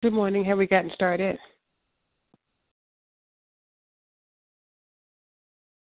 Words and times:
Good 0.00 0.12
morning. 0.12 0.44
Have 0.44 0.58
we 0.58 0.68
gotten 0.68 0.92
started? 0.94 1.36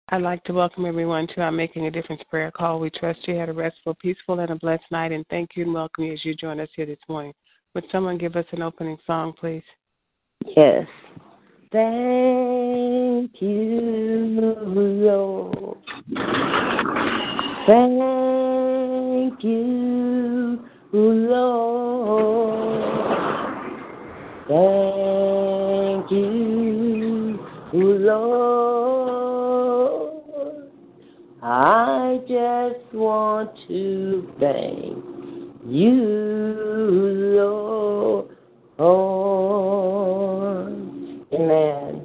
I'd 0.08 0.22
like 0.22 0.42
to 0.44 0.54
welcome 0.54 0.86
everyone 0.86 1.26
to 1.34 1.42
our 1.42 1.52
Making 1.52 1.84
a 1.84 1.90
Difference 1.90 2.22
prayer 2.30 2.50
call. 2.50 2.80
We 2.80 2.88
trust 2.88 3.28
you 3.28 3.34
had 3.34 3.50
a 3.50 3.52
restful, 3.52 3.94
peaceful, 4.00 4.40
and 4.40 4.50
a 4.50 4.54
blessed 4.54 4.90
night, 4.90 5.12
and 5.12 5.26
thank 5.28 5.50
you 5.54 5.64
and 5.64 5.74
welcome 5.74 6.04
you 6.04 6.14
as 6.14 6.24
you 6.24 6.34
join 6.34 6.60
us 6.60 6.68
here 6.74 6.86
this 6.86 6.96
morning. 7.10 7.34
Would 7.74 7.84
someone 7.92 8.16
give 8.16 8.36
us 8.36 8.46
an 8.52 8.62
opening 8.62 8.96
song, 9.06 9.34
please? 9.38 9.62
Yes. 10.56 10.86
Thank 11.70 13.32
you, 13.42 14.54
Lord. 14.72 15.76
Thank 17.66 19.44
you, 19.44 20.64
Lord. 20.94 22.95
Thank 24.48 26.10
you, 26.12 27.38
Lord. 27.72 28.46
I 31.42 32.18
just 32.28 32.94
want 32.94 33.50
to 33.66 34.32
thank 34.38 35.04
you, 35.66 36.54
Lord. 37.36 38.30
Amen. 41.32 42.02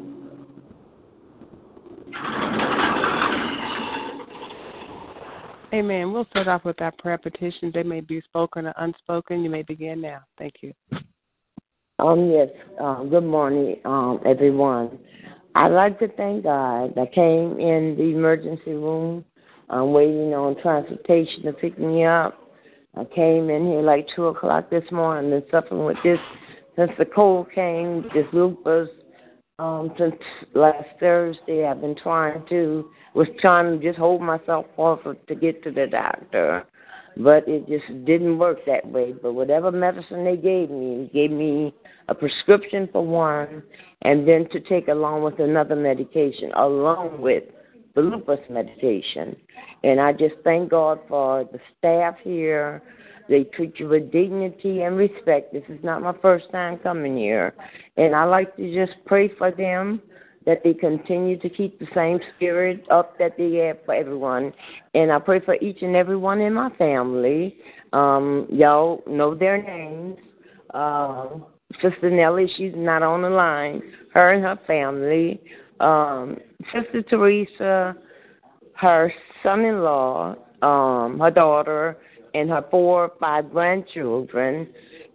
Amen. 5.74 6.12
We'll 6.12 6.26
start 6.26 6.48
off 6.48 6.66
with 6.66 6.82
our 6.82 6.92
prayer 6.94 7.20
petitions. 7.20 7.74
They 7.74 7.84
may 7.84 8.02
be 8.02 8.20
spoken 8.22 8.66
or 8.66 8.74
unspoken. 8.78 9.44
You 9.44 9.50
may 9.52 9.62
begin 9.62 10.02
now. 10.02 10.22
Thank 10.40 10.56
you. 10.62 10.74
Um, 12.02 12.32
yes. 12.32 12.50
Um, 12.80 13.10
good 13.10 13.24
morning, 13.24 13.76
um, 13.86 14.20
everyone. 14.26 14.98
I'd 15.54 15.68
like 15.68 16.00
to 16.00 16.08
thank 16.08 16.46
God. 16.46 16.98
I 16.98 17.06
came 17.14 17.60
in 17.60 17.96
the 17.96 18.06
emergency 18.06 18.72
room. 18.72 19.24
I'm 19.70 19.94
waiting 19.94 20.34
on 20.34 20.60
transportation 20.64 21.44
to 21.44 21.54
pick 21.54 21.78
me 21.78 22.04
up. 22.04 22.40
I 22.98 23.04
came 23.04 23.52
in 23.52 23.68
here 23.68 23.84
like 23.84 24.08
two 24.16 24.26
o'clock 24.26 24.72
this 24.72 24.84
morning 24.92 25.32
and 25.32 25.44
suffering 25.52 25.86
with 25.86 25.98
this 26.04 26.18
since 26.76 26.90
the 26.98 27.06
cold 27.06 27.52
came, 27.54 28.02
this 28.16 28.26
lupus. 28.34 28.90
Um, 29.60 29.94
since 30.00 30.16
last 30.56 30.88
Thursday, 31.00 31.68
I've 31.68 31.82
been 31.82 31.96
trying 32.02 32.44
to 32.50 32.90
was 33.14 33.28
trying 33.40 33.80
to 33.80 33.86
just 33.86 34.00
hold 34.00 34.24
myself 34.24 34.66
off 34.78 35.02
to 35.04 35.36
get 35.36 35.64
to 35.66 35.72
the 35.72 35.86
doctor, 35.86 36.66
but 37.18 37.48
it 37.48 37.68
just 37.68 38.06
didn't 38.06 38.38
work 38.38 38.60
that 38.66 38.86
way. 38.86 39.14
But 39.14 39.34
whatever 39.34 39.72
medicine 39.72 40.24
they 40.24 40.38
gave 40.38 40.70
me, 40.70 41.10
gave 41.14 41.32
me 41.32 41.74
a 42.08 42.16
prescription 42.16 42.90
for 42.92 43.06
one, 43.06 43.64
and 44.02 44.28
then 44.28 44.48
to 44.52 44.60
take 44.60 44.88
along 44.88 45.24
with 45.24 45.40
another 45.40 45.76
medication, 45.76 46.52
along 46.56 47.22
with 47.22 47.44
the 47.96 48.02
lupus 48.02 48.40
medication. 48.50 49.36
And 49.84 50.00
I 50.00 50.14
just 50.14 50.36
thank 50.44 50.70
God 50.70 51.00
for 51.08 51.44
the 51.52 51.60
staff 51.78 52.16
here. 52.24 52.82
They 53.30 53.44
treat 53.44 53.80
you 53.80 53.88
with 53.88 54.12
dignity 54.12 54.82
and 54.82 54.98
respect. 54.98 55.54
This 55.54 55.64
is 55.70 55.84
not 55.84 56.02
my 56.02 56.14
first 56.22 56.52
time 56.52 56.80
coming 56.80 57.18
here. 57.18 57.54
And 57.98 58.16
I 58.16 58.24
like 58.26 58.56
to 58.58 58.74
just 58.74 58.94
pray 59.06 59.30
for 59.38 59.52
them 59.52 60.02
that 60.46 60.62
they 60.64 60.74
continue 60.74 61.38
to 61.40 61.50
keep 61.50 61.80
the 61.80 61.88
same 61.94 62.20
spirit 62.36 62.86
up 62.90 63.18
that 63.20 63.38
they 63.38 63.54
have 63.56 63.78
for 63.86 63.94
everyone. 63.94 64.52
And 64.94 65.12
I 65.12 65.20
pray 65.20 65.40
for 65.40 65.56
each 65.56 65.82
and 65.82 65.96
every 65.96 66.18
one 66.18 66.42
in 66.42 66.54
my 66.54 66.70
family. 66.78 67.58
Um, 67.94 68.48
y'all 68.50 69.04
know 69.08 69.36
their 69.36 69.62
names. 69.62 70.18
Uh, 70.74 71.28
Sister 71.82 72.10
Nellie, 72.10 72.52
she's 72.58 72.74
not 72.76 73.04
on 73.04 73.22
the 73.22 73.30
line. 73.30 73.82
Her 74.14 74.34
and 74.34 74.44
her 74.44 74.60
family. 74.66 75.42
Um, 75.80 76.38
Sister 76.74 77.02
Teresa, 77.04 77.96
her 78.76 79.14
son-in-law, 79.44 80.36
um, 80.62 81.20
her 81.20 81.32
daughter, 81.32 81.98
and 82.34 82.50
her 82.50 82.66
four 82.72 83.06
or 83.06 83.12
five 83.20 83.52
grandchildren, 83.52 84.68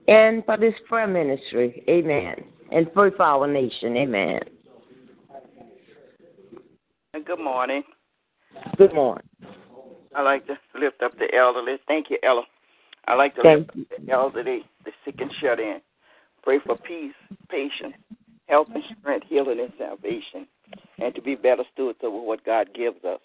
and 0.08 0.44
for 0.44 0.56
this 0.56 0.74
prayer 0.88 1.06
ministry. 1.06 1.82
Amen. 1.88 2.34
And 2.70 2.90
for 2.92 3.10
our 3.22 3.46
nation. 3.46 3.96
Amen. 3.96 4.40
Good 7.24 7.40
morning. 7.40 7.82
Good 8.76 8.94
morning. 8.94 9.24
I 10.14 10.20
like 10.20 10.46
to 10.46 10.56
lift 10.78 11.02
up 11.02 11.12
the 11.18 11.34
elderly. 11.34 11.76
Thank 11.88 12.10
you, 12.10 12.18
Ella. 12.22 12.42
I 13.08 13.14
like 13.14 13.34
to 13.36 13.42
Thank 13.42 13.74
lift 13.74 13.90
up 13.90 14.06
the 14.06 14.12
elderly, 14.12 14.64
the 14.84 14.90
sick 15.04 15.14
and 15.18 15.30
shut 15.40 15.58
in. 15.58 15.80
Pray 16.42 16.58
for 16.64 16.76
peace, 16.76 17.14
patience, 17.48 17.94
health 18.48 18.68
and 18.74 18.84
strength, 19.00 19.26
healing 19.28 19.60
and 19.60 19.72
salvation, 19.78 20.46
and 20.98 21.14
to 21.14 21.22
be 21.22 21.34
better 21.34 21.64
stewards 21.72 21.98
of 22.02 22.12
what 22.12 22.44
God 22.44 22.68
gives 22.74 23.02
us. 23.04 23.20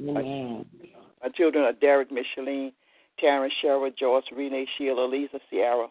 Amen. 0.00 0.64
My 1.22 1.28
children 1.34 1.64
are 1.64 1.72
Derek, 1.72 2.10
Micheline, 2.10 2.72
Taryn, 3.22 3.50
Sherrod, 3.62 3.98
Joyce, 3.98 4.24
Renee, 4.34 4.66
Sheila, 4.78 5.06
Lisa, 5.06 5.40
Sierra, 5.50 5.88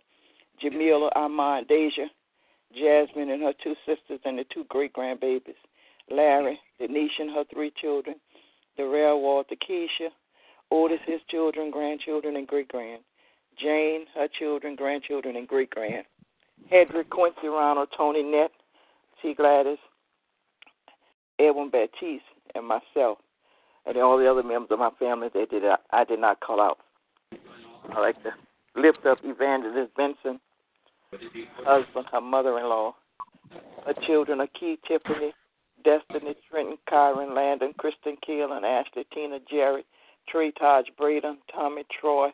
Jamila, 0.60 1.12
Armand, 1.16 1.68
Deja, 1.68 2.06
Jasmine 2.74 3.30
and 3.30 3.44
her 3.44 3.54
two 3.64 3.76
sisters 3.86 4.20
and 4.26 4.40
the 4.40 4.46
two 4.54 4.66
great 4.70 4.94
grandbabies. 4.94 5.56
Larry, 6.12 6.60
Denise 6.80 7.12
and 7.20 7.32
her 7.32 7.44
three 7.52 7.72
children, 7.82 8.16
Darrell, 8.78 9.22
Walter, 9.22 9.56
Keisha, 9.56 10.10
Otis, 10.72 11.00
his 11.06 11.22
children, 11.30 11.72
grandchildren, 11.72 12.36
and 12.36 12.48
great 12.48 12.68
grand. 12.68 13.02
Jane, 13.58 14.06
her 14.16 14.28
children, 14.40 14.76
grandchildren, 14.76 15.36
and 15.36 15.48
great 15.48 15.70
grand. 15.70 16.06
Hedrick, 16.72 17.10
Quincy, 17.10 17.48
Ronald, 17.48 17.90
Tony, 17.96 18.24
Net, 18.24 18.52
T. 19.22 19.34
Gladys, 19.34 19.78
Edwin 21.40 21.70
Baptiste, 21.70 22.24
and 22.56 22.68
myself, 22.68 23.20
and 23.86 23.98
all 23.98 24.18
the 24.18 24.30
other 24.30 24.44
members 24.44 24.72
of 24.72 24.80
my 24.80 24.90
family 25.00 25.30
that 25.34 25.50
did 25.50 25.64
I 25.92 26.04
did 26.04 26.20
not 26.20 26.40
call 26.40 26.60
out. 26.60 26.80
I 27.94 28.00
like 28.00 28.22
to 28.24 28.32
lift 28.76 29.06
up 29.06 29.20
Evangelist 29.24 29.96
Benson, 29.96 30.40
husband, 31.64 32.08
her 32.12 32.22
mother-in-law, 32.22 32.96
her 33.86 33.94
children, 34.06 34.46
Keith, 34.60 34.80
Tiffany, 34.88 35.34
Destiny, 35.86 36.36
Trenton, 36.50 36.78
Kyron, 36.92 37.36
Landon, 37.36 37.74
Kristen, 37.78 38.18
Keelan, 38.28 38.64
Ashley, 38.64 39.06
Tina, 39.14 39.38
Jerry, 39.50 39.86
Trey, 40.28 40.52
Taj, 40.52 40.86
Braden, 40.98 41.38
Tommy, 41.54 41.84
Troy, 42.02 42.30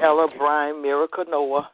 Ella, 0.00 0.28
Brian, 0.38 0.80
Miracle, 0.80 1.24
Noah, 1.28 1.68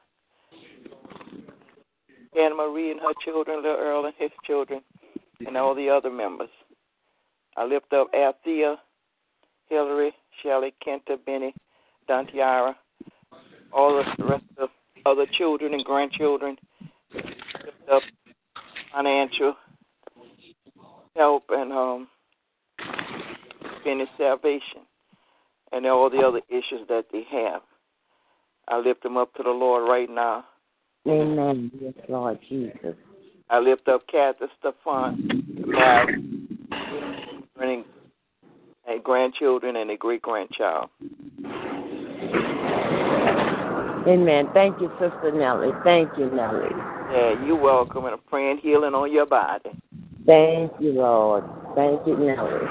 Anna 2.34 2.54
Marie 2.54 2.90
and 2.90 3.00
her 3.00 3.12
children, 3.22 3.58
Little 3.58 3.76
Earl 3.76 4.06
and 4.06 4.14
his 4.18 4.30
children, 4.46 4.80
and 5.46 5.56
all 5.56 5.74
the 5.74 5.90
other 5.90 6.10
members. 6.10 6.48
I 7.56 7.64
lift 7.64 7.92
up 7.92 8.08
Althea, 8.14 8.76
Hillary, 9.68 10.12
Shelley, 10.42 10.72
Kenta, 10.84 11.22
Benny, 11.24 11.54
Dantiara, 12.08 12.74
all 13.70 14.02
the 14.18 14.24
rest 14.24 14.44
of 14.58 14.70
other 15.04 15.26
children 15.36 15.74
and 15.74 15.84
grandchildren. 15.84 16.56
Lift 17.12 17.88
up 17.92 18.02
financial 18.94 19.54
help 21.16 21.44
and 21.50 21.72
um 21.72 22.08
finish 23.82 24.08
salvation 24.16 24.82
and 25.72 25.86
all 25.86 26.08
the 26.08 26.18
other 26.18 26.40
issues 26.48 26.86
that 26.88 27.04
they 27.12 27.24
have. 27.30 27.62
I 28.68 28.78
lift 28.78 29.02
them 29.02 29.16
up 29.16 29.34
to 29.34 29.42
the 29.42 29.50
Lord 29.50 29.88
right 29.88 30.08
now. 30.08 30.44
Amen. 31.06 31.70
Yes, 31.80 31.92
Lord 32.08 32.38
Jesus. 32.48 32.96
I 33.50 33.58
lift 33.58 33.88
up 33.88 34.06
Kathy 34.10 34.46
Stefan, 34.58 35.44
Mary, 35.66 36.14
and 37.60 37.84
and 38.86 39.02
grandchildren 39.02 39.76
and 39.76 39.90
a 39.90 39.96
great 39.96 40.22
grandchild. 40.22 40.88
Amen. 44.06 44.48
Thank 44.52 44.80
you, 44.80 44.90
Sister 45.00 45.32
Nellie. 45.32 45.72
Thank 45.82 46.10
you, 46.18 46.30
Nellie. 46.30 46.68
Yeah, 47.12 47.44
you're 47.46 47.56
welcome, 47.60 48.04
and 48.04 48.14
I'm 48.14 48.20
praying 48.28 48.58
healing 48.58 48.94
on 48.94 49.10
your 49.12 49.26
body. 49.26 49.70
Thank 50.26 50.72
you, 50.78 50.92
Lord. 50.92 51.44
Thank 51.74 52.06
you, 52.06 52.16
Nellie. 52.16 52.68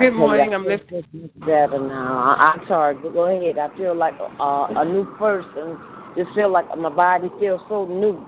Good 0.00 0.12
morning. 0.12 0.52
I'm 0.54 0.64
lifting. 0.64 1.04
Better 1.46 1.78
now. 1.78 2.36
I- 2.38 2.52
I'm 2.52 2.66
sorry. 2.66 2.94
but 2.94 3.12
Go 3.12 3.24
ahead. 3.26 3.58
I 3.58 3.76
feel 3.76 3.94
like 3.94 4.14
a, 4.18 4.66
a 4.76 4.84
new 4.84 5.04
person. 5.16 5.78
Just 6.16 6.30
feel 6.34 6.50
like 6.50 6.66
my 6.76 6.88
body 6.88 7.30
feels 7.38 7.60
so 7.68 7.84
new. 7.86 8.26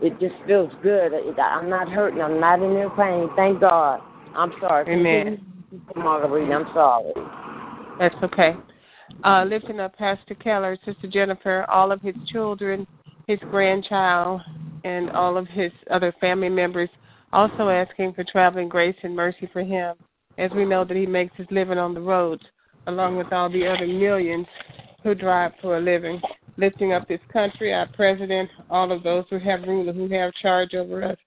It 0.00 0.18
just 0.20 0.34
feels 0.46 0.70
good. 0.82 1.12
I'm 1.38 1.68
not 1.68 1.88
hurting. 1.88 2.20
I'm 2.20 2.38
not 2.40 2.60
in 2.62 2.76
any 2.76 2.88
pain. 2.96 3.28
Thank 3.36 3.60
God. 3.60 4.00
I'm 4.34 4.52
sorry. 4.60 4.88
Amen. 4.92 5.44
Marguerite, 5.96 6.50
I'm 6.52 6.66
sorry. 6.74 7.12
That's 7.98 8.14
okay. 8.22 8.54
Uh, 9.24 9.44
lifting 9.44 9.80
up 9.80 9.96
Pastor 9.96 10.34
Keller, 10.34 10.78
Sister 10.84 11.08
Jennifer, 11.08 11.64
all 11.68 11.92
of 11.92 12.00
his 12.00 12.14
children, 12.30 12.86
his 13.26 13.38
grandchild, 13.50 14.40
and 14.84 15.10
all 15.10 15.36
of 15.36 15.46
his 15.48 15.72
other 15.90 16.14
family 16.20 16.48
members. 16.48 16.88
Also 17.32 17.68
asking 17.68 18.14
for 18.14 18.24
traveling 18.24 18.68
grace 18.68 18.96
and 19.02 19.14
mercy 19.14 19.48
for 19.52 19.62
him, 19.62 19.96
as 20.38 20.50
we 20.52 20.64
know 20.64 20.84
that 20.84 20.96
he 20.96 21.04
makes 21.04 21.36
his 21.36 21.46
living 21.50 21.78
on 21.78 21.94
the 21.94 22.00
roads, 22.00 22.42
along 22.86 23.16
with 23.16 23.32
all 23.32 23.50
the 23.50 23.66
other 23.66 23.86
millions 23.86 24.46
who 25.02 25.14
drive 25.14 25.52
for 25.60 25.76
a 25.76 25.80
living. 25.80 26.20
Lifting 26.56 26.92
up 26.92 27.06
this 27.06 27.20
country, 27.32 27.72
our 27.72 27.86
president, 27.88 28.50
all 28.70 28.90
of 28.90 29.02
those 29.02 29.24
who 29.30 29.38
have 29.38 29.62
rule, 29.62 29.92
who 29.92 30.08
have 30.08 30.32
charge 30.34 30.74
over 30.74 31.04
us. 31.04 31.18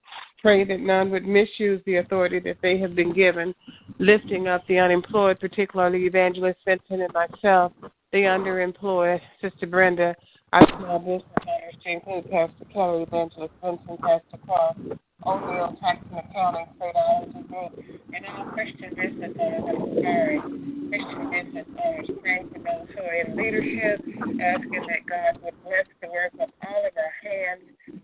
Pray 0.41 0.63
that 0.63 0.79
none 0.79 1.11
would 1.11 1.25
misuse 1.25 1.81
the 1.85 1.97
authority 1.97 2.39
that 2.39 2.57
they 2.63 2.79
have 2.79 2.95
been 2.95 3.13
given. 3.13 3.53
Lifting 3.99 4.47
up 4.47 4.65
the 4.67 4.79
unemployed, 4.79 5.39
particularly 5.39 6.05
Evangelist 6.05 6.59
Benson 6.65 7.01
and 7.01 7.13
myself, 7.13 7.73
the 8.11 8.23
underemployed, 8.23 9.21
Sister 9.39 9.67
Brenda, 9.67 10.15
our 10.51 10.67
small 10.79 10.99
business 10.99 11.23
owners, 11.47 11.75
to 11.83 11.89
include 11.91 12.31
Pastor 12.31 12.65
Kelly, 12.73 13.03
Evangelist 13.03 13.53
Benson, 13.61 13.97
Pastor 14.01 14.39
Carl, 14.45 14.75
O'Neill, 15.23 15.77
Tax 15.79 15.99
and 16.09 16.19
Accounting, 16.19 16.65
State 16.75 16.95
Island 16.97 17.47
Group, 17.47 17.85
and 18.11 18.25
all 18.25 18.45
Christian 18.51 18.89
business 18.95 19.31
owners, 19.39 19.63
I'm 19.69 20.89
Christian 20.89 21.29
business 21.29 21.67
owners, 21.85 22.09
praying 22.21 22.49
for 22.49 22.59
those 22.59 22.89
who 22.97 23.01
are 23.05 23.13
in 23.13 23.37
leadership, 23.37 24.01
asking 24.41 24.83
that 24.89 25.05
God 25.05 25.39
would 25.43 25.53
bless 25.63 25.85
the 26.01 26.09
work 26.09 26.33
of 26.33 26.49
all 26.65 26.81
of 26.81 26.93
our 26.97 27.13
hands 27.21 27.61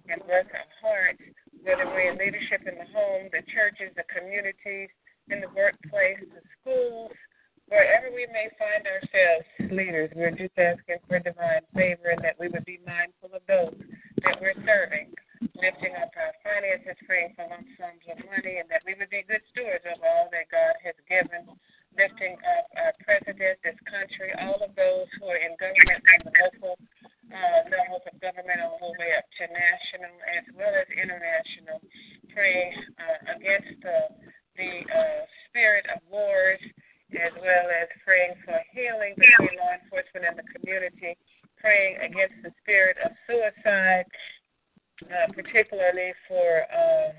and 0.07 0.21
bless 0.27 0.45
our 0.53 0.69
hearts, 0.79 1.19
whether 1.67 1.83
we're 1.91 2.15
in 2.15 2.17
leadership 2.17 2.63
in 2.63 2.79
the 2.79 2.87
home, 2.95 3.27
the 3.35 3.43
churches, 3.51 3.91
the 3.99 4.07
communities, 4.07 4.87
in 5.27 5.43
the 5.43 5.51
workplace, 5.51 6.23
the 6.31 6.39
schools, 6.55 7.11
wherever 7.67 8.07
we 8.15 8.23
may 8.31 8.47
find 8.55 8.87
ourselves 8.87 9.43
leaders, 9.75 10.07
we're 10.15 10.31
just 10.31 10.55
asking 10.55 11.03
for 11.03 11.19
divine 11.19 11.67
favor 11.75 12.15
and 12.15 12.23
that 12.23 12.39
we 12.39 12.47
would 12.47 12.63
be 12.63 12.79
mindful 12.87 13.35
of 13.35 13.43
those 13.51 13.75
that 14.23 14.39
we're 14.39 14.55
serving, 14.63 15.11
lifting 15.59 15.91
up 15.99 16.07
our 16.15 16.31
finances, 16.39 16.95
praying 17.03 17.35
for 17.35 17.43
lump 17.51 17.67
sums 17.75 17.99
of 18.07 18.23
money, 18.31 18.63
and 18.63 18.71
that 18.71 18.87
we 18.87 18.95
would 18.95 19.11
be 19.11 19.27
good 19.27 19.43
stewards 19.51 19.83
spirit 35.57 35.85
of 35.89 36.01
wars, 36.11 36.61
as 37.17 37.33
well 37.41 37.65
as 37.81 37.89
praying 38.05 38.33
for 38.45 38.61
healing 38.71 39.17
between 39.17 39.57
law 39.57 39.73
enforcement 39.73 40.25
and 40.29 40.37
the 40.37 40.47
community, 40.53 41.17
praying 41.57 41.97
against 41.97 42.37
the 42.43 42.53
spirit 42.61 42.97
of 43.03 43.11
suicide, 43.25 44.05
uh, 45.09 45.27
particularly 45.33 46.13
for 46.27 46.61
uh, 46.69 47.09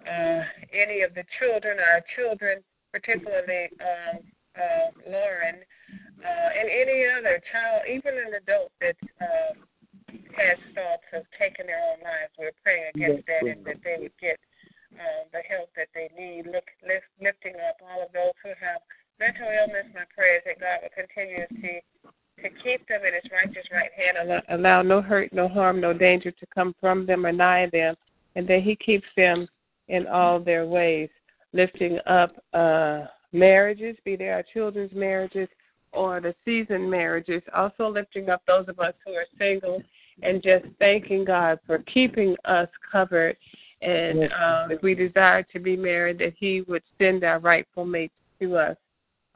uh, 0.00 0.42
any 0.72 1.02
of 1.02 1.12
the 1.14 1.24
children, 1.38 1.76
our 1.76 2.00
children, 2.16 2.64
particularly 2.90 3.68
um, 3.84 4.24
uh, 4.56 4.88
Lauren, 5.12 5.60
uh, 6.24 6.48
and 6.56 6.68
any 6.72 7.04
other 7.04 7.38
child, 7.52 7.84
even 7.84 8.16
an 8.16 8.40
adult 8.40 8.72
that 8.80 8.96
uh, 9.20 9.52
has 10.32 10.56
thoughts 10.72 11.08
of 11.12 11.22
taking 11.36 11.68
their 11.68 11.84
own 11.84 12.00
lives. 12.00 12.32
We're 12.40 12.56
praying 12.64 12.96
against 12.96 13.28
that 13.28 13.44
and 13.44 13.60
that 13.68 13.84
they 13.84 14.00
would 14.00 14.16
get 14.20 14.40
uh, 14.96 15.28
the 15.32 15.44
help 15.44 15.68
that 15.76 15.92
they 15.92 16.08
need. 16.16 16.48
Look, 16.48 16.64
lift, 16.80 17.08
lifting 17.20 17.56
up 17.60 17.76
all 17.84 18.00
of 18.00 18.12
those 18.16 18.32
who 18.40 18.56
have 18.56 18.80
mental 19.20 19.44
illness. 19.44 19.92
My 19.92 20.08
prayer 20.16 20.40
is 20.40 20.44
that 20.48 20.60
God 20.60 20.80
will 20.84 20.94
continue 20.96 21.44
to 21.44 21.72
to 22.44 22.52
keep 22.60 22.84
them 22.84 23.00
in 23.00 23.16
His 23.16 23.24
righteous 23.32 23.64
right 23.72 23.88
hand, 23.96 24.20
allow, 24.20 24.42
allow 24.52 24.75
no 24.88 25.02
hurt, 25.02 25.32
no 25.32 25.48
harm, 25.48 25.80
no 25.80 25.92
danger 25.92 26.30
to 26.30 26.46
come 26.54 26.74
from 26.80 27.06
them 27.06 27.26
or 27.26 27.32
nigh 27.32 27.68
them, 27.72 27.94
and 28.34 28.46
that 28.48 28.62
He 28.62 28.76
keeps 28.76 29.06
them 29.16 29.46
in 29.88 30.06
all 30.06 30.40
their 30.40 30.66
ways, 30.66 31.08
lifting 31.52 31.98
up 32.06 32.32
uh, 32.52 33.06
marriages, 33.32 33.96
be 34.04 34.16
they 34.16 34.28
our 34.28 34.42
children's 34.42 34.92
marriages 34.92 35.48
or 35.92 36.20
the 36.20 36.34
seasoned 36.44 36.90
marriages, 36.90 37.42
also 37.54 37.88
lifting 37.88 38.28
up 38.28 38.42
those 38.46 38.68
of 38.68 38.78
us 38.80 38.94
who 39.04 39.12
are 39.12 39.26
single 39.38 39.82
and 40.22 40.42
just 40.42 40.64
thanking 40.78 41.24
God 41.24 41.58
for 41.66 41.78
keeping 41.78 42.36
us 42.44 42.68
covered. 42.90 43.36
And 43.82 44.24
uh, 44.24 44.68
if 44.70 44.82
we 44.82 44.94
desire 44.94 45.42
to 45.52 45.58
be 45.58 45.76
married, 45.76 46.18
that 46.18 46.34
He 46.38 46.62
would 46.62 46.82
send 46.98 47.24
our 47.24 47.38
rightful 47.38 47.84
mates 47.84 48.14
to 48.40 48.56
us. 48.56 48.76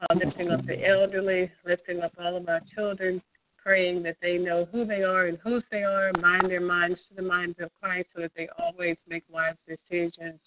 Uh, 0.09 0.15
lifting 0.15 0.49
up 0.49 0.65
the 0.65 0.83
elderly, 0.83 1.51
lifting 1.63 2.01
up 2.01 2.11
all 2.19 2.35
of 2.35 2.49
our 2.49 2.61
children, 2.73 3.21
praying 3.63 4.03
that 4.03 4.17
they 4.21 4.37
know 4.37 4.67
who 4.71 4.85
they 4.85 5.03
are 5.03 5.27
and 5.27 5.37
whose 5.43 5.63
they 5.71 5.83
are, 5.83 6.11
mind 6.19 6.49
their 6.49 6.61
minds 6.61 6.99
to 7.09 7.15
the 7.15 7.21
minds 7.21 7.57
of 7.59 7.69
Christ 7.81 8.07
so 8.15 8.21
that 8.21 8.31
they 8.35 8.49
always 8.57 8.97
make 9.07 9.23
wise 9.29 9.55
decisions. 9.67 10.39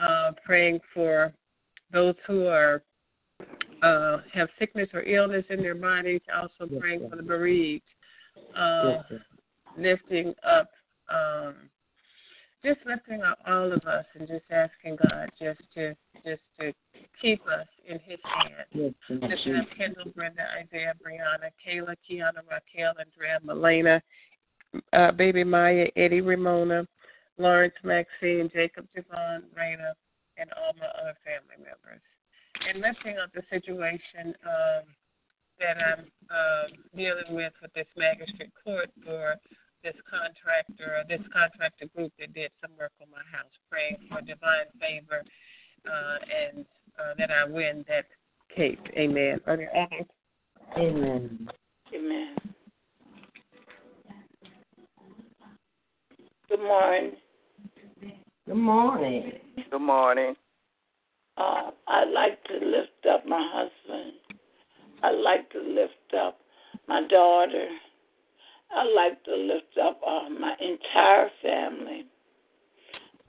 Uh, 0.00 0.32
praying 0.44 0.80
for 0.94 1.34
those 1.92 2.14
who 2.26 2.46
are 2.46 2.82
uh, 3.82 4.18
have 4.32 4.48
sickness 4.58 4.88
or 4.94 5.02
illness 5.02 5.44
in 5.50 5.60
their 5.60 5.74
bodies, 5.74 6.22
also 6.34 6.72
praying 6.80 7.08
for 7.10 7.16
the 7.16 7.22
bereaved. 7.22 7.82
Uh, 8.56 9.02
lifting 9.76 10.34
up, 10.48 10.70
um, 11.12 11.54
just 12.64 12.80
lifting 12.86 13.22
up 13.22 13.38
all 13.46 13.72
of 13.72 13.84
us 13.84 14.04
and 14.18 14.28
just 14.28 14.44
asking 14.50 14.96
God 15.08 15.30
just 15.38 15.60
to 15.74 15.94
just 16.24 16.42
to 16.60 16.72
keep 17.20 17.42
us 17.46 17.66
in 17.86 17.98
His 18.00 18.18
hand. 18.22 18.94
Just 19.08 19.20
lifting 19.22 19.56
up 19.56 19.66
Kendall, 19.76 20.12
Brenda, 20.14 20.42
Isaiah, 20.60 20.94
Brianna, 21.02 21.50
Kayla, 21.66 21.96
Kiana, 22.08 22.42
Raquel, 22.48 22.94
Andrea, 22.98 23.40
Melena, 23.44 24.00
uh, 24.92 25.12
baby 25.12 25.44
Maya, 25.44 25.86
Eddie, 25.96 26.20
Ramona, 26.20 26.86
Lawrence, 27.38 27.74
Maxine, 27.82 28.50
Jacob, 28.52 28.86
Javon, 28.96 29.42
Raina, 29.58 29.92
and 30.38 30.50
all 30.56 30.72
my 30.78 30.86
other 31.00 31.16
family 31.24 31.58
members. 31.58 32.02
And 32.68 32.80
lifting 32.80 33.18
up 33.18 33.30
the 33.34 33.42
situation 33.50 34.34
um, 34.46 34.84
that 35.58 35.76
I'm 35.78 36.04
uh, 36.30 36.96
dealing 36.96 37.34
with 37.34 37.52
with 37.60 37.72
this 37.74 37.86
magistrate 37.96 38.52
court 38.62 38.90
for 39.04 39.36
this 39.82 39.94
contractor, 40.08 41.04
this 41.08 41.20
contractor 41.32 41.86
group 41.94 42.12
that 42.18 42.32
did 42.34 42.50
some 42.60 42.70
work 42.78 42.92
on 43.00 43.08
my 43.10 43.22
house, 43.36 43.50
praying 43.70 43.96
for 44.08 44.20
divine 44.20 44.70
favor 44.80 45.22
uh, 45.86 46.18
and 46.22 46.64
uh, 46.98 47.14
that 47.18 47.30
I 47.30 47.44
win 47.44 47.84
that 47.88 48.06
case. 48.54 48.78
Amen. 48.96 49.40
Are 49.46 49.56
there 49.56 49.72
others? 49.76 50.06
Amen. 50.76 51.48
Amen. 51.94 52.36
Good 56.48 56.60
morning. 56.60 57.12
Good 58.46 58.54
morning. 58.54 59.32
Good 59.70 59.80
morning. 59.80 60.34
Uh, 61.36 61.70
I'd 61.88 62.12
like 62.12 62.42
to 62.44 62.54
lift 62.54 63.06
up 63.10 63.26
my 63.26 63.48
husband. 63.52 64.12
I'd 65.02 65.18
like 65.18 65.50
to 65.50 65.58
lift 65.60 66.14
up 66.18 66.38
my 66.88 67.06
daughter. 67.08 67.68
I'd 68.74 68.92
like 68.94 69.22
to 69.24 69.36
lift 69.36 69.78
up 69.82 70.00
uh, 70.06 70.28
my 70.30 70.54
entire 70.60 71.28
family. 71.42 72.06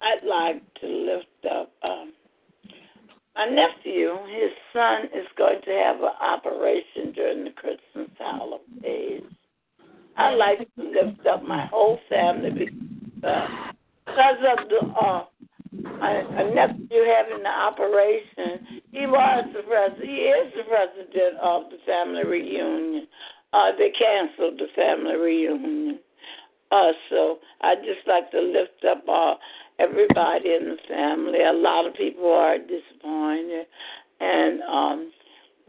I'd 0.02 0.26
like 0.26 0.62
to 0.82 0.88
lift 0.88 1.54
up 1.54 1.72
um, 1.84 2.14
my 3.36 3.46
nephew. 3.46 4.18
His 4.28 4.52
son 4.72 5.06
is 5.14 5.28
going 5.38 5.62
to 5.66 5.72
have 5.72 5.98
an 5.98 6.16
operation 6.22 7.12
during 7.14 7.44
the 7.46 7.52
Christmas 7.52 8.10
holidays. 8.18 9.24
I'd 10.18 10.36
like 10.36 10.60
to 10.60 10.84
lift 10.84 11.26
up 11.28 11.44
my 11.44 11.66
whole 11.68 12.00
family 12.10 12.52
because, 13.16 13.50
of 14.06 14.70
the 14.70 14.88
uh, 14.88 15.26
my, 16.00 16.22
my 16.24 16.44
nephew 16.54 17.04
having 17.08 17.42
the 17.42 17.50
operation. 17.50 18.82
He 18.92 19.08
was 19.08 19.46
the 19.54 19.64
president. 19.64 20.10
He 20.10 20.16
is 20.16 20.54
the 20.56 20.64
president 20.64 21.40
of 21.42 21.64
the 21.72 21.78
family 21.86 22.24
reunion. 22.26 23.08
Uh, 23.54 23.72
they 23.78 23.92
canceled 23.92 24.60
the 24.60 24.68
family 24.76 25.16
reunion. 25.16 26.00
Uh, 26.72 26.92
so 27.10 27.38
I 27.62 27.76
just 27.76 28.08
like 28.08 28.32
to 28.32 28.42
lift 28.42 28.84
up 28.90 29.04
uh, 29.08 29.36
everybody 29.78 30.56
in 30.56 30.70
the 30.70 30.78
family. 30.90 31.44
A 31.44 31.54
lot 31.54 31.86
of 31.86 31.94
people 31.94 32.32
are 32.32 32.58
disappointed, 32.58 33.68
and 34.20 34.62
um, 34.64 35.12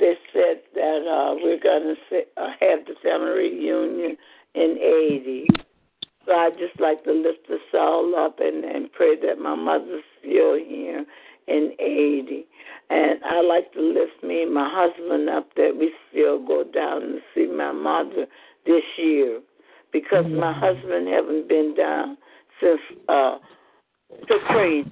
they 0.01 0.15
said 0.33 0.63
that 0.75 1.05
uh, 1.07 1.35
we're 1.43 1.61
going 1.61 1.95
to 1.95 2.17
uh, 2.43 2.49
have 2.59 2.87
the 2.87 2.95
family 3.03 3.33
reunion 3.33 4.17
in 4.55 4.79
'80. 4.81 5.47
So 6.25 6.33
I 6.33 6.51
just 6.51 6.81
like 6.81 7.05
to 7.05 7.13
lift 7.13 7.51
us 7.51 7.61
all 7.75 8.15
up 8.17 8.41
and, 8.41 8.65
and 8.65 8.91
pray 8.93 9.15
that 9.27 9.39
my 9.39 9.55
mother's 9.55 10.05
still 10.21 10.55
here 10.55 11.05
in 11.47 11.73
80. 11.79 12.47
And 12.91 13.19
I 13.25 13.41
like 13.41 13.73
to 13.73 13.81
lift 13.81 14.23
me 14.23 14.43
and 14.43 14.55
my 14.55 14.69
husband 14.71 15.29
up 15.29 15.49
that 15.57 15.77
we 15.79 15.93
still 16.11 16.45
go 16.45 16.65
down 16.65 17.03
and 17.03 17.21
see 17.35 17.47
my 17.47 17.73
mother 17.73 18.27
this 18.67 18.83
year 18.99 19.41
because 19.93 20.25
mm-hmm. 20.25 20.41
my 20.41 20.53
husband 20.53 21.09
haven't 21.09 21.49
been 21.49 21.75
down 21.77 22.17
since 22.61 22.81
uh 23.09 23.37
to 24.29 24.39
Katrina. 24.47 24.91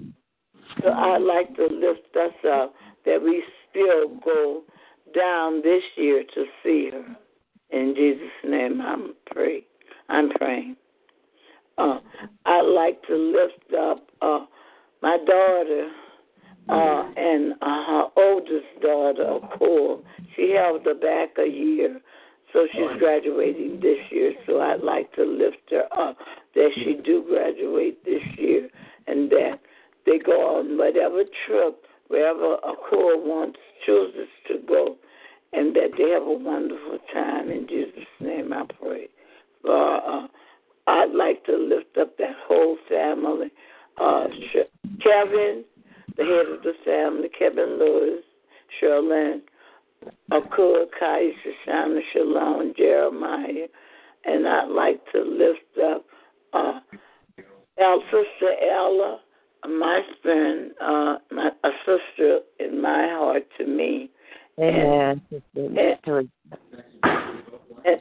So 0.83 0.89
I 0.89 1.19
like 1.19 1.55
to 1.57 1.67
lift 1.67 2.17
us 2.17 2.33
up 2.49 2.75
that 3.05 3.23
we 3.23 3.43
still 3.71 4.09
go 4.25 4.63
down 5.15 5.63
this 5.63 5.83
year 5.97 6.23
to 6.35 6.45
see 6.63 6.91
her. 6.93 7.17
In 7.71 7.95
Jesus' 7.97 8.29
name 8.45 8.81
I'm 8.81 9.15
pray. 9.27 9.65
I'm 10.09 10.31
praying. 10.31 10.77
Uh, 11.79 11.99
I'd 12.45 12.63
like 12.63 13.03
to 13.07 13.17
lift 13.17 13.75
up 13.79 14.07
uh, 14.21 14.45
my 15.03 15.17
daughter 15.27 15.91
uh, 16.69 17.11
and 17.17 17.53
uh, 17.61 17.85
her 17.87 18.05
oldest 18.17 18.81
daughter, 18.81 19.39
Cole. 19.59 20.03
She 20.37 20.55
held 20.57 20.85
her 20.85 20.95
back 20.95 21.37
a 21.39 21.49
year, 21.49 22.01
so 22.53 22.67
she's 22.73 22.99
graduating 22.99 23.81
this 23.81 23.99
year. 24.11 24.33
So 24.47 24.61
I'd 24.61 24.83
like 24.83 25.13
to 25.15 25.25
lift 25.25 25.71
her 25.71 25.85
up 25.99 26.17
that 26.55 26.71
she 26.77 27.01
do 27.05 27.25
graduate 27.29 28.05
this 28.05 28.23
year, 28.39 28.69
and 29.07 29.31
that 29.31 29.59
they 30.07 30.19
go 30.19 30.59
on 30.59 30.79
whatever 30.79 31.23
trip 31.47 31.85
wherever 32.13 32.57
Akua 32.59 33.17
wants 33.25 33.59
chooses 33.87 34.29
to 34.47 34.59
go, 34.69 34.97
and 35.55 35.75
that 35.75 35.93
they 35.97 36.11
have 36.11 36.23
a 36.23 36.33
wonderful 36.33 36.99
time. 37.13 37.51
In 37.51 37.67
Jesus' 37.67 38.05
name, 38.21 38.53
I 38.53 38.65
pray. 38.79 39.09
For 39.63 39.97
uh, 39.97 40.27
I'd 40.87 41.15
like 41.15 41.45
to 41.47 41.57
lift 41.57 41.97
up 41.99 42.19
that 42.19 42.37
whole 42.47 42.77
family. 42.89 43.51
Uh, 43.99 44.27
Kevin, 45.03 45.65
the 46.17 46.25
head 46.25 46.47
of 46.53 46.63
the 46.63 46.73
family, 46.85 47.29
Kevin 47.39 47.79
Lewis, 47.79 48.25
Sherlyn, 48.81 49.41
Akua, 50.31 50.87
Kai, 50.99 51.31
Shoshana, 51.45 52.01
Shalom, 52.13 52.75
Jeremiah, 52.77 53.69
and 54.25 54.47
I'd 54.47 54.69
like 54.69 55.01
to 55.13 55.21
lift 55.21 55.79
up 55.85 56.05
uh, 56.53 56.81
our 57.81 57.99
sister 58.11 58.53
Ella, 58.71 59.21
my 59.69 60.01
friend, 60.23 60.73
uh, 60.81 61.17
my, 61.31 61.51
a 61.65 61.71
sister 61.87 62.41
in 62.59 62.81
my 62.81 63.09
heart 63.11 63.45
to 63.59 63.67
me. 63.67 64.11
And, 64.59 65.21
and, 65.57 66.31
and, 67.85 68.01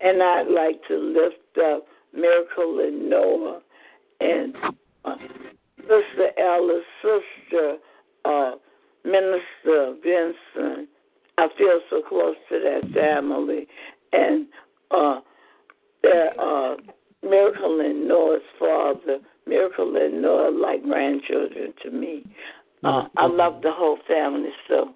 and 0.00 0.22
I'd 0.22 0.48
like 0.48 0.80
to 0.88 0.96
lift 0.96 1.58
up 1.64 1.86
Miracle 2.12 2.80
in 2.80 3.08
Noah, 3.08 3.60
and 4.20 4.54
uh, 5.04 5.14
Sister 5.88 6.30
Ella's 6.38 6.84
sister, 7.02 7.76
uh, 8.24 8.52
Minister 9.04 9.96
Vincent. 10.02 10.88
I 11.38 11.48
feel 11.56 11.80
so 11.88 12.02
close 12.06 12.36
to 12.50 12.58
that 12.58 12.92
family, 12.92 13.66
and 14.12 14.46
uh, 14.90 15.20
their 16.02 16.38
uh, 16.40 16.76
Miracle 17.22 17.80
in 17.80 18.06
Noah's 18.06 18.42
father, 18.58 19.18
Miracle 19.46 19.96
in 19.96 20.20
Noah, 20.20 20.50
like 20.50 20.82
grandchildren 20.82 21.72
to 21.82 21.90
me. 21.90 22.24
Uh, 22.84 23.04
I 23.16 23.26
love 23.26 23.62
the 23.62 23.72
whole 23.72 23.98
family, 24.06 24.50
so 24.68 24.94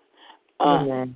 uh, 0.61 0.65
Amen. 0.65 1.15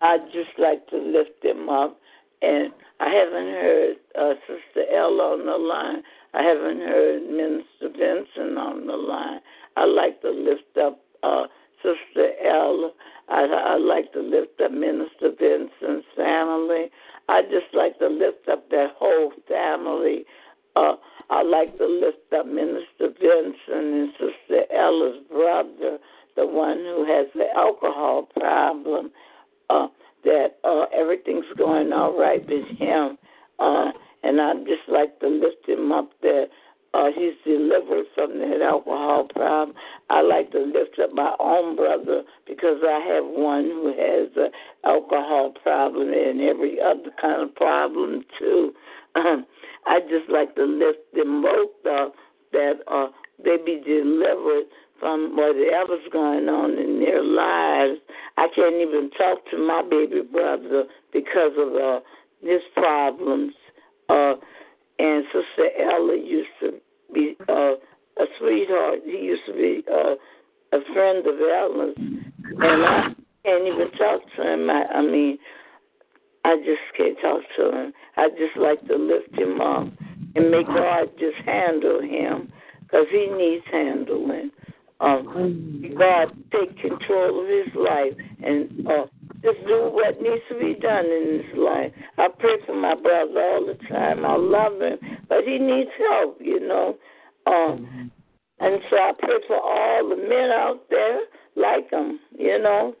I 0.00 0.18
just 0.32 0.58
like 0.58 0.86
to 0.88 0.96
lift 0.96 1.42
them 1.42 1.68
up. 1.68 1.98
And 2.42 2.72
I 3.00 3.08
haven't 3.10 3.52
heard 3.52 3.96
uh, 4.18 4.34
Sister 4.46 4.84
Ella 4.94 5.38
on 5.38 5.46
the 5.46 5.56
line. 5.56 6.02
I 6.34 6.42
haven't 6.42 6.80
heard 6.80 7.22
Minister 7.22 7.88
Vincent 7.90 8.58
on 8.58 8.86
the 8.86 8.96
line. 8.96 9.40
I 9.76 9.84
like 9.84 10.20
to 10.22 10.30
lift 10.30 10.76
up 10.80 11.00
uh, 11.22 11.46
Sister 11.82 12.32
Ella. 12.44 12.90
I, 13.28 13.44
I 13.44 13.76
like 13.76 14.12
to 14.12 14.20
lift 14.20 14.60
up 14.60 14.72
Minister 14.72 15.30
Vincent's 15.38 16.06
family. 16.16 16.90
I 17.28 17.42
just 17.42 17.72
like 17.74 17.98
to 17.98 18.08
lift 18.08 18.48
up 18.48 18.68
that 18.70 18.94
whole 18.96 19.32
family. 19.48 20.24
Uh, 20.76 20.94
I 21.30 21.42
like 21.42 21.76
to 21.78 21.86
lift 21.86 22.32
up 22.32 22.46
Minister 22.46 23.12
Vincent 23.20 23.56
and 23.68 24.10
Sister 24.12 24.62
Ella's 24.74 25.18
brother, 25.30 25.98
the 26.36 26.46
one 26.46 26.78
who 26.78 27.04
has 27.04 27.26
the 27.34 27.46
alcohol 27.54 28.28
problem. 28.38 29.10
Uh, 29.68 29.88
that 30.24 30.58
uh, 30.64 30.86
everything's 30.94 31.46
going 31.56 31.92
all 31.92 32.18
right 32.18 32.46
with 32.46 32.66
him. 32.78 33.18
Uh, 33.58 33.90
and 34.22 34.40
I'd 34.40 34.66
just 34.66 34.88
like 34.88 35.18
to 35.20 35.28
lift 35.28 35.68
him 35.68 35.92
up 35.92 36.10
that 36.22 36.48
uh, 36.94 37.08
he's 37.14 37.34
delivered 37.44 38.06
from 38.14 38.38
that 38.38 38.62
alcohol 38.62 39.28
problem. 39.34 39.76
I 40.10 40.22
like 40.22 40.50
to 40.52 40.60
lift 40.60 40.98
up 41.02 41.12
my 41.12 41.34
own 41.38 41.76
brother 41.76 42.22
because 42.46 42.78
I 42.82 43.00
have 43.14 43.24
one 43.24 43.64
who 43.64 43.88
has 43.88 44.30
an 44.36 44.50
alcohol 44.84 45.52
problem 45.62 46.08
and 46.08 46.40
every 46.40 46.78
other 46.80 47.10
kind 47.20 47.42
of 47.42 47.54
problem 47.54 48.24
too. 48.38 48.72
Um, 49.14 49.46
I 49.86 50.00
just 50.00 50.30
like 50.30 50.54
to 50.56 50.64
lift 50.64 51.12
them 51.14 51.42
both 51.42 51.86
up 51.86 52.14
that 52.52 52.80
uh, 52.90 53.08
they 53.44 53.56
be 53.64 53.82
delivered 53.84 54.64
from 54.98 55.36
whatever's 55.36 56.06
going 56.12 56.48
on 56.48 56.78
in 56.78 57.00
their 57.00 57.22
lives. 57.22 58.00
I 58.36 58.48
can't 58.54 58.76
even 58.76 59.10
talk 59.16 59.38
to 59.50 59.58
my 59.58 59.82
baby 59.88 60.22
brother 60.22 60.84
because 61.12 61.52
of 61.58 61.74
uh, 61.74 62.00
his 62.42 62.62
problems. 62.74 63.52
Uh, 64.08 64.34
and 64.98 65.24
Sister 65.26 65.70
Ella 65.80 66.16
used 66.16 66.48
to 66.60 66.72
be 67.14 67.36
uh, 67.48 67.74
a 68.18 68.26
sweetheart. 68.38 69.00
He 69.04 69.18
used 69.18 69.46
to 69.46 69.52
be 69.52 69.84
uh, 69.90 70.14
a 70.72 70.80
friend 70.92 71.26
of 71.26 71.34
Ella's, 71.40 71.94
and 71.96 72.84
I 72.84 73.14
can't 73.44 73.66
even 73.66 73.90
talk 73.92 74.22
to 74.36 74.52
him. 74.52 74.68
I, 74.70 74.84
I 74.94 75.02
mean, 75.02 75.38
I 76.44 76.56
just 76.56 76.80
can't 76.96 77.16
talk 77.20 77.42
to 77.58 77.78
him. 77.78 77.92
I 78.16 78.28
just 78.30 78.56
like 78.56 78.80
to 78.88 78.96
lift 78.96 79.38
him 79.38 79.60
up 79.60 79.88
and 80.34 80.50
make 80.50 80.66
God 80.66 81.10
just 81.18 81.36
handle 81.44 82.00
him 82.00 82.52
because 82.82 83.06
he 83.10 83.26
needs 83.26 83.64
handling. 83.70 84.50
Um, 85.00 85.94
God 85.96 86.36
take 86.50 86.76
control 86.80 87.42
of 87.42 87.48
his 87.48 87.74
life 87.76 88.14
and 88.42 88.86
uh, 88.86 89.06
just 89.42 89.58
do 89.66 89.90
what 89.92 90.20
needs 90.20 90.42
to 90.48 90.58
be 90.58 90.74
done 90.80 91.06
in 91.06 91.40
his 91.44 91.56
life. 91.58 91.92
I 92.18 92.28
pray 92.36 92.56
for 92.66 92.74
my 92.74 92.94
brother 92.94 93.40
all 93.40 93.66
the 93.66 93.78
time. 93.88 94.26
I 94.26 94.36
love 94.36 94.80
him, 94.80 94.98
but 95.28 95.44
he 95.44 95.58
needs 95.58 95.90
help, 96.10 96.38
you 96.40 96.66
know. 96.66 96.96
Um, 97.46 98.10
and 98.58 98.80
so 98.90 98.96
I 98.96 99.12
pray 99.18 99.38
for 99.46 99.56
all 99.56 100.08
the 100.08 100.16
men 100.16 100.50
out 100.50 100.80
there 100.90 101.20
like 101.54 101.90
him, 101.90 102.18
you 102.36 102.60
know. 102.60 102.94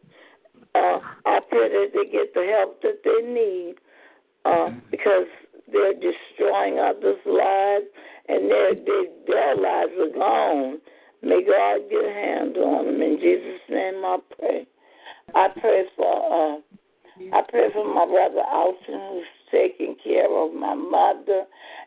Uh, 0.74 1.00
I 1.26 1.40
pray 1.48 1.68
that 1.68 1.88
they 1.94 2.10
get 2.10 2.32
the 2.34 2.46
help 2.56 2.80
that 2.82 3.02
they 3.02 3.26
need 3.26 3.74
uh, 4.44 4.70
because 4.90 5.26
they're 5.72 5.94
destroying 5.94 6.78
others' 6.78 7.18
lives 7.26 7.86
and 8.28 8.50
their, 8.50 8.74
their, 8.74 9.04
their 9.26 9.56
lives 9.56 9.92
are 9.98 10.14
gone. 10.14 10.78
May 11.22 11.42
God 11.42 11.90
get 11.90 12.04
a 12.04 12.12
handle 12.12 12.64
on 12.64 12.86
them. 12.86 13.02
In 13.02 13.18
Jesus' 13.20 13.60
name 13.68 14.04
I 14.04 14.18
pray. 14.38 14.66
I 15.34 15.48
pray 15.60 15.84
for 15.96 16.06
uh 16.06 16.60
I 17.32 17.42
pray 17.48 17.68
for 17.72 17.84
my 17.84 18.06
brother 18.06 18.42
Alton 18.48 19.00
who's 19.10 19.24
taking 19.50 19.96
care 20.02 20.30
of 20.30 20.54
my 20.54 20.74
mother 20.74 21.44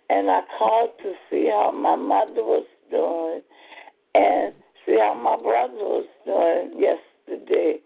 and 0.09 0.29
I 0.29 0.41
called 0.57 0.91
to 1.03 1.13
see 1.29 1.47
how 1.49 1.71
my 1.71 1.95
mother 1.95 2.43
was 2.43 2.65
doing 2.89 3.41
and 4.13 4.53
see 4.85 4.97
how 4.99 5.13
my 5.13 5.41
brother 5.41 5.73
was 5.73 6.05
doing 6.25 6.81
yesterday. 6.81 7.79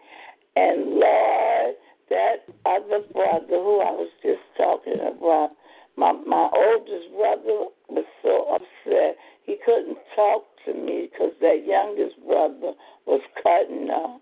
And 0.56 0.98
Lord, 0.98 1.74
that 2.10 2.36
other 2.64 3.04
brother 3.12 3.46
who 3.62 3.80
I 3.80 3.92
was 3.92 4.10
just 4.22 4.42
talking 4.56 4.98
about, 5.00 5.50
my 5.96 6.12
my 6.12 6.48
oldest 6.54 7.10
brother 7.16 7.70
was 7.88 8.04
so 8.22 8.54
upset 8.54 9.16
he 9.46 9.56
couldn't 9.64 9.96
talk 10.16 10.42
to 10.66 10.74
me 10.74 11.08
because 11.10 11.32
that 11.40 11.64
youngest 11.64 12.16
brother 12.26 12.72
was 13.06 13.20
cutting 13.42 13.88
up. 13.90 14.20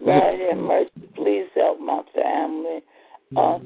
Lord 0.00 0.40
have 0.40 0.58
mercy. 0.58 1.08
Please 1.16 1.48
help 1.54 1.80
my 1.80 2.02
family. 2.14 2.80
Uh, 3.36 3.58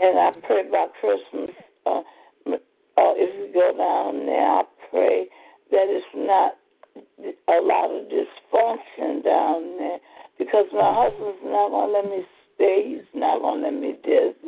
and 0.00 0.18
I 0.18 0.30
pray 0.46 0.66
about 0.66 0.92
Christmas. 1.00 1.54
Uh, 1.84 2.00
uh, 2.48 3.14
if 3.16 3.30
you 3.36 3.52
go 3.52 3.76
down 3.76 4.26
there, 4.26 4.48
I 4.48 4.62
pray 4.90 5.26
that 5.70 5.86
it's 5.88 6.06
not 6.16 6.56
a 6.96 7.60
lot 7.60 7.90
of 7.90 8.08
dysfunction 8.08 9.22
down 9.22 9.76
there 9.78 9.98
because 10.38 10.66
my 10.72 11.04
husband's 11.04 11.44
not 11.44 11.68
going 11.68 11.88
to 11.88 12.00
let 12.00 12.04
me 12.04 12.24
stay. 12.54 12.84
He's 12.88 13.20
not 13.20 13.40
going 13.40 13.60
to 13.60 13.66
let 13.66 13.74
me 13.74 13.92
visit. 14.04 14.47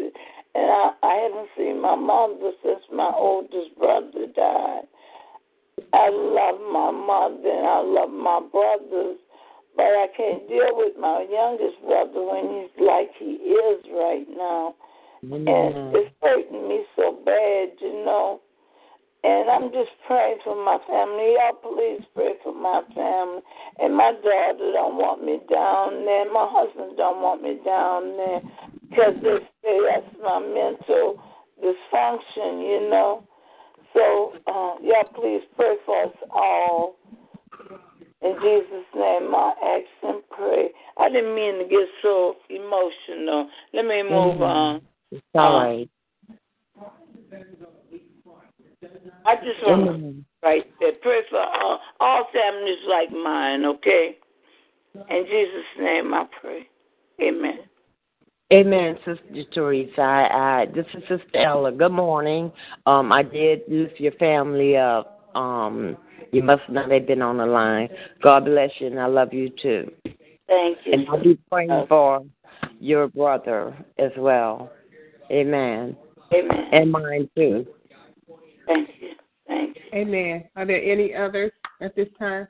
And 0.54 0.66
I, 0.66 0.90
I 1.02 1.14
haven't 1.26 1.48
seen 1.56 1.80
my 1.80 1.94
mother 1.94 2.50
since 2.62 2.82
my 2.92 3.12
oldest 3.14 3.76
brother 3.78 4.26
died. 4.34 4.86
I 5.92 6.10
love 6.10 6.60
my 6.72 6.90
mother 6.90 7.48
and 7.48 7.66
I 7.66 7.80
love 7.82 8.10
my 8.10 8.40
brothers, 8.50 9.18
but 9.76 9.86
I 9.86 10.06
can't 10.16 10.48
deal 10.48 10.74
with 10.74 10.94
my 10.98 11.26
youngest 11.30 11.80
brother 11.86 12.22
when 12.22 12.50
he's 12.50 12.74
like 12.82 13.10
he 13.18 13.38
is 13.46 13.80
right 13.94 14.26
now. 14.36 14.74
Mm-hmm. 15.24 15.46
And 15.46 15.96
it's 15.96 16.14
hurting 16.22 16.68
me 16.68 16.84
so 16.96 17.18
bad, 17.24 17.70
you 17.80 18.04
know. 18.04 18.40
And 19.22 19.50
I'm 19.50 19.70
just 19.70 19.90
praying 20.06 20.38
for 20.42 20.56
my 20.56 20.78
family. 20.88 21.36
Y'all 21.36 21.60
please 21.60 22.02
pray 22.14 22.32
for 22.42 22.54
my 22.54 22.82
family. 22.94 23.42
And 23.78 23.94
my 23.94 24.12
daughter 24.12 24.72
don't 24.72 24.96
want 24.96 25.22
me 25.22 25.38
down 25.50 26.06
there. 26.06 26.32
My 26.32 26.48
husband 26.50 26.96
don't 26.96 27.20
want 27.20 27.42
me 27.42 27.60
down 27.64 28.16
there 28.16 28.40
because 28.90 29.14
they 29.22 29.38
say 29.62 29.78
that's 29.88 30.16
my 30.22 30.40
mental 30.40 31.22
dysfunction, 31.62 32.60
you 32.62 32.88
know. 32.90 33.24
So, 33.94 34.32
uh, 34.46 34.74
yeah, 34.82 35.02
please 35.14 35.42
pray 35.56 35.76
for 35.86 36.04
us 36.04 36.14
all. 36.30 36.96
In 38.22 38.34
Jesus' 38.42 38.86
name, 38.94 39.34
I 39.34 39.52
ask 39.64 39.86
and 40.02 40.22
pray. 40.30 40.68
I 40.98 41.08
didn't 41.08 41.34
mean 41.34 41.58
to 41.58 41.64
get 41.64 41.88
so 42.02 42.36
emotional. 42.50 43.48
Let 43.72 43.86
me 43.86 44.02
move 44.02 44.34
mm-hmm. 44.34 44.42
on. 44.42 44.82
It's 45.10 45.22
all 45.34 45.56
uh, 45.56 45.64
right. 45.64 45.90
I 49.26 49.36
just 49.36 49.66
want 49.66 49.88
mm-hmm. 49.88 50.18
to 50.18 50.24
right 50.42 50.66
there. 50.80 50.92
Pray 51.02 51.20
for 51.30 51.38
all, 51.38 51.80
all 52.00 52.26
families 52.32 52.78
like 52.88 53.10
mine, 53.10 53.64
okay? 53.64 54.16
In 54.94 55.24
Jesus' 55.24 55.78
name 55.78 56.12
I 56.12 56.26
pray. 56.40 56.68
Amen. 57.22 57.58
Amen, 58.52 58.96
Sister 59.06 59.44
Teresa. 59.54 60.00
I, 60.00 60.62
I, 60.62 60.66
this 60.74 60.86
is 60.94 61.02
Sister 61.02 61.38
Ella. 61.38 61.70
Good 61.70 61.92
morning. 61.92 62.50
Um, 62.84 63.12
I 63.12 63.22
did 63.22 63.60
lift 63.68 64.00
your 64.00 64.10
family 64.12 64.76
up. 64.76 65.30
Um, 65.36 65.96
you 66.32 66.42
must 66.42 66.62
not 66.68 66.90
have 66.90 67.06
been 67.06 67.22
on 67.22 67.36
the 67.36 67.46
line. 67.46 67.88
God 68.20 68.46
bless 68.46 68.70
you, 68.80 68.88
and 68.88 68.98
I 68.98 69.06
love 69.06 69.32
you 69.32 69.50
too. 69.62 69.92
Thank 70.48 70.78
you. 70.84 70.92
And 70.92 71.08
I'll 71.08 71.22
be 71.22 71.38
praying 71.48 71.86
for 71.88 72.24
your 72.80 73.06
brother 73.06 73.76
as 73.98 74.10
well. 74.18 74.72
Amen. 75.30 75.96
Amen. 76.34 76.64
And 76.72 76.90
mine 76.90 77.30
too. 77.36 77.66
Thank 78.66 78.88
you. 79.00 79.10
Thank 79.46 79.76
you. 79.76 79.98
Amen. 79.98 80.44
Are 80.56 80.66
there 80.66 80.82
any 80.82 81.14
others 81.14 81.52
at 81.80 81.94
this 81.94 82.08
time? 82.18 82.48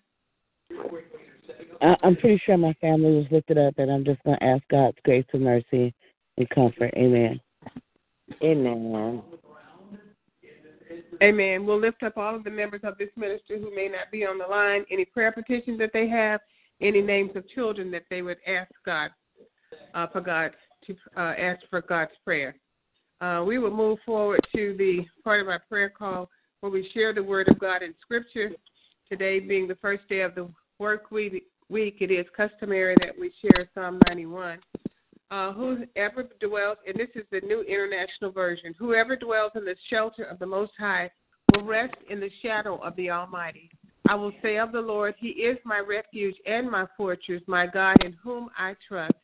I, 1.81 1.97
I'm 2.03 2.17
pretty 2.17 2.41
sure 2.45 2.57
my 2.57 2.75
family 2.75 3.13
was 3.13 3.27
lifted 3.31 3.59
up, 3.59 3.75
and 3.79 3.91
I'm 3.91 4.05
just 4.05 4.23
going 4.25 4.39
to 4.39 4.45
ask 4.45 4.63
God's 4.71 4.97
grace 5.05 5.25
and 5.33 5.43
mercy 5.43 5.95
and 6.37 6.51
comfort. 6.51 6.93
Amen. 6.97 7.41
Amen. 8.43 9.23
Amen. 11.23 11.67
We'll 11.67 11.81
lift 11.81 12.03
up 12.03 12.17
all 12.17 12.35
of 12.35 12.45
the 12.45 12.51
members 12.51 12.81
of 12.85 12.97
this 12.99 13.11
ministry 13.17 13.61
who 13.61 13.75
may 13.75 13.89
not 13.89 14.11
be 14.11 14.25
on 14.25 14.39
the 14.39 14.47
line. 14.47 14.85
Any 14.91 15.05
prayer 15.05 15.33
petitions 15.33 15.79
that 15.79 15.91
they 15.93 16.09
have, 16.09 16.41
any 16.81 17.03
names 17.03 17.33
of 17.35 17.49
children 17.49 17.91
that 17.91 18.05
they 18.11 18.23
would 18.23 18.39
ask 18.47 18.71
God 18.87 19.11
uh, 19.95 20.07
for 20.09 20.21
God 20.21 20.53
to 20.87 20.97
uh, 21.17 21.35
ask 21.39 21.61
for 21.69 21.83
God's 21.83 22.13
prayer. 22.25 22.57
Uh, 23.21 23.45
we 23.47 23.59
will 23.59 23.75
move 23.75 23.99
forward 24.07 24.41
to 24.55 24.75
the 24.79 25.05
part 25.23 25.43
of 25.43 25.49
our 25.49 25.63
prayer 25.69 25.91
call 25.91 26.31
where 26.61 26.73
we 26.73 26.91
share 26.95 27.13
the 27.13 27.23
Word 27.23 27.49
of 27.49 27.59
God 27.59 27.83
in 27.83 27.95
Scripture. 28.01 28.51
Today 29.09 29.41
being 29.41 29.67
the 29.69 29.77
first 29.77 30.09
day 30.09 30.21
of 30.21 30.35
the 30.35 30.49
work 30.79 31.11
week, 31.11 31.45
week, 31.71 31.99
it 32.01 32.11
is 32.11 32.27
customary 32.37 32.95
that 33.01 33.19
we 33.19 33.33
share 33.41 33.69
Psalm 33.75 34.01
91. 34.09 34.59
Uh, 35.31 35.53
whoever 35.53 36.29
dwells, 36.41 36.77
and 36.87 36.97
this 36.97 37.09
is 37.15 37.25
the 37.31 37.41
New 37.47 37.63
International 37.63 38.33
Version, 38.33 38.75
whoever 38.79 39.15
dwells 39.15 39.53
in 39.55 39.65
the 39.65 39.77
shelter 39.89 40.25
of 40.25 40.41
the 40.41 40.47
Most 40.47 40.73
High 40.77 41.09
will 41.53 41.65
rest 41.65 41.95
in 42.11 42.19
the 42.19 42.31
shadow 42.43 42.77
of 42.79 42.97
the 42.97 43.11
Almighty. 43.11 43.71
I 44.09 44.17
will 44.17 44.33
say 44.43 44.59
of 44.59 44.73
the 44.73 44.81
Lord, 44.81 45.15
He 45.19 45.29
is 45.29 45.57
my 45.65 45.79
refuge 45.79 46.35
and 46.47 46.69
my 46.69 46.87
fortress, 46.97 47.43
my 47.47 47.67
God 47.67 47.97
in 48.05 48.13
whom 48.15 48.49
I 48.59 48.75
trust. 48.89 49.15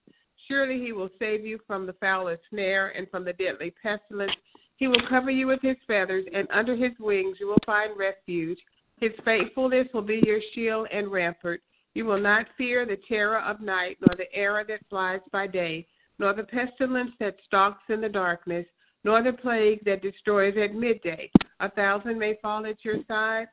Surely 0.46 0.78
He 0.78 0.92
will 0.92 1.10
save 1.18 1.44
you 1.44 1.58
from 1.66 1.86
the 1.86 1.94
foulest 1.94 2.42
snare 2.50 2.90
and 2.96 3.10
from 3.10 3.24
the 3.24 3.32
deadly 3.32 3.74
pestilence. 3.82 4.32
He 4.76 4.86
will 4.86 5.08
cover 5.08 5.30
you 5.30 5.48
with 5.48 5.60
His 5.60 5.76
feathers, 5.88 6.24
and 6.32 6.46
under 6.52 6.76
His 6.76 6.92
wings 7.00 7.38
you 7.40 7.48
will 7.48 7.58
find 7.66 7.98
refuge. 7.98 8.58
His 9.00 9.10
faithfulness 9.24 9.88
will 9.92 10.02
be 10.02 10.22
your 10.24 10.40
shield 10.54 10.86
and 10.92 11.10
rampart. 11.10 11.62
You 11.96 12.04
will 12.04 12.20
not 12.20 12.44
fear 12.58 12.84
the 12.84 12.98
terror 13.08 13.40
of 13.40 13.62
night, 13.62 13.96
nor 14.06 14.14
the 14.14 14.30
arrow 14.34 14.62
that 14.68 14.86
flies 14.90 15.20
by 15.32 15.46
day, 15.46 15.86
nor 16.18 16.34
the 16.34 16.42
pestilence 16.42 17.12
that 17.20 17.38
stalks 17.46 17.84
in 17.88 18.02
the 18.02 18.08
darkness, 18.10 18.66
nor 19.02 19.22
the 19.22 19.32
plague 19.32 19.82
that 19.86 20.02
destroys 20.02 20.58
at 20.62 20.74
midday. 20.74 21.30
A 21.60 21.70
thousand 21.70 22.18
may 22.18 22.38
fall 22.42 22.66
at 22.66 22.84
your 22.84 22.96
side, 23.08 23.46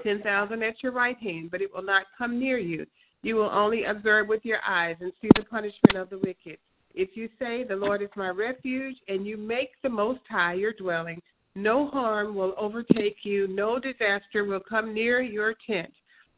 ten 0.00 0.22
thousand 0.22 0.62
at 0.62 0.80
your 0.80 0.92
right 0.92 1.16
hand, 1.18 1.50
but 1.50 1.60
it 1.60 1.74
will 1.74 1.82
not 1.82 2.06
come 2.16 2.38
near 2.38 2.56
you. 2.56 2.86
You 3.24 3.34
will 3.34 3.50
only 3.50 3.82
observe 3.82 4.28
with 4.28 4.44
your 4.44 4.60
eyes 4.64 4.94
and 5.00 5.12
see 5.20 5.30
the 5.34 5.42
punishment 5.42 5.96
of 5.96 6.08
the 6.08 6.18
wicked. 6.18 6.58
If 6.94 7.16
you 7.16 7.28
say, 7.40 7.64
The 7.64 7.74
Lord 7.74 8.00
is 8.00 8.10
my 8.14 8.28
refuge, 8.28 8.96
and 9.08 9.26
you 9.26 9.36
make 9.36 9.70
the 9.82 9.88
Most 9.88 10.20
High 10.30 10.54
your 10.54 10.72
dwelling, 10.72 11.20
no 11.56 11.88
harm 11.88 12.36
will 12.36 12.54
overtake 12.56 13.24
you, 13.24 13.48
no 13.48 13.80
disaster 13.80 14.44
will 14.44 14.60
come 14.60 14.94
near 14.94 15.20
your 15.20 15.56
tent. 15.66 15.92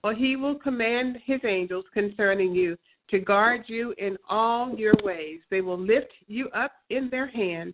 For 0.05 0.13
he 0.13 0.37
will 0.37 0.57
command 0.57 1.17
his 1.25 1.41
angels 1.49 1.87
concerning 1.95 2.55
you 2.55 2.77
to 3.09 3.19
guard 3.19 3.63
you 3.69 3.95
in 3.97 4.19
all 4.29 4.75
your 4.77 4.93
ways. 5.03 5.41
They 5.51 5.63
will 5.63 5.79
lift 5.79 6.13
you 6.27 6.51
up 6.51 6.73
in 6.91 7.09
their 7.09 7.27
hands 7.27 7.73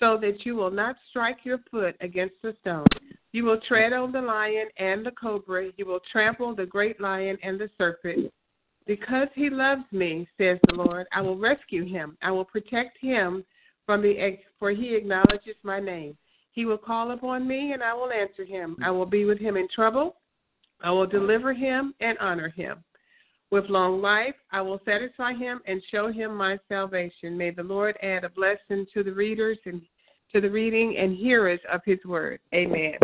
so 0.00 0.16
that 0.22 0.46
you 0.46 0.56
will 0.56 0.70
not 0.70 0.96
strike 1.10 1.36
your 1.44 1.58
foot 1.70 1.94
against 2.00 2.36
a 2.44 2.54
stone. 2.62 2.86
You 3.32 3.44
will 3.44 3.60
tread 3.60 3.92
on 3.92 4.10
the 4.10 4.22
lion 4.22 4.68
and 4.78 5.04
the 5.04 5.10
cobra. 5.10 5.70
You 5.76 5.84
will 5.84 6.00
trample 6.10 6.54
the 6.54 6.64
great 6.64 6.98
lion 6.98 7.36
and 7.42 7.60
the 7.60 7.68
serpent. 7.76 8.32
Because 8.86 9.28
he 9.34 9.50
loves 9.50 9.84
me, 9.92 10.26
says 10.38 10.58
the 10.68 10.76
Lord, 10.76 11.06
I 11.12 11.20
will 11.20 11.36
rescue 11.36 11.84
him. 11.84 12.16
I 12.22 12.30
will 12.30 12.46
protect 12.46 12.96
him 13.02 13.44
from 13.84 14.00
the 14.00 14.38
for 14.58 14.70
he 14.70 14.94
acknowledges 14.94 15.56
my 15.62 15.78
name. 15.78 16.16
He 16.52 16.64
will 16.64 16.78
call 16.78 17.10
upon 17.10 17.46
me 17.46 17.74
and 17.74 17.82
I 17.82 17.92
will 17.92 18.12
answer 18.12 18.46
him. 18.46 18.78
I 18.82 18.90
will 18.90 19.04
be 19.04 19.26
with 19.26 19.38
him 19.38 19.58
in 19.58 19.68
trouble. 19.68 20.16
I 20.82 20.90
will 20.90 21.06
deliver 21.06 21.52
him 21.52 21.94
and 22.00 22.18
honor 22.18 22.50
him. 22.50 22.84
With 23.50 23.70
long 23.70 24.02
life, 24.02 24.34
I 24.50 24.60
will 24.60 24.80
satisfy 24.84 25.32
him 25.32 25.60
and 25.66 25.80
show 25.90 26.10
him 26.10 26.36
my 26.36 26.58
salvation. 26.68 27.38
May 27.38 27.50
the 27.50 27.62
Lord 27.62 27.96
add 28.02 28.24
a 28.24 28.28
blessing 28.28 28.86
to 28.92 29.04
the 29.04 29.12
readers 29.12 29.58
and 29.66 29.80
to 30.32 30.40
the 30.40 30.50
reading 30.50 30.96
and 30.98 31.16
hearers 31.16 31.60
of 31.72 31.80
his 31.84 31.98
word. 32.04 32.40
Amen. 32.52 32.94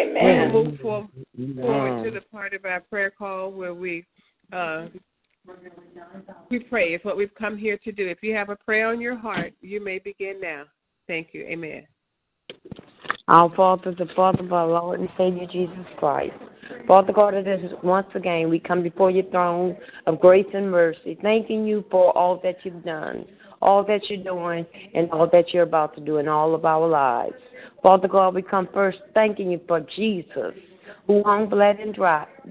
Amen. 0.00 0.52
We'll 0.52 0.66
move 0.66 0.80
forward, 0.80 1.08
forward 1.56 2.04
to 2.04 2.10
the 2.12 2.20
part 2.32 2.54
of 2.54 2.64
our 2.64 2.80
prayer 2.80 3.10
call 3.10 3.50
where 3.50 3.74
we 3.74 4.06
uh, 4.52 4.86
we 6.50 6.60
pray. 6.60 6.94
It's 6.94 7.04
what 7.04 7.16
we've 7.16 7.34
come 7.34 7.56
here 7.56 7.78
to 7.78 7.92
do. 7.92 8.06
If 8.06 8.22
you 8.22 8.34
have 8.34 8.50
a 8.50 8.56
prayer 8.56 8.88
on 8.88 9.00
your 9.00 9.16
heart, 9.16 9.52
you 9.60 9.82
may 9.82 9.98
begin 9.98 10.40
now. 10.40 10.64
Thank 11.08 11.28
you. 11.32 11.42
Amen. 11.42 11.86
Our 13.26 13.54
Father, 13.56 13.94
the 13.96 14.06
Father 14.14 14.44
of 14.44 14.52
our 14.52 14.68
Lord 14.68 15.00
and 15.00 15.08
Savior 15.16 15.46
Jesus 15.50 15.86
Christ. 15.98 16.34
Father 16.86 17.12
God, 17.12 17.34
once 17.82 18.06
again 18.14 18.48
we 18.48 18.58
come 18.58 18.82
before 18.82 19.10
your 19.10 19.24
throne 19.30 19.76
of 20.06 20.20
grace 20.20 20.46
and 20.54 20.70
mercy, 20.70 21.18
thanking 21.22 21.64
you 21.66 21.84
for 21.90 22.16
all 22.16 22.40
that 22.42 22.56
you've 22.64 22.84
done, 22.84 23.24
all 23.62 23.84
that 23.84 24.00
you're 24.08 24.22
doing, 24.22 24.66
and 24.94 25.10
all 25.10 25.28
that 25.30 25.52
you're 25.52 25.62
about 25.62 25.94
to 25.94 26.00
do 26.00 26.18
in 26.18 26.28
all 26.28 26.54
of 26.54 26.64
our 26.64 26.88
lives. 26.88 27.34
Father 27.82 28.08
God, 28.08 28.34
we 28.34 28.42
come 28.42 28.68
first 28.72 28.98
thanking 29.14 29.50
you 29.50 29.60
for 29.66 29.80
Jesus, 29.96 30.54
who 31.06 31.22
hung, 31.24 31.48
bled, 31.48 31.78
and 31.78 31.94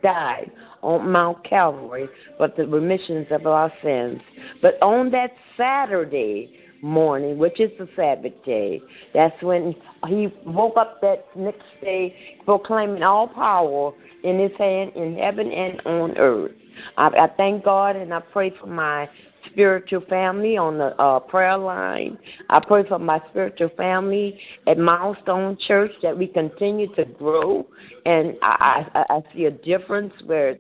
died 0.02 0.52
on 0.82 1.12
Mount 1.12 1.48
Calvary 1.48 2.08
for 2.38 2.50
the 2.56 2.65
remissions 2.65 3.28
of 3.32 3.45
our 3.45 3.72
sins. 3.84 4.19
But 4.62 4.82
on 4.82 5.12
that 5.12 5.32
Saturday, 5.58 6.52
morning, 6.81 7.37
which 7.37 7.59
is 7.59 7.71
the 7.77 7.87
Sabbath 7.95 8.33
day. 8.45 8.81
That's 9.13 9.41
when 9.41 9.75
he 10.07 10.27
woke 10.45 10.77
up 10.77 11.01
that 11.01 11.25
next 11.35 11.63
day 11.81 12.15
proclaiming 12.45 13.03
all 13.03 13.27
power 13.27 13.91
in 14.23 14.39
his 14.39 14.51
hand 14.57 14.91
in 14.95 15.17
heaven 15.17 15.51
and 15.51 15.81
on 15.85 16.17
earth. 16.17 16.51
I, 16.97 17.07
I 17.07 17.27
thank 17.37 17.63
God 17.63 17.95
and 17.95 18.13
I 18.13 18.19
pray 18.19 18.53
for 18.59 18.67
my 18.67 19.09
spiritual 19.51 20.01
family 20.09 20.57
on 20.57 20.77
the 20.77 20.95
uh, 21.01 21.19
prayer 21.19 21.57
line. 21.57 22.17
I 22.49 22.59
pray 22.65 22.87
for 22.87 22.99
my 22.99 23.19
spiritual 23.29 23.69
family 23.77 24.39
at 24.67 24.77
Milestone 24.77 25.57
Church 25.67 25.91
that 26.03 26.17
we 26.17 26.27
continue 26.27 26.93
to 26.95 27.05
grow. 27.05 27.65
And 28.05 28.35
I, 28.41 28.85
I, 28.93 29.05
I 29.09 29.21
see 29.33 29.45
a 29.45 29.51
difference 29.51 30.13
where 30.25 30.57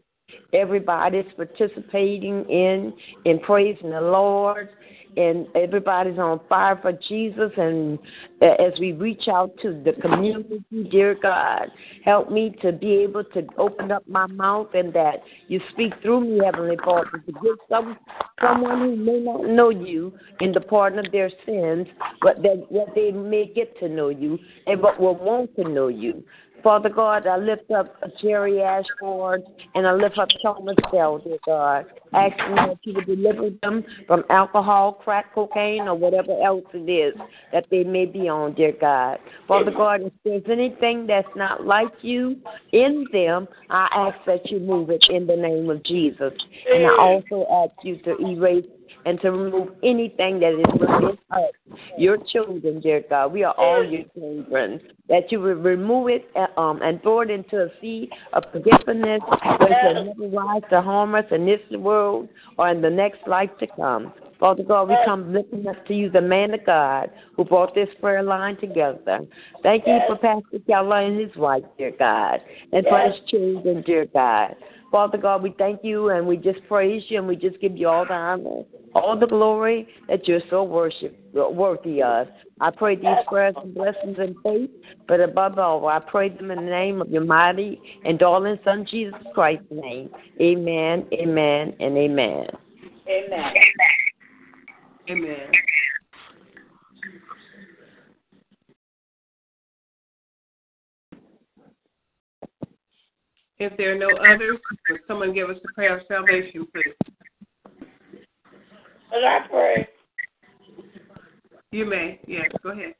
everybody's 0.53 1.25
participating 1.35 2.45
in 2.49 2.93
in 3.25 3.39
praising 3.39 3.91
the 3.91 4.01
Lord 4.01 4.69
and 5.17 5.47
everybody's 5.55 6.17
on 6.17 6.39
fire 6.47 6.77
for 6.81 6.91
Jesus. 7.07 7.51
And 7.57 7.99
uh, 8.41 8.61
as 8.63 8.73
we 8.79 8.91
reach 8.91 9.27
out 9.27 9.51
to 9.61 9.81
the 9.83 9.93
community, 10.01 10.63
dear 10.91 11.15
God, 11.21 11.67
help 12.05 12.31
me 12.31 12.55
to 12.61 12.71
be 12.71 12.97
able 12.97 13.23
to 13.25 13.47
open 13.57 13.91
up 13.91 14.07
my 14.07 14.27
mouth 14.27 14.69
and 14.73 14.93
that 14.93 15.23
you 15.47 15.59
speak 15.71 15.93
through 16.01 16.21
me, 16.21 16.41
Heavenly 16.43 16.77
Father, 16.83 17.23
to 17.25 17.31
give 17.31 17.57
some 17.69 17.97
someone 18.41 18.79
who 18.79 18.95
may 18.95 19.19
not 19.19 19.45
know 19.45 19.69
you 19.69 20.13
in 20.39 20.51
the 20.51 20.61
pardon 20.61 21.05
of 21.05 21.11
their 21.11 21.29
sins, 21.45 21.87
but 22.21 22.37
that, 22.41 22.65
that 22.71 22.95
they 22.95 23.11
may 23.11 23.51
get 23.53 23.77
to 23.79 23.89
know 23.89 24.09
you 24.09 24.39
and 24.65 24.81
but 24.81 24.99
will 24.99 25.15
want 25.15 25.53
to 25.55 25.63
know 25.63 25.87
you. 25.87 26.23
Father 26.63 26.89
God, 26.89 27.25
I 27.27 27.37
lift 27.37 27.71
up 27.71 27.95
Jerry 28.21 28.61
Ashford 28.61 29.43
and 29.75 29.87
I 29.87 29.93
lift 29.93 30.17
up 30.17 30.29
Thomas 30.41 30.75
Bell, 30.91 31.19
dear 31.19 31.37
God, 31.45 31.85
asking 32.13 32.55
that 32.55 32.77
you 32.83 32.93
would 32.93 33.05
deliver 33.05 33.49
them 33.61 33.83
from 34.07 34.23
alcohol, 34.29 34.93
crack 34.93 35.33
cocaine, 35.33 35.87
or 35.87 35.95
whatever 35.95 36.31
else 36.43 36.65
it 36.73 36.89
is 36.89 37.19
that 37.53 37.65
they 37.71 37.83
may 37.83 38.05
be 38.05 38.27
on, 38.27 38.53
dear 38.55 38.73
God. 38.79 39.19
Father 39.47 39.71
God, 39.71 40.01
if 40.01 40.13
there's 40.23 40.43
anything 40.49 41.07
that's 41.07 41.27
not 41.35 41.65
like 41.65 41.91
you 42.01 42.37
in 42.71 43.05
them, 43.11 43.47
I 43.69 43.87
ask 43.93 44.25
that 44.25 44.49
you 44.51 44.59
move 44.59 44.89
it 44.89 45.05
in 45.09 45.27
the 45.27 45.35
name 45.35 45.69
of 45.69 45.83
Jesus. 45.83 46.33
And 46.71 46.85
I 46.85 46.97
also 46.97 47.45
ask 47.51 47.73
you 47.83 47.97
to 48.03 48.17
erase 48.19 48.65
and 49.09 49.19
to 49.21 49.31
remove 49.31 49.69
anything 49.81 50.39
that 50.39 50.53
is 50.53 50.79
within 50.79 51.17
us, 51.31 51.79
your 51.97 52.17
children, 52.31 52.79
dear 52.79 53.03
God. 53.09 53.33
We 53.33 53.43
are 53.43 53.55
all 53.57 53.83
your 53.83 54.03
children. 54.13 54.79
That 55.07 55.31
you 55.31 55.39
will 55.39 55.55
remove 55.55 56.09
it 56.09 56.29
uh, 56.35 56.59
um, 56.59 56.79
and 56.83 57.01
throw 57.01 57.21
it 57.21 57.31
into 57.31 57.63
a 57.63 57.69
sea 57.81 58.07
of 58.33 58.43
forgiveness 58.51 59.21
that 59.31 59.69
shall 59.81 60.05
never 60.05 60.27
rise 60.27 60.61
to 60.69 60.81
harm 60.83 61.15
us 61.15 61.25
in 61.31 61.47
this 61.47 61.59
world 61.71 62.29
or 62.59 62.69
in 62.69 62.83
the 62.83 62.89
next 62.89 63.27
life 63.27 63.49
to 63.59 63.67
come. 63.75 64.13
Father 64.39 64.63
God, 64.63 64.89
we 64.89 64.95
come 65.05 65.33
lifting 65.33 65.67
up 65.67 65.85
to 65.87 65.93
you, 65.95 66.11
the 66.11 66.21
man 66.21 66.53
of 66.53 66.63
God 66.65 67.09
who 67.35 67.43
brought 67.43 67.73
this 67.73 67.89
prayer 67.99 68.21
line 68.21 68.57
together. 68.57 69.21
Thank 69.63 69.87
you 69.87 69.99
for 70.07 70.17
Pastor 70.17 70.63
Keller 70.67 71.01
and 71.01 71.19
his 71.19 71.35
wife, 71.35 71.63
dear 71.77 71.91
God, 71.97 72.39
and 72.71 72.85
for 72.85 73.01
his 73.01 73.15
children, 73.27 73.81
dear 73.85 74.05
God. 74.05 74.55
Father 74.91 75.17
God, 75.17 75.43
we 75.43 75.53
thank 75.57 75.83
you 75.83 76.09
and 76.09 76.25
we 76.25 76.37
just 76.37 76.59
praise 76.67 77.03
you 77.09 77.19
and 77.19 77.27
we 77.27 77.35
just 77.35 77.59
give 77.61 77.77
you 77.77 77.87
all 77.87 78.05
the 78.05 78.13
honor, 78.13 78.63
all 78.95 79.17
the 79.19 79.27
glory 79.27 79.87
that 80.07 80.27
you're 80.27 80.41
so 80.49 80.63
worship, 80.63 81.15
worthy 81.33 82.01
of. 82.01 82.27
I 82.59 82.71
pray 82.71 82.95
these 82.95 83.05
prayers 83.27 83.55
and 83.61 83.73
blessings 83.73 84.17
and 84.17 84.35
faith, 84.43 84.69
but 85.07 85.19
above 85.19 85.59
all, 85.59 85.87
I 85.87 85.99
pray 85.99 86.29
them 86.29 86.51
in 86.51 86.65
the 86.65 86.71
name 86.71 87.01
of 87.01 87.09
your 87.09 87.23
mighty 87.23 87.79
and 88.03 88.17
darling 88.17 88.57
Son, 88.65 88.85
Jesus 88.89 89.15
Christ's 89.33 89.65
name. 89.69 90.09
Amen, 90.41 91.05
amen, 91.13 91.73
and 91.79 91.97
amen. 91.97 92.47
Amen. 93.07 93.53
Amen. 95.09 95.51
If 103.59 103.75
there 103.77 103.93
are 103.93 103.97
no 103.97 104.09
others, 104.31 104.57
would 104.89 105.01
someone 105.07 105.33
give 105.33 105.49
us 105.49 105.57
the 105.61 105.69
prayer 105.75 105.97
of 105.97 106.07
salvation, 106.07 106.65
please? 106.73 106.95
Let 109.11 109.23
I 109.23 109.47
pray. 109.49 109.87
You 111.71 111.85
may. 111.85 112.19
Yes, 112.25 112.49
go 112.63 112.69
ahead. 112.71 112.93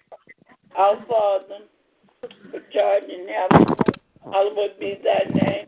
Our 0.77 0.97
Father, 1.07 1.65
which 2.51 2.63
art 2.83 3.03
in 3.03 3.27
heaven, 3.27 3.75
hallowed 4.25 4.79
be 4.79 4.99
thy 5.03 5.31
name. 5.33 5.67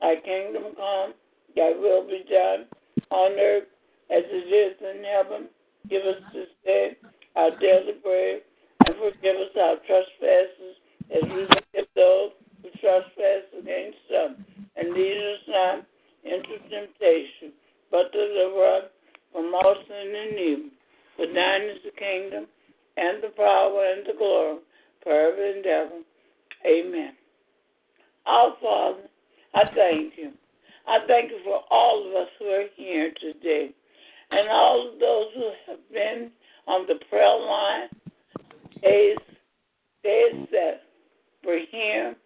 Thy 0.00 0.16
kingdom 0.24 0.74
come, 0.76 1.14
thy 1.56 1.72
will 1.78 2.06
be 2.06 2.24
done 2.30 2.66
on 3.10 3.32
earth 3.38 3.68
as 4.10 4.22
it 4.26 4.52
is 4.52 4.76
in 4.80 5.02
heaven. 5.02 5.48
Give 5.88 6.02
us 6.02 6.22
this 6.34 6.48
day 6.64 6.96
our 7.36 7.50
daily 7.60 7.92
bread, 8.02 8.40
and 8.86 8.96
forgive 8.96 9.36
us 9.36 9.52
our 9.60 9.76
trespasses 9.86 10.76
as 11.14 11.22
we 11.22 11.46
forgive 11.46 11.88
those 11.94 12.30
who 12.66 12.78
trespass 12.80 13.46
against 13.58 13.98
them, 14.10 14.44
And 14.76 14.92
lead 14.92 15.16
us 15.16 15.42
not 15.48 15.86
into 16.24 16.58
temptation, 16.68 17.52
but 17.90 18.12
deliver 18.12 18.66
us 18.76 18.84
from 19.32 19.54
all 19.54 19.74
sin 19.86 20.14
and 20.14 20.38
evil. 20.38 20.70
For 21.16 21.26
thine 21.26 21.62
is 21.62 21.78
the 21.84 21.92
kingdom, 21.96 22.46
and 22.96 23.22
the 23.22 23.30
power, 23.36 23.92
and 23.94 24.06
the 24.06 24.18
glory, 24.18 24.58
forever 25.02 25.52
and 25.52 25.66
ever. 25.66 26.00
Amen. 26.66 27.12
Our 28.26 28.54
Father, 28.60 29.08
I 29.54 29.62
thank 29.74 30.14
you. 30.16 30.32
I 30.88 30.98
thank 31.06 31.30
you 31.30 31.38
for 31.44 31.62
all 31.70 32.08
of 32.08 32.14
us 32.14 32.28
who 32.38 32.46
are 32.46 32.66
here 32.76 33.12
today 33.20 33.70
and 34.30 34.48
all 34.48 34.92
of 34.92 34.98
those 34.98 35.26
who 35.34 35.50
have 35.68 35.92
been 35.92 36.30
on 36.66 36.86
the 36.86 36.96
prayer 37.08 37.38
line 37.38 37.88
days, 38.82 39.16
days 40.02 40.46
that 40.52 40.82
were 41.44 41.60
here. 41.70 42.16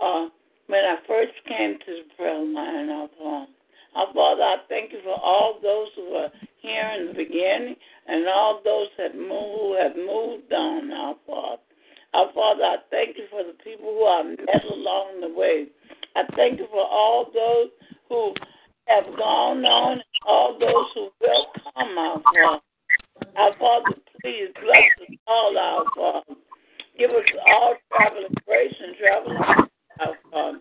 Uh, 0.00 0.28
when 0.66 0.84
I 0.84 0.96
first 1.06 1.32
came 1.46 1.78
to 1.78 1.86
the 1.86 2.14
prayer 2.16 2.38
line, 2.38 2.88
our 2.90 3.08
Father, 3.18 3.52
our 3.96 4.14
Father, 4.14 4.42
I 4.42 4.56
thank 4.68 4.92
you 4.92 5.00
for 5.02 5.18
all 5.20 5.58
those 5.62 5.88
who 5.96 6.12
were 6.12 6.28
here 6.62 6.90
in 6.98 7.08
the 7.08 7.14
beginning 7.14 7.74
and 8.06 8.26
all 8.28 8.60
those 8.64 8.86
who 8.96 9.76
have 9.80 9.96
moved 9.96 10.52
on, 10.52 10.92
our 10.92 11.16
Father. 11.26 11.62
Our 12.14 12.32
Father, 12.32 12.62
I 12.62 12.76
thank 12.90 13.16
you 13.16 13.24
for 13.30 13.42
the 13.42 13.56
people 13.64 13.94
who 13.94 14.02
are 14.02 14.24
met 14.24 14.64
along 14.72 15.20
the 15.20 15.28
way. 15.28 15.66
I 16.16 16.22
thank 16.36 16.58
you 16.58 16.66
for 16.70 16.86
all 16.86 17.26
those 17.32 17.70
who 18.08 18.34
have 18.86 19.04
gone 19.16 19.64
on, 19.64 20.00
all 20.26 20.58
those 20.58 20.86
who 20.94 21.08
will 21.20 21.46
come, 21.74 21.98
our 21.98 22.22
Father. 22.22 22.60
Our 23.36 23.58
Father, 23.58 23.94
please 24.20 24.48
bless 24.60 25.08
us 25.08 25.16
all, 25.26 25.56
our 25.58 25.84
Father. 25.94 26.40
Give 26.98 27.10
us 27.10 27.24
all 27.46 27.76
traveling 27.90 28.34
grace 28.46 28.74
and 28.82 28.96
traveling, 28.96 29.69
our 30.00 30.48
um, 30.48 30.60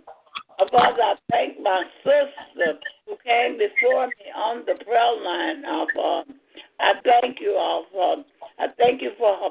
Father. 0.72 1.02
I 1.02 1.16
thank 1.32 1.60
my 1.62 1.84
sister 2.04 2.80
who 3.08 3.16
came 3.26 3.58
before 3.58 4.08
me 4.08 4.26
on 4.36 4.64
the 4.66 4.76
prayer 4.84 5.16
line, 5.24 5.66
our 5.66 5.82
um, 5.82 5.88
Father. 5.96 6.34
I 6.80 6.94
thank 7.04 7.40
you, 7.42 7.52
our 7.52 7.84
Father. 7.94 8.24
I 8.60 8.68
thank 8.78 9.02
you 9.02 9.12
for 9.18 9.36
her 9.38 9.50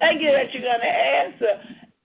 Thank 0.00 0.22
you 0.22 0.32
that 0.32 0.52
you're 0.52 0.62
going 0.62 0.80
to 0.80 0.86
answer 0.86 1.52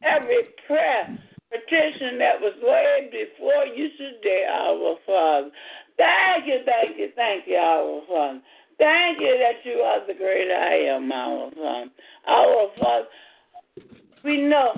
every 0.04 0.50
prayer, 0.68 1.18
petition 1.52 2.18
that 2.20 2.40
was 2.40 2.54
laid 2.64 3.12
before 3.12 3.66
you 3.66 3.90
today, 3.98 4.46
our 4.50 4.96
Father. 5.06 5.52
Thank 5.98 6.48
you, 6.48 6.60
thank 6.66 6.98
you, 6.98 7.10
thank 7.16 7.48
you, 7.48 7.56
our 7.56 8.02
Father. 8.08 8.42
Thank 8.80 9.20
you 9.20 9.38
that 9.38 9.70
you 9.70 9.80
are 9.82 10.08
the 10.08 10.14
great 10.14 10.52
I 10.52 10.96
am, 10.96 11.12
our 11.12 11.52
Father. 11.52 11.92
Our 12.28 12.68
Father, 12.80 13.08
we 14.24 14.42
know 14.42 14.74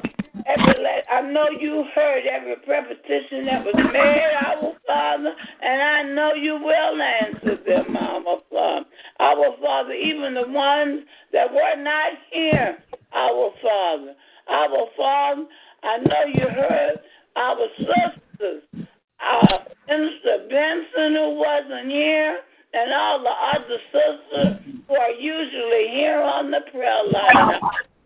every 0.46 0.74
I 1.12 1.22
know 1.22 1.48
you 1.50 1.86
heard 1.96 2.24
every 2.26 2.56
petition 2.56 3.46
that 3.46 3.64
was 3.64 3.76
made, 3.94 4.34
our 4.46 4.74
Father, 4.88 5.32
and 5.62 5.82
I 5.82 6.14
know 6.14 6.34
you 6.34 6.56
will 6.56 7.02
answer 7.02 7.64
them, 7.66 7.96
our 7.96 8.40
Father. 8.52 8.86
Our 9.24 9.56
Father, 9.62 9.94
even 9.94 10.34
the 10.34 10.48
ones 10.48 11.08
that 11.32 11.48
were 11.48 11.82
not 11.82 12.12
here, 12.30 12.78
our 13.14 13.52
Father. 13.64 14.14
Our 14.50 14.88
Father, 14.98 15.46
I 15.82 15.98
know 16.00 16.24
you 16.28 16.48
heard 16.50 17.00
our 17.38 17.68
sisters, 17.78 18.64
our 19.22 19.60
Minister 19.88 20.48
Benson 20.50 21.16
who 21.16 21.40
wasn't 21.40 21.90
here 21.90 22.40
and 22.74 22.92
all 22.92 23.24
the 23.24 23.30
other 23.56 23.80
sisters 23.96 24.84
who 24.90 24.96
are 24.96 25.12
usually 25.12 25.88
here 25.94 26.20
on 26.20 26.52
the 26.52 26.60
prayer 26.72 27.04
line, 27.10 27.62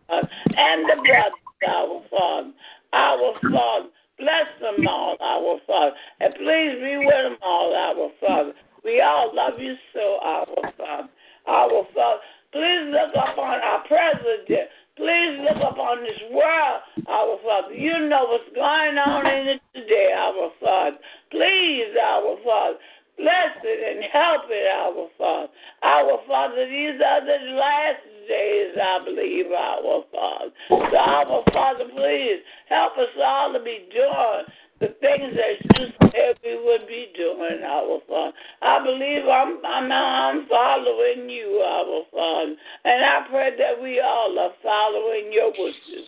and 0.10 0.86
the 0.86 1.02
brothers, 1.02 1.42
our 1.68 2.04
Father, 2.12 2.52
our 2.94 3.34
Father. 3.42 3.90
Bless 4.20 4.50
them 4.62 4.88
all, 4.88 5.16
our 5.22 5.60
Father, 5.66 5.96
and 6.20 6.34
please 6.36 6.78
be 6.82 6.98
with 6.98 7.24
them 7.24 7.38
all, 7.42 7.74
our 7.74 8.10
Father. 8.20 8.54
We 8.88 9.02
all 9.02 9.36
love 9.36 9.60
you 9.60 9.76
so, 9.92 10.18
our 10.24 10.46
Father. 10.48 11.10
Our 11.46 11.84
Father, 11.94 12.22
please 12.54 12.88
look 12.88 13.12
upon 13.12 13.60
our 13.60 13.84
president. 13.84 14.72
Please 14.96 15.44
look 15.44 15.60
upon 15.60 16.08
this 16.08 16.24
world, 16.32 16.80
our 17.04 17.36
Father. 17.44 17.76
You 17.76 18.08
know 18.08 18.32
what's 18.32 18.48
going 18.56 18.96
on 18.96 19.28
in 19.28 19.60
it 19.60 19.62
today, 19.76 20.16
our 20.16 20.52
Father. 20.64 20.96
Please, 21.32 22.00
our 22.00 22.38
Father. 22.46 22.80
Bless 23.18 23.60
it 23.66 23.80
and 23.92 24.08
help 24.08 24.48
it, 24.48 24.72
our 24.72 25.10
Father. 25.18 25.52
Our 25.84 26.20
Father, 26.26 26.64
these 26.70 26.96
are 27.04 27.26
the 27.28 27.60
last 27.60 28.08
days, 28.30 28.72
I 28.80 29.04
believe, 29.04 29.52
our 29.52 30.04
Father. 30.16 30.52
So, 30.70 30.96
our 30.96 31.44
Father, 31.52 31.92
please 31.92 32.40
help 32.70 32.94
us 32.98 33.12
all 33.20 33.52
to 33.52 33.60
be 33.60 33.90
doing 33.92 34.48
the 34.80 34.94
things 35.02 35.34
that 35.34 35.80
you 35.80 35.88
said 36.12 36.38
we 36.44 36.54
would 36.64 36.88
be 36.88 37.08
doing, 37.16 37.64
our 37.66 38.00
Father. 38.08 38.38
I 38.62 38.84
believe 38.84 39.26
I'm, 39.26 39.58
I'm, 39.66 39.92
I'm 39.92 40.48
following 40.48 41.30
you, 41.30 41.64
our 41.66 42.04
Father. 42.12 42.56
And 42.86 43.06
I 43.06 43.26
pray 43.30 43.52
that 43.58 43.82
we 43.82 44.00
all 44.00 44.38
are 44.38 44.54
following 44.62 45.32
your 45.34 45.50
wishes. 45.52 46.08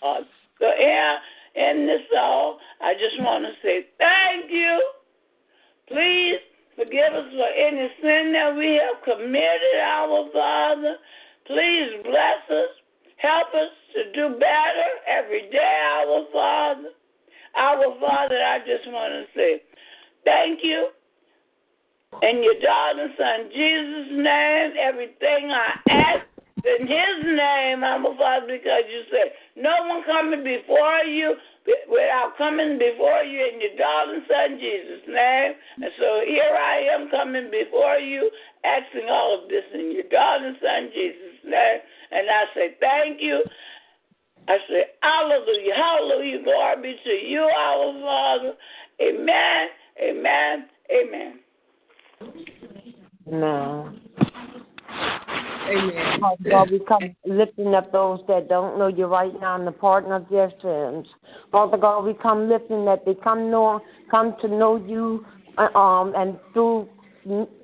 Father. 0.00 0.26
So, 0.60 0.66
in, 0.66 1.14
in 1.54 1.86
this 1.86 2.06
all, 2.16 2.58
I 2.80 2.92
just 2.94 3.20
want 3.20 3.44
to 3.44 3.52
say 3.62 3.86
thank 3.98 4.50
you. 4.50 4.82
Please 5.88 6.40
forgive 6.76 7.12
us 7.14 7.30
for 7.32 7.48
any 7.48 7.88
sin 8.02 8.32
that 8.32 8.54
we 8.56 8.80
have 8.84 9.02
committed, 9.04 9.80
our 9.82 10.28
Father. 10.32 10.96
Please 11.46 12.02
bless 12.04 12.50
us. 12.50 12.70
Help 13.16 13.48
us 13.54 13.72
to 13.94 14.12
do 14.12 14.34
better 14.38 14.88
every 15.08 15.48
day, 15.50 15.78
our 15.96 16.24
Father. 16.32 16.90
Our 17.56 17.98
Father, 18.00 18.38
I 18.38 18.58
just 18.60 18.86
want 18.88 19.12
to 19.12 19.24
say 19.38 19.62
thank 20.24 20.60
you. 20.62 20.88
In 22.22 22.44
your 22.44 22.54
darling 22.62 23.12
Son 23.18 23.50
Jesus' 23.50 24.14
name, 24.22 24.72
everything 24.78 25.50
I 25.50 25.74
ask 25.90 26.26
in 26.64 26.86
His 26.86 27.16
name, 27.26 27.82
our 27.82 28.16
Father, 28.16 28.46
because 28.46 28.86
you 28.86 29.02
said 29.10 29.34
no 29.56 29.74
one 29.86 30.04
coming 30.06 30.44
before 30.44 31.02
you 31.04 31.34
without 31.88 32.36
coming 32.36 32.76
before 32.78 33.24
you 33.24 33.40
in 33.40 33.60
your 33.60 33.76
darling 33.76 34.24
son 34.28 34.60
Jesus' 34.60 35.04
name. 35.08 35.52
And 35.80 35.92
so 35.96 36.20
here 36.26 36.52
I 36.52 36.88
am 36.92 37.08
coming 37.10 37.50
before 37.50 37.96
you, 37.96 38.30
asking 38.64 39.08
all 39.08 39.42
of 39.42 39.48
this 39.48 39.64
in 39.72 39.92
your 39.92 40.08
darling 40.10 40.56
son 40.60 40.90
Jesus' 40.92 41.40
name. 41.44 41.80
And 42.12 42.28
I 42.28 42.42
say, 42.54 42.66
Thank 42.80 43.20
you. 43.20 43.42
I 44.48 44.58
say, 44.68 44.84
Hallelujah, 45.00 45.74
hallelujah, 45.74 46.42
glory 46.44 46.82
be 46.82 46.96
to 47.04 47.10
you, 47.10 47.40
our 47.40 48.00
Father. 48.00 48.52
Amen, 49.00 49.68
amen, 50.02 50.66
amen. 50.90 51.40
Amen. 53.26 54.00
Amen. 55.66 56.20
Father 56.20 56.50
God, 56.50 56.70
we 56.70 56.80
come 56.86 57.16
lifting 57.24 57.74
up 57.74 57.90
those 57.90 58.20
that 58.28 58.48
don't 58.48 58.78
know 58.78 58.88
you 58.88 59.06
right 59.06 59.32
now 59.40 59.56
and 59.56 59.66
the 59.66 59.72
pardon 59.72 60.12
of 60.12 60.26
their 60.28 60.50
sins. 60.62 61.06
Father 61.50 61.78
God, 61.78 62.04
we 62.04 62.14
come 62.14 62.48
lifting 62.48 62.84
that 62.84 63.04
they 63.06 63.14
come 63.14 63.50
know 63.50 63.80
come 64.10 64.36
to 64.42 64.48
know 64.48 64.76
you 64.76 65.24
uh, 65.56 65.76
um 65.76 66.12
and 66.16 66.38
through 66.52 66.88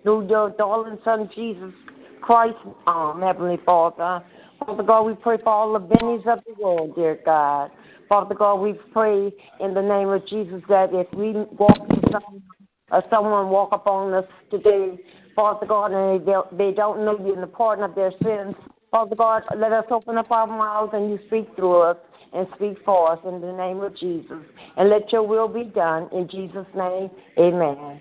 through 0.03 0.29
your 0.29 0.51
darling 0.51 0.99
son 1.05 1.29
Jesus 1.35 1.75
Christ, 2.23 2.57
um, 2.87 3.21
Heavenly 3.23 3.59
Father. 3.67 4.25
Father 4.67 4.83
God, 4.83 5.03
we 5.03 5.15
pray 5.15 5.39
for 5.39 5.49
all 5.49 5.73
the 5.73 5.81
bennies 5.81 6.27
of 6.27 6.41
the 6.47 6.63
world, 6.63 6.95
dear 6.95 7.19
God. 7.25 7.71
Father 8.09 8.35
God, 8.35 8.57
we 8.57 8.75
pray 8.93 9.33
in 9.61 9.75
the 9.75 9.83
name 9.83 10.09
of 10.09 10.27
Jesus 10.29 10.63
that 10.69 10.91
if 10.93 11.07
we 11.15 11.33
walk 11.33 11.79
in 11.89 12.03
some, 12.13 12.43
or 12.91 13.03
someone 13.09 13.51
walk 13.51 13.71
upon 13.73 14.13
us 14.13 14.25
today, 14.51 14.99
Father 15.35 15.67
God, 15.67 15.93
and 15.93 16.27
they, 16.27 16.35
they 16.57 16.73
don't 16.75 17.05
know 17.05 17.19
you 17.25 17.35
in 17.35 17.41
the 17.41 17.47
pardon 17.47 17.85
of 17.85 17.95
their 17.95 18.13
sins, 18.23 18.55
Father 18.91 19.15
God, 19.15 19.43
let 19.57 19.73
us 19.73 19.85
open 19.91 20.19
up 20.19 20.31
our 20.31 20.47
mouths 20.47 20.91
and 20.93 21.11
you 21.11 21.19
speak 21.29 21.49
through 21.55 21.83
us 21.83 21.97
and 22.33 22.47
speak 22.57 22.79
for 22.85 23.13
us 23.13 23.19
in 23.25 23.41
the 23.41 23.53
name 23.53 23.81
of 23.81 23.97
Jesus. 23.97 24.43
And 24.77 24.91
let 24.91 25.13
your 25.13 25.23
will 25.27 25.49
be 25.49 25.65
done 25.65 26.09
in 26.13 26.29
Jesus' 26.29 26.67
name. 26.77 27.11
Amen. 27.39 28.01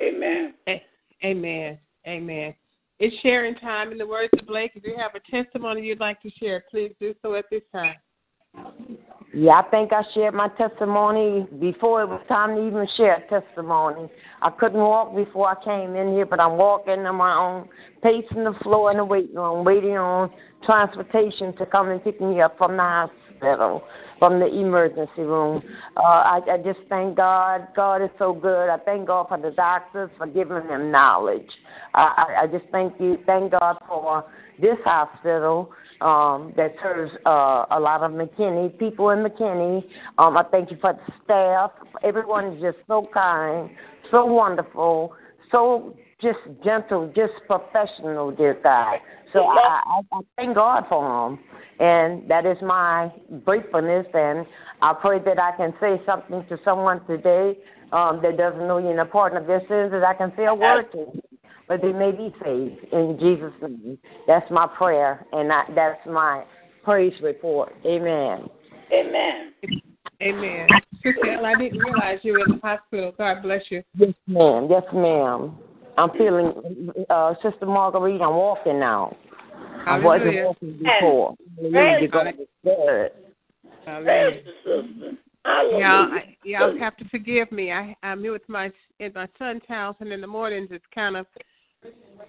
Amen. 0.00 0.54
Amen. 1.24 1.78
Amen. 2.06 2.54
It's 2.98 3.14
sharing 3.20 3.54
time 3.56 3.92
in 3.92 3.98
the 3.98 4.06
words 4.06 4.30
of 4.38 4.46
Blake. 4.46 4.72
If 4.74 4.84
you 4.84 4.96
have 4.96 5.12
a 5.14 5.30
testimony 5.30 5.82
you'd 5.82 6.00
like 6.00 6.20
to 6.22 6.30
share, 6.40 6.64
please 6.70 6.92
do 6.98 7.14
so 7.20 7.34
at 7.34 7.44
this 7.50 7.62
time. 7.70 7.94
Yeah, 9.34 9.60
I 9.60 9.68
think 9.70 9.92
I 9.92 10.02
shared 10.14 10.32
my 10.32 10.48
testimony 10.56 11.46
before 11.60 12.02
it 12.02 12.06
was 12.06 12.22
time 12.26 12.56
to 12.56 12.66
even 12.66 12.88
share 12.96 13.16
a 13.16 13.28
testimony. 13.28 14.08
I 14.40 14.48
couldn't 14.48 14.78
walk 14.78 15.14
before 15.14 15.48
I 15.48 15.62
came 15.62 15.94
in 15.94 16.14
here, 16.14 16.24
but 16.24 16.40
I'm 16.40 16.56
walking 16.56 17.00
on 17.00 17.16
my 17.16 17.36
own, 17.36 17.68
pacing 18.02 18.44
the 18.44 18.54
floor 18.62 18.90
in 18.92 18.96
the 18.96 19.04
waiting 19.04 19.36
room, 19.36 19.62
waiting 19.62 19.98
on 19.98 20.30
transportation 20.64 21.54
to 21.58 21.66
come 21.66 21.90
and 21.90 22.02
pick 22.02 22.18
me 22.18 22.40
up 22.40 22.56
from 22.56 22.78
the 22.78 22.82
hospital, 22.82 23.25
from 23.40 24.40
the 24.40 24.46
emergency 24.46 25.22
room. 25.22 25.62
Uh, 25.96 26.00
I, 26.00 26.40
I 26.52 26.56
just 26.58 26.80
thank 26.88 27.16
God. 27.16 27.68
God 27.74 28.02
is 28.02 28.10
so 28.18 28.32
good. 28.32 28.68
I 28.68 28.78
thank 28.78 29.06
God 29.06 29.28
for 29.28 29.38
the 29.38 29.50
doctors 29.50 30.10
for 30.16 30.26
giving 30.26 30.66
them 30.66 30.90
knowledge. 30.90 31.48
I, 31.94 32.00
I, 32.02 32.42
I 32.42 32.46
just 32.46 32.70
thank 32.72 32.94
you, 33.00 33.18
thank 33.26 33.52
God 33.52 33.76
for 33.86 34.24
this 34.60 34.76
hospital 34.84 35.70
um, 36.00 36.52
that 36.56 36.74
serves 36.82 37.12
uh, 37.24 37.64
a 37.70 37.80
lot 37.80 38.02
of 38.02 38.12
McKinney 38.12 38.78
people 38.78 39.10
in 39.10 39.18
McKinney. 39.20 39.84
Um, 40.18 40.36
I 40.36 40.44
thank 40.50 40.70
you 40.70 40.78
for 40.80 40.92
the 40.92 41.12
staff. 41.24 41.72
Everyone 42.02 42.52
is 42.52 42.62
just 42.62 42.78
so 42.86 43.08
kind, 43.12 43.70
so 44.10 44.26
wonderful, 44.26 45.14
so 45.50 45.94
just 46.20 46.38
gentle, 46.64 47.12
just 47.14 47.32
professional, 47.46 48.30
dear 48.30 48.58
God. 48.62 48.98
So 49.32 49.44
I, 49.44 49.80
I, 49.84 50.00
I 50.12 50.20
thank 50.36 50.54
God 50.54 50.84
for 50.88 51.30
them, 51.30 51.38
and 51.80 52.28
that 52.28 52.46
is 52.46 52.56
my 52.62 53.10
gratefulness. 53.44 54.06
And 54.14 54.46
I 54.82 54.94
pray 54.94 55.18
that 55.20 55.38
I 55.38 55.56
can 55.56 55.74
say 55.80 56.00
something 56.06 56.44
to 56.48 56.58
someone 56.64 57.04
today 57.06 57.58
um, 57.92 58.20
that 58.22 58.36
doesn't 58.36 58.66
know 58.66 58.78
you 58.78 58.90
in 58.90 58.96
the 58.96 59.04
pardon 59.04 59.38
of 59.38 59.46
their 59.46 59.60
sins, 59.60 59.92
that 59.92 60.04
I 60.04 60.14
can 60.14 60.32
say 60.36 60.46
a 60.46 60.54
word 60.54 60.90
to 60.92 60.98
them 60.98 61.20
but 61.68 61.82
they 61.82 61.92
may 61.92 62.12
be 62.12 62.32
saved 62.44 62.92
in 62.92 63.18
Jesus' 63.20 63.52
name. 63.60 63.98
That's 64.26 64.48
my 64.50 64.66
prayer, 64.66 65.26
and 65.32 65.52
I, 65.52 65.64
that's 65.74 66.00
my 66.06 66.44
praise 66.84 67.14
report. 67.22 67.72
Amen. 67.84 68.48
Amen. 68.92 69.52
Amen. 70.22 70.68
Sister 71.02 71.30
Elle, 71.30 71.46
I 71.46 71.54
didn't 71.56 71.78
realize 71.78 72.18
you 72.22 72.34
were 72.34 72.46
in 72.46 72.52
the 72.52 72.60
hospital. 72.62 73.12
God 73.18 73.42
bless 73.42 73.62
you. 73.70 73.82
Yes, 73.96 74.14
ma'am. 74.26 74.68
Yes, 74.70 74.84
ma'am. 74.94 75.56
I'm 75.98 76.10
feeling, 76.12 76.52
uh, 77.10 77.34
Sister 77.42 77.66
Marguerite, 77.66 78.20
I'm 78.20 78.36
walking 78.36 78.78
now. 78.78 79.16
I 79.86 79.98
wasn't 79.98 80.24
Hallelujah. 80.26 80.44
walking 80.46 80.78
before. 80.78 81.36
Praise 81.70 82.10
God 82.10 82.28
is 82.28 82.48
good. 82.64 83.10
Hallelujah. 83.86 84.42
Praise. 84.64 85.14
Y'all, 85.44 85.80
I, 85.82 86.36
y'all 86.42 86.78
have 86.78 86.96
to 86.96 87.08
forgive 87.08 87.50
me. 87.52 87.72
I 87.72 87.94
I'm 88.02 88.20
here 88.20 88.32
with 88.32 88.48
my 88.48 88.72
at 89.00 89.14
my 89.14 89.28
son's 89.38 89.62
house, 89.68 89.96
and 90.00 90.12
in 90.12 90.20
the 90.20 90.26
mornings 90.26 90.68
it's 90.70 90.84
kind 90.92 91.16
of 91.16 91.26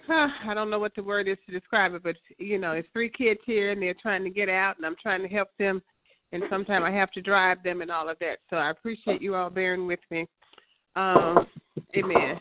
huh, 0.06 0.28
I 0.48 0.54
don't 0.54 0.70
know 0.70 0.80
what 0.80 0.96
the 0.96 1.04
word 1.04 1.28
is 1.28 1.38
to 1.46 1.52
describe 1.52 1.94
it, 1.96 2.04
but 2.04 2.16
you 2.38 2.60
know, 2.60 2.74
it's 2.74 2.88
three 2.94 3.10
kids 3.10 3.40
here, 3.46 3.72
and 3.72 3.82
they're 3.82 3.96
trying 4.00 4.24
to 4.24 4.30
get 4.30 4.50
out, 4.50 4.78
and 4.78 4.86
I'm 4.86 4.96
trying 5.02 5.22
to 5.24 5.28
help 5.28 5.50
them, 5.58 5.82
and 6.32 6.44
sometimes 6.50 6.86
I 6.86 6.92
have 6.92 7.12
to 7.12 7.22
drive 7.22 7.64
them 7.64 7.82
and 7.82 7.92
all 7.92 8.08
of 8.08 8.18
that. 8.20 8.38
So 8.50 8.58
I 8.58 8.70
appreciate 8.70 9.22
you 9.22 9.36
all 9.36 9.50
bearing 9.50 9.88
with 9.88 10.00
me. 10.12 10.28
Um, 10.96 11.48
amen. 11.96 12.40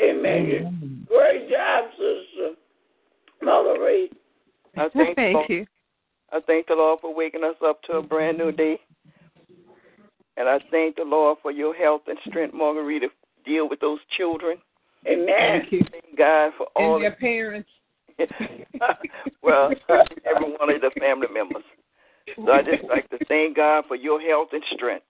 Amen. 0.00 1.06
Great 1.08 1.50
job, 1.50 1.84
sister. 1.92 2.54
Marguerite. 3.42 4.12
I 4.78 4.88
thank, 4.94 5.16
the 5.16 5.22
Thank 5.22 5.34
Lord, 5.34 5.50
you. 5.50 5.66
I 6.32 6.40
thank 6.46 6.66
the 6.66 6.74
Lord 6.74 7.00
for 7.00 7.14
waking 7.14 7.44
us 7.44 7.56
up 7.64 7.82
to 7.84 7.94
a 7.94 8.02
brand 8.02 8.38
new 8.38 8.52
day. 8.52 8.78
And 10.36 10.48
I 10.48 10.58
thank 10.70 10.96
the 10.96 11.02
Lord 11.02 11.38
for 11.42 11.50
your 11.50 11.74
health 11.74 12.02
and 12.06 12.18
strength, 12.28 12.54
Margarita, 12.54 13.08
to 13.08 13.12
deal 13.44 13.68
with 13.68 13.80
those 13.80 13.98
children. 14.16 14.58
Amen. 15.06 15.26
Thank 15.60 15.72
you. 15.72 15.82
Thank 15.90 16.16
God 16.16 16.52
for 16.56 16.66
all 16.76 16.96
And 16.96 17.04
their 17.04 17.16
parents. 17.16 17.68
well, 19.42 19.70
every 19.88 20.50
one 20.58 20.70
of 20.70 20.80
the 20.80 20.90
family 20.98 21.28
members. 21.32 21.62
So 22.36 22.52
I 22.52 22.62
just 22.62 22.84
like 22.88 23.08
to 23.10 23.18
thank 23.26 23.56
God 23.56 23.84
for 23.88 23.96
your 23.96 24.20
health 24.20 24.48
and 24.52 24.62
strength. 24.74 25.04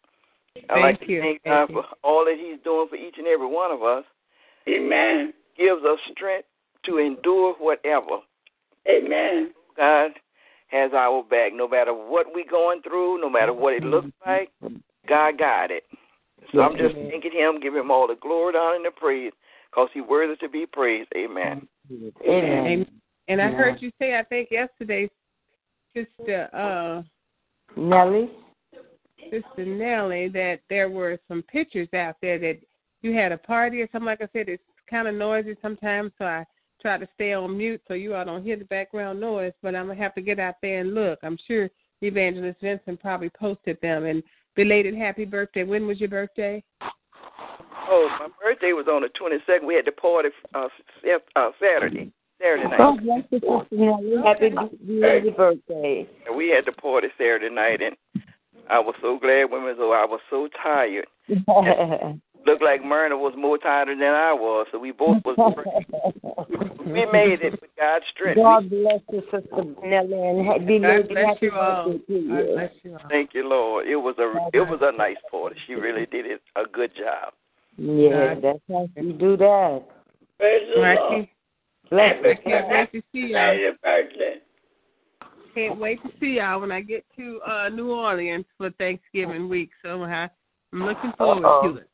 I 0.70 0.78
like 0.80 1.00
to 1.00 1.10
you. 1.10 1.20
thank 1.20 1.42
Thank 1.42 1.68
God 1.70 1.72
for 1.72 1.84
all 2.02 2.24
that 2.24 2.36
He's 2.38 2.62
doing 2.64 2.88
for 2.88 2.96
each 2.96 3.14
and 3.18 3.26
every 3.26 3.46
one 3.46 3.70
of 3.70 3.82
us. 3.82 4.04
Amen. 4.68 5.32
Gives 5.56 5.84
us 5.84 5.98
strength 6.12 6.46
to 6.86 6.98
endure 6.98 7.54
whatever. 7.58 8.18
Amen. 8.88 9.52
God 9.78 10.10
has 10.66 10.92
our 10.92 11.22
back, 11.22 11.52
no 11.54 11.66
matter 11.66 11.94
what 11.94 12.26
we're 12.34 12.50
going 12.50 12.82
through, 12.82 13.20
no 13.20 13.30
matter 13.30 13.54
what 13.54 13.72
it 13.72 13.84
looks 13.84 14.10
like. 14.26 14.50
God 15.08 15.38
got 15.38 15.70
it. 15.70 15.84
So 16.52 16.60
I'm 16.60 16.76
just 16.76 16.94
thanking 16.94 17.32
Him, 17.32 17.60
giving 17.60 17.80
Him 17.80 17.90
all 17.90 18.06
the 18.06 18.16
glory, 18.16 18.52
the 18.52 18.58
honor, 18.58 18.76
and 18.76 18.84
the 18.84 18.90
praise, 18.90 19.32
because 19.70 19.88
He's 19.94 20.02
worthy 20.02 20.36
to 20.36 20.48
be 20.48 20.66
praised. 20.66 21.08
Amen. 21.16 21.66
Amen. 21.90 22.12
Amen. 22.26 22.86
And 23.28 23.40
I 23.40 23.50
Yeah. 23.50 23.56
heard 23.56 23.80
you 23.80 23.90
say, 23.98 24.18
I 24.18 24.24
think 24.24 24.50
yesterday, 24.50 25.08
Sister 25.94 26.48
uh, 26.52 27.02
Nellie? 27.76 28.30
Sister 29.30 29.64
Nellie, 29.64 30.28
that 30.28 30.60
there 30.68 30.88
were 30.88 31.18
some 31.28 31.42
pictures 31.42 31.88
out 31.94 32.16
there 32.20 32.38
that 32.38 32.58
you 33.02 33.12
had 33.14 33.32
a 33.32 33.38
party 33.38 33.80
or 33.80 33.88
something. 33.92 34.06
Like 34.06 34.22
I 34.22 34.28
said, 34.32 34.48
it's 34.48 34.62
kind 34.88 35.08
of 35.08 35.14
noisy 35.14 35.56
sometimes, 35.62 36.12
so 36.18 36.24
I 36.24 36.44
try 36.80 36.98
to 36.98 37.08
stay 37.14 37.32
on 37.32 37.56
mute 37.56 37.80
so 37.88 37.94
you 37.94 38.14
all 38.14 38.24
don't 38.24 38.44
hear 38.44 38.56
the 38.56 38.64
background 38.64 39.20
noise. 39.20 39.52
But 39.62 39.74
I'm 39.74 39.88
gonna 39.88 39.98
have 39.98 40.14
to 40.14 40.22
get 40.22 40.38
out 40.38 40.56
there 40.62 40.80
and 40.80 40.94
look. 40.94 41.18
I'm 41.22 41.38
sure 41.46 41.68
Evangelist 42.02 42.60
Vincent 42.60 43.00
probably 43.00 43.30
posted 43.30 43.78
them. 43.80 44.04
And 44.04 44.22
belated 44.58 44.96
happy 44.96 45.24
birthday. 45.24 45.62
When 45.62 45.86
was 45.86 46.00
your 46.00 46.08
birthday? 46.08 46.62
Oh, 47.90 48.08
my 48.18 48.26
birthday 48.42 48.72
was 48.72 48.86
on 48.88 49.02
the 49.02 49.08
22nd. 49.08 49.64
We 49.64 49.76
had 49.76 49.86
the 49.86 49.92
party 49.92 50.30
uh, 50.52 50.68
Sat- 51.00 51.22
uh, 51.36 51.50
Saturday, 51.60 52.12
Saturday 52.40 52.64
night. 52.64 52.80
Oh, 52.80 52.98
bless 53.00 53.22
you, 53.30 53.38
Sister 53.38 53.66
Nellie. 53.70 54.16
Happy 54.22 54.50
belated 54.84 55.36
birthday. 55.36 56.06
And 56.26 56.36
we 56.36 56.48
had 56.48 56.64
the 56.66 56.72
party 56.72 57.06
Saturday 57.16 57.54
night, 57.54 57.80
and 57.80 57.96
I 58.68 58.80
was 58.80 58.96
so 59.00 59.18
glad 59.18 59.44
women. 59.44 59.74
So 59.78 59.92
I 59.92 60.04
was 60.04 60.20
so 60.28 60.48
tired. 60.60 61.06
Looked 62.48 62.62
like 62.62 62.82
Myrna 62.82 63.14
was 63.14 63.34
more 63.36 63.58
tired 63.58 63.88
than 63.88 64.00
I 64.02 64.32
was, 64.32 64.66
so 64.72 64.78
we 64.78 64.90
both 64.90 65.22
was. 65.22 65.36
we 66.86 67.04
made 67.12 67.42
it 67.42 67.60
with 67.60 67.70
God's 67.78 68.06
strength. 68.14 68.38
God 68.38 68.70
bless 68.70 69.00
you, 69.12 69.20
Sister 69.30 69.64
Nellie, 69.84 70.14
and 70.14 70.46
ha- 70.46 70.56
God 70.56 71.08
bless 71.08 71.26
happy 71.26 71.46
you 71.46 71.52
all. 71.52 71.92
birthday 71.92 72.14
to 72.14 72.28
God 72.28 72.38
you. 72.38 72.54
bless 72.54 72.70
you 72.84 72.92
all. 72.94 73.08
Thank 73.10 73.34
you, 73.34 73.46
Lord. 73.46 73.86
It 73.86 73.96
was 73.96 74.14
a 74.18 74.56
it 74.56 74.62
was 74.62 74.78
a 74.80 74.96
nice 74.96 75.18
party. 75.30 75.56
She 75.66 75.74
really 75.74 76.06
did 76.06 76.24
it 76.24 76.40
a 76.56 76.62
good 76.66 76.90
job. 76.96 77.34
Yeah, 77.76 78.32
God. 78.32 78.42
that's 78.42 78.60
how 78.66 78.88
you 78.96 79.12
do 79.12 79.36
that. 79.36 79.82
Praise 80.38 80.68
the 80.74 80.80
Lord. 80.80 80.98
can't, 81.10 81.28
Bless 81.90 82.16
you. 82.24 82.50
can't 82.50 82.68
wait 82.70 82.92
to 82.92 83.02
see 83.12 83.32
y'all. 83.32 83.40
Happy 83.40 83.78
birthday. 83.84 84.34
Can't 85.54 85.78
wait 85.78 86.02
to 86.02 86.08
see 86.18 86.36
y'all 86.38 86.62
when 86.62 86.72
I 86.72 86.80
get 86.80 87.04
to 87.18 87.40
uh 87.46 87.68
New 87.68 87.90
Orleans 87.90 88.46
for 88.56 88.70
Thanksgiving 88.70 89.50
week. 89.50 89.68
So 89.82 90.02
I, 90.02 90.30
I'm 90.72 90.86
looking 90.86 91.12
forward 91.18 91.44
Uh-oh. 91.44 91.72
to 91.72 91.76
it. 91.80 91.88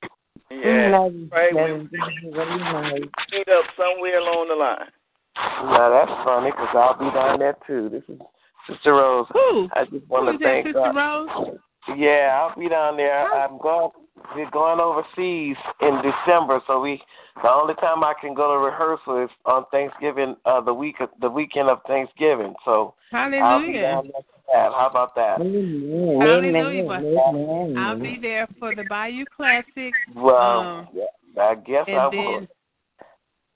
Yeah, 0.51 0.91
Nice. 0.91 1.13
right. 1.31 1.55
That 1.55 1.65
We 1.65 1.81
is 1.81 1.91
nice. 1.93 3.01
meet 3.33 3.49
up 3.49 3.65
somewhere 3.77 4.19
along 4.19 4.49
the 4.49 4.55
line. 4.57 4.91
Yeah, 5.37 5.89
that's 5.91 6.25
funny 6.25 6.51
because 6.51 6.69
I'll 6.75 6.99
be 6.99 7.11
down 7.15 7.39
there 7.39 7.57
too. 7.67 7.89
This 7.89 8.03
is 8.09 8.21
Sister 8.69 8.93
Rose. 8.95 9.27
Who? 9.33 9.69
I 9.75 9.85
just 9.85 9.93
Who 9.93 10.01
want 10.09 10.29
is 10.29 10.35
to 10.35 10.39
that, 10.39 10.45
thank 10.45 10.67
Sister 10.67 10.93
God. 10.93 10.97
Rose? 10.97 11.59
Yeah, 11.97 12.39
I'll 12.41 12.59
be 12.59 12.69
down 12.69 12.97
there. 12.97 13.27
I'm 13.33 13.59
going. 13.59 13.91
we're 14.35 14.51
going 14.51 14.81
overseas 14.81 15.57
in 15.83 16.01
December, 16.03 16.61
so 16.67 16.81
we 16.81 17.03
the 17.43 17.51
only 17.51 17.75
time 17.75 18.05
I 18.05 18.15
can 18.21 18.33
go 18.35 18.53
to 18.53 18.59
rehearsal 18.59 19.25
is 19.25 19.31
on 19.45 19.65
Thanksgiving, 19.73 20.37
uh, 20.45 20.61
the 20.61 20.73
week 20.73 20.97
of, 21.01 21.09
the 21.21 21.29
weekend 21.29 21.69
of 21.69 21.81
Thanksgiving. 21.87 22.55
So 22.65 22.95
Hallelujah. 23.11 23.43
I'll 23.45 23.67
be 23.67 23.73
down 23.73 24.11
there 24.13 24.23
for 24.23 24.34
that. 24.49 24.73
How 24.73 24.89
about 24.91 25.15
that? 25.15 25.41
Amen. 25.41 26.19
Hallelujah. 26.21 26.93
Amen. 26.93 27.77
I'll 27.79 27.99
be 27.99 28.19
there 28.21 28.47
for 28.59 28.75
the 28.75 28.85
Bayou 28.85 29.25
Classic. 29.35 29.93
Well, 30.15 30.61
Um, 30.61 30.89
yeah, 30.93 31.05
I 31.43 31.55
guess 31.57 31.85
and 31.89 31.97
I 31.97 32.09
then 32.11 32.25
will. 32.25 32.47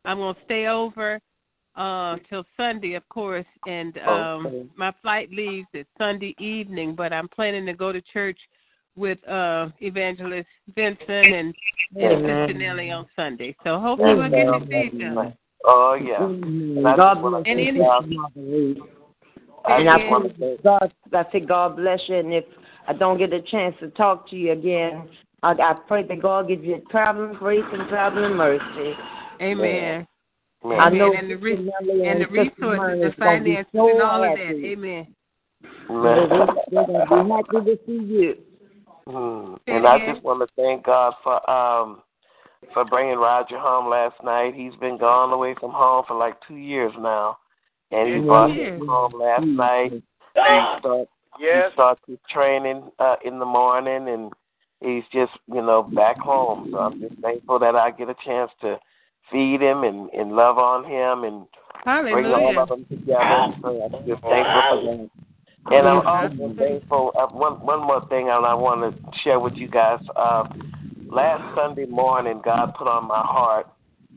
I'm 0.05 0.19
gonna 0.19 0.39
stay 0.45 0.67
over 0.67 1.21
uh 1.77 2.17
till 2.29 2.45
Sunday, 2.57 2.95
of 2.95 3.09
course, 3.09 3.47
and 3.67 3.97
um 3.99 4.47
Okay. 4.47 4.67
my 4.77 4.93
flight 5.03 5.31
leaves 5.31 5.69
at 5.75 5.87
Sunday 5.97 6.35
evening, 6.39 6.95
but 6.95 7.13
I'm 7.13 7.29
planning 7.29 7.67
to 7.67 7.73
go 7.75 7.93
to 7.93 8.01
church 8.01 8.39
with 8.97 9.19
uh 9.29 9.69
Evangelist 9.81 10.49
Vincent 10.75 11.09
and 11.11 11.55
Minister 11.93 12.45
Amen. 12.45 12.49
Janelli 12.49 12.93
on 12.97 13.07
Sunday. 13.17 13.55
So 13.65 13.79
hopefully 13.79 14.15
we'll 14.15 14.29
get 14.31 14.45
to 14.45 14.67
see 14.69 14.97
each 14.97 15.03
other. 15.05 15.35
Oh 15.65 15.95
yeah. 15.95 16.25
And 16.25 16.83
God 16.85 17.21
bless 17.23 17.43
And 17.47 17.61
you, 17.61 17.69
any- 17.69 18.89
Sister 19.69 19.85
Marguerite. 19.85 19.89
I 19.89 20.01
And 20.01 20.11
want 20.11 20.39
to 20.39 20.59
God, 20.63 20.93
I 21.13 21.33
say 21.33 21.41
God 21.41 21.77
bless 21.77 22.01
you. 22.09 22.17
And 22.17 22.33
if 22.33 22.45
I 22.87 22.93
don't 22.93 23.19
get 23.19 23.33
a 23.33 23.43
chance 23.43 23.75
to 23.81 23.89
talk 23.91 24.29
to 24.31 24.37
you 24.37 24.53
again, 24.53 25.09
I, 25.43 25.53
I 25.53 25.75
pray 25.87 26.07
that 26.07 26.23
God 26.23 26.49
gives 26.49 26.65
you 26.65 26.83
traveling 26.91 27.35
grace 27.35 27.65
and 27.73 27.89
traveling 27.89 28.37
mercy. 28.37 28.95
Amen. 29.41 30.07
man, 30.65 30.81
I 30.81 30.89
know 30.91 31.15
and 31.15 31.31
the 31.31 31.37
re- 31.37 31.57
Sister 31.57 32.05
And 32.05 32.21
the 32.21 32.27
resources, 32.29 33.01
the 33.01 33.09
is 33.09 33.15
gonna 33.19 33.45
be 33.45 33.51
finances, 33.51 33.67
so 33.73 33.89
and 33.91 34.03
all 34.03 34.25
of 34.25 34.31
that. 34.33 34.39
happy. 34.39 34.67
Amen. 34.67 35.07
man. 35.89 36.29
They're, 36.29 36.29
they're 36.71 36.87
gonna 36.87 37.25
be 37.25 37.31
happy 37.31 37.77
to 37.77 37.79
see 37.87 38.05
you. 38.05 38.35
Hmm. 39.07 39.55
And 39.67 39.87
I 39.87 39.99
just 40.13 40.23
want 40.23 40.47
to 40.47 40.55
thank 40.55 40.85
God 40.85 41.15
for 41.23 41.49
um 41.51 42.03
for 42.75 42.85
bringing 42.85 43.17
Roger 43.17 43.59
home 43.59 43.89
last 43.89 44.17
night. 44.25 44.55
He's 44.55 44.75
been 44.81 44.99
gone 44.99 45.33
away 45.33 45.55
from 45.59 45.71
home 45.71 46.05
for 46.07 46.17
like 46.17 46.35
two 46.47 46.57
years 46.57 46.93
now, 46.99 47.39
and 47.91 48.09
he 48.09 48.15
Yes, 48.17 48.25
brought 48.27 48.51
he 48.51 48.63
him 48.63 48.87
home 48.87 49.13
last 49.15 49.45
night. 49.45 49.93
He 49.93 50.03
God. 50.35 50.79
start, 50.81 51.09
Yes. 51.41 51.71
he 51.71 51.73
starts 51.75 52.01
his 52.07 52.19
training 52.29 52.91
uh, 52.99 53.17
in 53.25 53.39
the 53.39 53.45
morning, 53.45 54.09
and 54.09 54.33
he's 54.81 55.05
just 55.13 55.33
you 55.47 55.63
know 55.63 55.83
back 55.83 56.19
home. 56.19 56.69
So 56.73 56.79
I'm 56.79 57.01
just 57.01 57.21
thankful 57.21 57.59
that 57.59 57.75
I 57.75 57.91
get 57.91 58.09
a 58.09 58.17
chance 58.25 58.51
to 58.61 58.79
feed 59.31 59.61
him 59.61 59.85
and 59.85 60.11
and 60.11 60.33
love 60.33 60.59
on 60.59 60.85
him 60.85 61.25
and 61.25 61.47
bring 62.13 62.27
all 62.27 62.59
of 62.59 62.69
them 62.69 62.85
together. 62.89 63.55
So 63.63 63.83
I'm 63.83 64.07
just 64.07 64.23
thankful 64.23 64.63
for 64.71 64.83
that. 64.83 65.11
And 65.71 65.87
I'm 65.87 66.07
also 66.07 66.55
thankful. 66.57 67.13
Uh, 67.19 67.27
one 67.27 67.55
one 67.65 67.81
more 67.81 68.07
thing, 68.09 68.31
and 68.31 68.47
I 68.47 68.55
want 68.55 68.81
to 68.81 69.11
share 69.23 69.39
with 69.39 69.55
you 69.55 69.69
guys. 69.69 70.01
Uh, 70.17 70.45
last 71.11 71.55
Sunday 71.55 71.87
morning, 71.87 72.41
God 72.45 72.75
put 72.75 72.87
on 72.89 73.07
my 73.07 73.21
heart. 73.21 73.67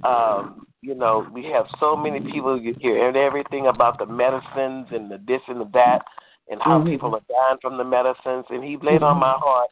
Um, 0.03 0.67
you 0.81 0.95
know, 0.95 1.27
we 1.31 1.45
have 1.45 1.65
so 1.79 1.95
many 1.95 2.19
people 2.19 2.59
you 2.59 2.75
hear 2.79 3.07
and 3.07 3.15
everything 3.15 3.67
about 3.67 3.99
the 3.99 4.05
medicines 4.05 4.87
and 4.91 5.11
the 5.11 5.19
this 5.27 5.41
and 5.47 5.61
the 5.61 5.69
that, 5.73 6.03
and 6.49 6.61
how 6.61 6.79
Mhm. 6.79 6.85
people 6.85 7.15
are 7.15 7.21
dying 7.29 7.59
from 7.59 7.77
the 7.77 7.83
medicines. 7.83 8.45
And 8.49 8.63
He 8.63 8.77
laid 8.77 9.03
on 9.03 9.19
my 9.19 9.33
heart 9.33 9.69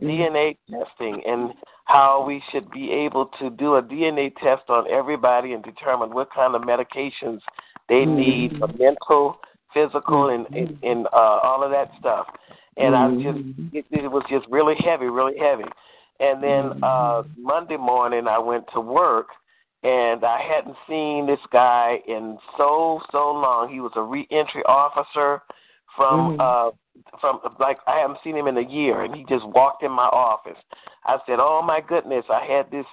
DNA 0.00 0.56
testing 0.70 1.24
and 1.24 1.54
how 1.84 2.24
we 2.24 2.40
should 2.50 2.70
be 2.70 2.90
able 2.90 3.26
to 3.26 3.50
do 3.50 3.76
a 3.76 3.82
DNA 3.82 4.30
test 4.30 4.68
on 4.68 4.88
everybody 4.90 5.52
and 5.52 5.62
determine 5.62 6.10
what 6.10 6.30
kind 6.30 6.54
of 6.54 6.62
medications 6.62 7.40
they 7.88 8.04
need 8.04 8.56
for 8.58 8.68
mental, 8.68 9.40
physical, 9.72 10.30
and 10.30 10.46
and, 10.54 10.78
and 10.82 11.06
uh, 11.08 11.40
all 11.42 11.62
of 11.62 11.70
that 11.70 11.90
stuff. 11.98 12.26
And 12.76 12.96
I 12.96 13.10
just 13.22 13.38
it, 13.72 13.84
it 13.90 14.10
was 14.10 14.24
just 14.28 14.46
really 14.48 14.74
heavy, 14.76 15.06
really 15.06 15.38
heavy. 15.38 15.68
And 16.20 16.42
then 16.42 16.82
uh 16.82 17.22
Monday 17.36 17.76
morning 17.76 18.26
I 18.26 18.38
went 18.38 18.66
to 18.72 18.80
work 18.80 19.28
and 19.84 20.24
I 20.24 20.40
hadn't 20.40 20.76
seen 20.88 21.26
this 21.26 21.38
guy 21.52 21.98
in 22.08 22.38
so 22.56 23.00
so 23.12 23.30
long. 23.30 23.70
He 23.70 23.80
was 23.80 23.92
a 23.94 24.02
reentry 24.02 24.62
officer 24.66 25.42
from 25.94 26.40
uh 26.40 26.70
from 27.20 27.40
like 27.60 27.78
I 27.86 27.98
haven't 27.98 28.18
seen 28.24 28.36
him 28.36 28.46
in 28.46 28.56
a 28.56 28.68
year 28.68 29.02
and 29.02 29.14
he 29.14 29.24
just 29.28 29.46
walked 29.46 29.82
in 29.82 29.92
my 29.92 30.06
office. 30.06 30.58
I 31.04 31.18
said, 31.26 31.36
"Oh 31.38 31.62
my 31.62 31.80
goodness, 31.86 32.24
I 32.30 32.44
had 32.44 32.70
this 32.70 32.86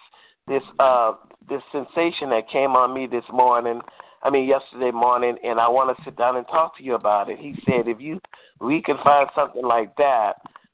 this 0.47 0.63
uh 0.79 1.13
this 1.49 1.61
sensation 1.71 2.29
that 2.29 2.49
came 2.51 2.71
on 2.71 2.93
me 2.93 3.07
this 3.07 3.25
morning. 3.31 3.79
I 4.23 4.29
mean 4.29 4.47
yesterday 4.47 4.91
morning 4.91 5.37
and 5.43 5.59
I 5.59 5.69
want 5.69 5.97
to 5.97 6.03
sit 6.03 6.17
down 6.17 6.35
and 6.35 6.45
talk 6.47 6.77
to 6.77 6.83
you 6.83 6.95
about 6.95 7.29
it." 7.29 7.39
He 7.39 7.55
said, 7.65 7.87
"If 7.87 8.01
you 8.01 8.19
we 8.59 8.81
can 8.81 8.97
find 9.01 9.29
something 9.33 9.63
like 9.63 9.95
that, 9.95 10.33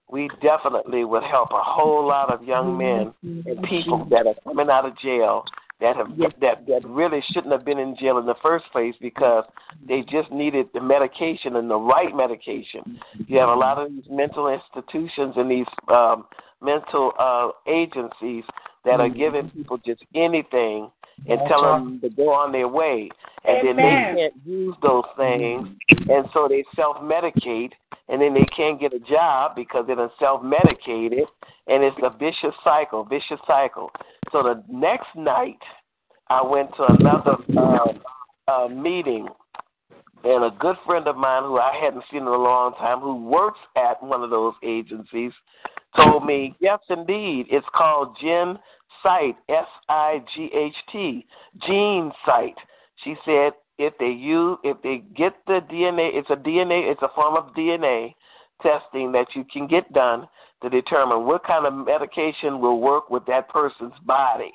we 0.09 0.29
definitely 0.41 1.05
would 1.05 1.23
help 1.23 1.51
a 1.51 1.61
whole 1.61 2.07
lot 2.07 2.33
of 2.33 2.43
young 2.43 2.75
men 2.75 3.13
and 3.45 3.63
people 3.63 4.07
that 4.09 4.25
are 4.25 4.35
coming 4.43 4.69
out 4.71 4.85
of 4.85 4.97
jail 4.97 5.45
that 5.79 5.95
have 5.95 6.17
that 6.17 6.65
that 6.67 6.81
really 6.85 7.23
shouldn't 7.31 7.51
have 7.51 7.63
been 7.63 7.79
in 7.79 7.95
jail 7.99 8.17
in 8.17 8.25
the 8.25 8.35
first 8.41 8.65
place 8.71 8.95
because 8.99 9.43
they 9.87 10.01
just 10.01 10.31
needed 10.31 10.67
the 10.73 10.81
medication 10.81 11.55
and 11.55 11.69
the 11.69 11.75
right 11.77 12.15
medication. 12.15 12.99
You 13.27 13.39
have 13.39 13.49
a 13.49 13.53
lot 13.55 13.77
of 13.77 13.91
these 13.91 14.05
mental 14.09 14.47
institutions 14.47 15.35
and 15.37 15.49
these 15.49 15.67
um, 15.89 16.25
mental 16.61 17.13
uh, 17.19 17.49
agencies 17.67 18.43
that 18.87 19.01
are 19.01 19.09
giving 19.09 19.49
people 19.49 19.77
just 19.85 20.01
anything 20.15 20.89
and 21.27 21.39
telling 21.49 21.83
them 21.83 21.99
to 22.01 22.09
go 22.09 22.29
on 22.29 22.51
their 22.51 22.67
way, 22.67 23.09
and 23.43 23.67
then 23.67 23.75
they 23.75 24.21
can't 24.21 24.33
use 24.45 24.75
those 24.81 25.03
things, 25.17 25.67
and 25.89 26.25
so 26.33 26.47
they 26.47 26.63
self 26.75 26.97
medicate, 26.97 27.71
and 28.07 28.21
then 28.21 28.33
they 28.33 28.45
can't 28.55 28.79
get 28.79 28.93
a 28.93 28.99
job 28.99 29.55
because 29.55 29.85
they're 29.87 30.09
self 30.19 30.41
medicated, 30.41 31.27
and 31.67 31.83
it's 31.83 31.97
a 32.01 32.15
vicious 32.17 32.55
cycle, 32.63 33.03
vicious 33.03 33.39
cycle. 33.45 33.91
So 34.31 34.41
the 34.41 34.63
next 34.71 35.07
night, 35.15 35.59
I 36.29 36.41
went 36.41 36.69
to 36.77 36.85
another 36.87 37.35
um, 37.57 38.01
uh, 38.47 38.67
meeting, 38.69 39.27
and 40.23 40.45
a 40.45 40.55
good 40.57 40.75
friend 40.85 41.07
of 41.07 41.17
mine 41.17 41.43
who 41.43 41.57
I 41.57 41.77
hadn't 41.83 42.03
seen 42.09 42.21
in 42.21 42.27
a 42.27 42.31
long 42.31 42.73
time, 42.75 42.99
who 42.99 43.25
works 43.25 43.59
at 43.75 44.01
one 44.01 44.23
of 44.23 44.29
those 44.29 44.53
agencies, 44.63 45.31
told 45.95 46.25
me, 46.25 46.55
yes, 46.59 46.79
indeed, 46.89 47.47
it's 47.49 47.65
called 47.73 48.15
Gen 48.21 48.57
Sight, 49.03 49.35
S 49.49 49.67
I 49.89 50.23
G 50.35 50.49
H 50.53 50.75
T, 50.91 51.25
Gene 51.65 52.11
Sight. 52.25 52.55
She 53.03 53.15
said 53.25 53.53
if 53.77 53.93
they 53.99 54.09
use, 54.09 54.57
if 54.63 54.81
they 54.81 55.03
get 55.15 55.33
the 55.45 55.61
DNA, 55.71 56.11
it's 56.13 56.29
a 56.29 56.35
DNA, 56.35 56.91
it's 56.91 57.01
a 57.01 57.09
form 57.15 57.35
of 57.35 57.53
DNA 57.53 58.15
testing 58.61 59.11
that 59.11 59.27
you 59.35 59.45
can 59.51 59.67
get 59.67 59.91
done 59.93 60.27
to 60.63 60.69
determine 60.69 61.25
what 61.25 61.45
kind 61.45 61.65
of 61.65 61.73
medication 61.73 62.59
will 62.59 62.81
work 62.81 63.09
with 63.09 63.23
that 63.27 63.47
person's 63.49 63.93
body. 64.05 64.51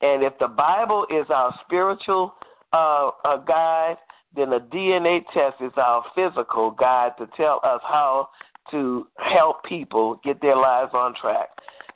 And 0.00 0.22
if 0.22 0.38
the 0.38 0.48
Bible 0.48 1.06
is 1.10 1.26
our 1.30 1.52
spiritual 1.64 2.34
uh, 2.72 3.10
uh, 3.24 3.38
guide, 3.38 3.96
then 4.36 4.50
the 4.50 4.60
DNA 4.72 5.20
test 5.32 5.56
is 5.60 5.72
our 5.76 6.04
physical 6.14 6.70
guide 6.70 7.12
to 7.18 7.28
tell 7.36 7.60
us 7.64 7.80
how 7.82 8.28
to 8.70 9.06
help 9.16 9.64
people 9.64 10.20
get 10.24 10.40
their 10.40 10.56
lives 10.56 10.90
on 10.94 11.14
track. 11.20 11.48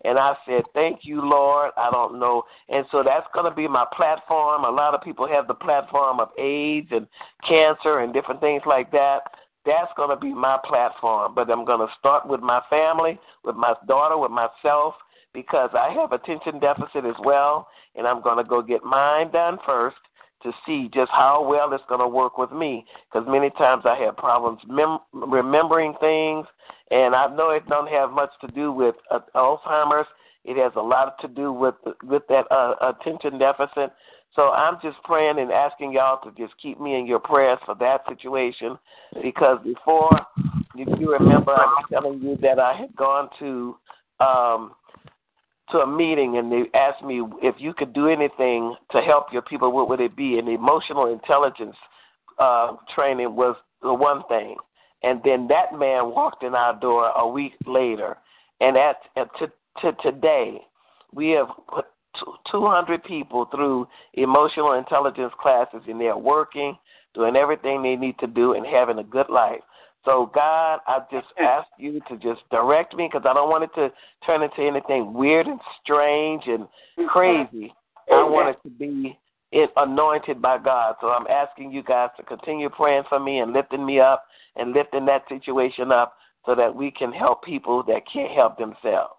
And 0.05 0.19
I 0.19 0.35
said, 0.47 0.63
Thank 0.75 1.01
you, 1.03 1.21
Lord. 1.21 1.73
I 1.77 1.91
don't 1.91 2.19
know. 2.19 2.45
And 2.69 2.85
so 2.91 3.03
that's 3.03 3.27
going 3.35 3.51
to 3.51 3.55
be 3.55 3.67
my 3.67 3.85
platform. 3.97 4.65
A 4.65 4.71
lot 4.71 4.95
of 4.95 5.03
people 5.03 5.27
have 5.27 5.47
the 5.49 5.55
platform 5.55 6.21
of 6.21 6.29
AIDS 6.39 6.89
and 6.91 7.07
cancer 7.47 8.01
and 8.01 8.13
different 8.13 8.41
things 8.41 8.63
like 8.67 8.91
that. 8.93 9.21
That's 9.67 9.91
going 9.97 10.11
to 10.11 10.17
be 10.17 10.33
my 10.33 10.59
platform. 10.65 11.35
But 11.35 11.51
I'm 11.51 11.65
going 11.65 11.87
to 11.87 11.93
start 11.99 12.27
with 12.29 12.41
my 12.41 12.61
family, 12.71 13.19
with 13.45 13.57
my 13.57 13.75
daughter, 13.87 14.17
with 14.17 14.31
myself, 14.31 14.95
because 15.35 15.71
I 15.75 15.93
have 15.93 16.13
attention 16.13 16.59
deficit 16.61 17.05
as 17.05 17.17
well. 17.25 17.69
And 17.95 18.07
I'm 18.07 18.23
going 18.23 18.43
to 18.43 18.49
go 18.49 18.63
get 18.63 18.85
mine 18.85 19.31
done 19.33 19.59
first 19.67 19.97
to 20.43 20.53
see 20.67 20.89
just 20.93 21.11
how 21.11 21.47
well 21.49 21.73
it's 21.73 21.85
going 21.89 22.01
to 22.01 22.09
work 22.09 22.39
with 22.39 22.53
me. 22.53 22.85
Because 23.11 23.27
many 23.29 23.51
times 23.51 23.85
I 23.85 23.97
have 24.05 24.17
problems 24.17 24.61
mem- 24.69 24.99
remembering 25.13 25.95
things, 26.01 26.47
and 26.91 27.15
I 27.15 27.27
know 27.35 27.51
it 27.51 27.67
don't 27.69 27.89
have 27.89 28.11
much 28.11 28.31
to 28.41 28.49
do 28.49 28.73
with 28.73 28.95
uh, 29.11 29.21
Alzheimer's. 29.35 30.07
It 30.45 30.57
has 30.57 30.73
a 30.77 30.81
lot 30.81 31.21
to 31.21 31.29
do 31.29 31.53
with 31.53 31.75
with 32.05 32.23
that 32.29 32.45
uh, 32.51 32.75
attention 32.81 33.39
deficit. 33.39 33.93
So 34.35 34.51
I'm 34.53 34.79
just 34.83 34.97
praying 35.05 35.39
and 35.39 35.51
asking 35.51 35.93
y'all 35.93 36.21
to 36.23 36.31
just 36.41 36.55
keep 36.63 36.81
me 36.81 36.99
in 36.99 37.07
your 37.07 37.19
prayers 37.19 37.59
for 37.67 37.75
that 37.77 38.03
situation, 38.09 38.79
because 39.23 39.59
before, 39.65 40.11
if 40.77 41.01
you 41.01 41.13
remember, 41.13 41.53
I 41.53 41.67
was 41.67 41.85
telling 41.91 42.21
you 42.21 42.37
that 42.43 42.59
I 42.61 42.77
had 42.77 42.95
gone 42.95 43.29
to 43.41 43.77
um, 44.21 44.73
to 45.73 45.79
a 45.79 45.87
meeting 45.87 46.39
and 46.39 46.51
they 46.51 46.65
asked 46.79 47.03
me 47.05 47.23
if 47.43 47.57
you 47.59 47.75
could 47.75 47.93
do 47.93 48.09
anything 48.09 48.75
to 48.93 49.01
help 49.01 49.27
your 49.33 49.43
people, 49.43 49.73
what 49.73 49.89
would 49.89 50.01
it 50.01 50.17
be? 50.17 50.39
And 50.39 50.49
emotional 50.49 51.13
intelligence 51.13 51.77
uh, 52.39 52.77
training 52.95 53.35
was 53.37 53.57
the 53.83 53.93
one 53.93 54.23
thing. 54.29 54.57
And 55.03 55.21
then 55.25 55.49
that 55.49 55.79
man 55.79 56.11
walked 56.11 56.43
in 56.43 56.55
our 56.55 56.79
door 56.79 57.13
a 57.15 57.29
week 57.29 57.53
later. 57.67 58.17
And 58.61 58.77
at, 58.77 58.97
at 59.17 59.29
to, 59.39 59.53
to 59.83 59.93
today, 60.03 60.61
we 61.13 61.31
have 61.31 61.49
put 61.73 61.87
200 62.51 63.05
people 63.05 63.47
through 63.47 63.87
emotional 64.15 64.73
intelligence 64.73 65.33
classes, 65.41 65.83
and 65.87 66.01
they're 66.01 66.17
working, 66.17 66.77
doing 67.15 67.37
everything 67.37 67.83
they 67.83 67.97
need 67.97 68.19
to 68.19 68.27
do, 68.27 68.55
and 68.55 68.67
having 68.67 68.99
a 68.99 69.05
good 69.05 69.31
life. 69.31 69.61
So 70.09 70.25
So, 70.25 70.31
God, 70.35 70.81
I 70.87 71.01
just 71.13 71.27
ask 71.39 71.69
you 71.79 72.01
to 72.09 72.17
just 72.17 72.41
direct 72.51 72.95
me 72.97 73.11
because 73.13 73.27
I 73.29 73.35
don't 73.35 73.51
want 73.51 73.65
it 73.65 73.71
to 73.75 73.93
turn 74.25 74.43
into 74.43 74.63
anything 74.63 75.13
weird 75.13 75.47
and 75.47 75.61
strange 75.83 76.45
and 76.47 76.65
mm-hmm. 76.65 77.07
crazy. 77.09 77.75
I 78.11 78.25
want 78.25 78.49
it 78.49 78.69
to 78.69 78.75
be 78.75 79.19
it 79.53 79.71
anointed 79.77 80.41
by 80.41 80.57
God. 80.59 80.95
So 81.03 81.09
I'm 81.09 81.27
asking 81.27 81.73
you 81.73 81.83
guys 81.83 82.09
to 82.17 82.23
continue 82.23 82.71
praying 82.71 83.05
for 83.09 83.21
me 83.21 83.41
and 83.41 83.53
lifting 83.53 83.85
me 83.85 84.01
up 84.01 84.25
and 84.57 84.73
lifting 84.73 85.05
that 85.07 85.25
situation 85.29 85.93
up 85.93 86.17
so 86.47 86.55
that 86.55 86.75
we 86.75 86.91
can 86.91 87.13
help 87.13 87.45
people 87.45 87.83
that 87.83 88.03
can't 88.11 88.33
help 88.33 88.57
themselves. 88.57 89.15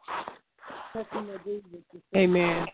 Amen. 2.16 2.66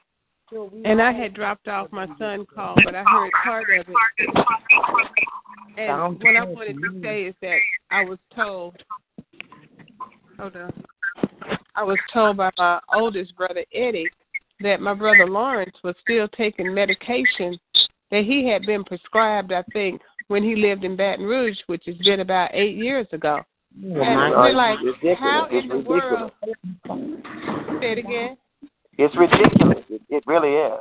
And 0.86 1.02
I 1.02 1.12
had 1.12 1.34
dropped 1.34 1.68
off 1.68 1.92
my 1.92 2.06
son 2.20 2.46
call, 2.54 2.76
but 2.86 2.94
I 2.94 3.04
heard 3.04 3.32
part 3.44 3.66
of 3.80 3.88
it. 3.88 3.96
And 5.78 6.22
what 6.22 6.36
I 6.36 6.44
wanted 6.46 6.78
to 6.78 7.02
say 7.02 7.24
is 7.24 7.36
that 7.42 7.58
I 7.92 8.04
was 8.04 8.20
told, 8.34 8.76
hold 10.40 10.56
on, 10.56 10.72
I 11.76 11.84
was 11.84 11.98
told 12.14 12.38
by 12.38 12.52
my 12.58 12.80
oldest 12.94 13.36
brother 13.36 13.66
Eddie 13.74 14.08
that 14.62 14.80
my 14.80 14.94
brother 14.94 15.28
Lawrence 15.28 15.76
was 15.84 15.96
still 16.02 16.28
taking 16.30 16.74
medication 16.74 17.58
that 18.12 18.24
he 18.24 18.48
had 18.48 18.62
been 18.66 18.84
prescribed, 18.84 19.52
I 19.52 19.64
think, 19.74 20.02
when 20.28 20.44
he 20.44 20.56
lived 20.56 20.84
in 20.84 20.96
Baton 20.96 21.26
Rouge, 21.26 21.58
which 21.68 21.84
has 21.88 21.98
been 21.98 22.20
about 22.20 22.52
eight 22.54 22.76
years 22.76 23.08
ago. 23.12 23.40
Oh, 23.84 24.02
and 24.02 24.32
we're 24.32 24.54
like, 24.54 24.78
how 25.20 25.48
in 25.52 25.68
the 25.68 25.80
world? 25.80 26.32
Say 27.82 27.92
it 27.92 27.98
again. 27.98 28.38
It's 28.98 29.16
ridiculous. 29.16 29.84
It, 29.90 30.02
it 30.10 30.24
really 30.26 30.54
is. 30.54 30.80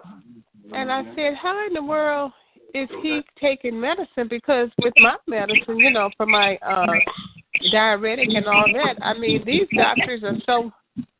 And 0.72 0.90
I 0.90 1.02
said, 1.14 1.34
how 1.40 1.66
in 1.66 1.74
the 1.74 1.82
world 1.82 2.32
is 2.74 2.88
he 3.02 3.22
taking 3.40 3.80
medicine? 3.80 4.28
Because 4.28 4.68
with 4.82 4.94
my 4.98 5.16
medicine, 5.26 5.78
you 5.78 5.90
know, 5.90 6.10
for 6.16 6.26
my 6.26 6.56
uh 6.56 6.86
diuretic 7.70 8.28
and 8.30 8.46
all 8.46 8.64
that, 8.72 8.96
I 9.02 9.14
mean, 9.14 9.42
these 9.44 9.68
doctors 9.76 10.22
are 10.22 10.36
so 10.46 10.72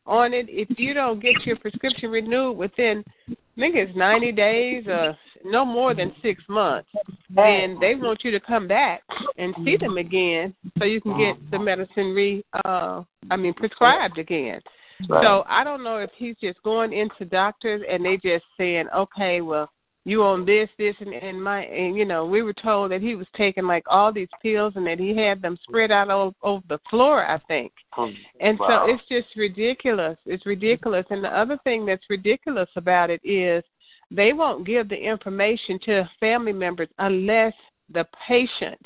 on 0.06 0.34
it. 0.34 0.46
If 0.48 0.78
you 0.78 0.94
don't 0.94 1.20
get 1.20 1.34
your 1.44 1.56
prescription 1.56 2.10
renewed 2.10 2.56
within, 2.56 3.04
I 3.28 3.60
think 3.60 3.76
it's 3.76 3.96
90 3.96 4.32
days 4.32 4.84
or 4.86 5.16
no 5.44 5.64
more 5.64 5.94
than 5.94 6.12
six 6.22 6.42
months, 6.48 6.88
then 7.30 7.76
they 7.80 7.94
want 7.94 8.20
you 8.24 8.30
to 8.30 8.40
come 8.40 8.66
back 8.66 9.02
and 9.38 9.54
see 9.64 9.76
them 9.76 9.98
again 9.98 10.54
so 10.78 10.84
you 10.84 11.00
can 11.00 11.16
get 11.18 11.50
the 11.50 11.58
medicine 11.58 12.14
re, 12.14 12.44
uh, 12.64 13.02
I 13.30 13.36
mean, 13.36 13.54
prescribed 13.54 14.18
again. 14.18 14.60
Right. 15.08 15.24
So 15.24 15.44
I 15.48 15.64
don't 15.64 15.84
know 15.84 15.98
if 15.98 16.10
he's 16.16 16.36
just 16.40 16.62
going 16.62 16.92
into 16.92 17.24
doctors 17.24 17.82
and 17.90 18.04
they 18.04 18.16
just 18.16 18.44
saying, 18.56 18.86
okay, 18.94 19.40
well, 19.40 19.70
you 20.06 20.22
on 20.22 20.44
this, 20.44 20.68
this, 20.78 20.94
and, 21.00 21.14
and 21.14 21.42
my, 21.42 21.64
and 21.64 21.96
you 21.96 22.04
know, 22.04 22.26
we 22.26 22.42
were 22.42 22.52
told 22.52 22.90
that 22.90 23.00
he 23.00 23.14
was 23.14 23.26
taking 23.34 23.66
like 23.66 23.84
all 23.86 24.12
these 24.12 24.28
pills 24.42 24.74
and 24.76 24.86
that 24.86 24.98
he 24.98 25.16
had 25.16 25.40
them 25.40 25.58
spread 25.66 25.90
out 25.90 26.10
all 26.10 26.34
over 26.42 26.62
the 26.68 26.78
floor, 26.90 27.26
I 27.26 27.38
think. 27.48 27.72
Hmm. 27.92 28.10
And 28.40 28.58
Wow. 28.58 28.86
so 28.86 28.92
it's 28.92 29.02
just 29.08 29.34
ridiculous. 29.36 30.18
It's 30.26 30.44
ridiculous. 30.44 31.06
And 31.10 31.24
the 31.24 31.36
other 31.36 31.58
thing 31.64 31.86
that's 31.86 32.04
ridiculous 32.10 32.68
about 32.76 33.08
it 33.08 33.22
is 33.24 33.64
they 34.10 34.34
won't 34.34 34.66
give 34.66 34.88
the 34.90 34.96
information 34.96 35.78
to 35.86 36.08
family 36.20 36.52
members 36.52 36.88
unless 36.98 37.54
the 37.90 38.06
patient 38.28 38.80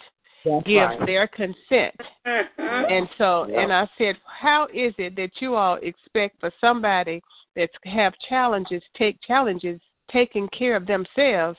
That's 0.45 0.66
gives 0.66 0.99
right. 0.99 1.07
their 1.07 1.28
consent. 1.28 1.95
And 2.24 3.09
so, 3.18 3.45
and 3.45 3.72
I 3.72 3.89
said, 3.99 4.16
how 4.24 4.66
is 4.72 4.95
it 4.99 5.16
that 5.16 5.30
you 5.41 5.55
all 5.57 5.78
expect 5.82 6.41
for 6.41 6.53
somebody 6.61 7.20
that's 7.57 7.72
have 7.84 8.14
challenges, 8.28 8.82
take 8.97 9.20
challenges, 9.26 9.80
taking 10.11 10.49
care 10.57 10.76
of 10.76 10.86
themselves, 10.86 11.59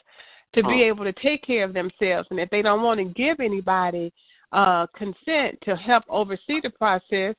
to 0.54 0.64
be 0.64 0.82
able 0.82 1.04
to 1.04 1.14
take 1.14 1.44
care 1.44 1.64
of 1.64 1.74
themselves, 1.74 2.28
and 2.32 2.40
if 2.40 2.50
they 2.50 2.62
don't 2.62 2.82
want 2.82 3.00
to 3.00 3.06
give 3.06 3.40
anybody 3.40 4.12
uh, 4.52 4.88
consent 4.96 5.58
to 5.64 5.76
help 5.76 6.04
oversee 6.10 6.60
the 6.64 6.72
process, 6.72 7.36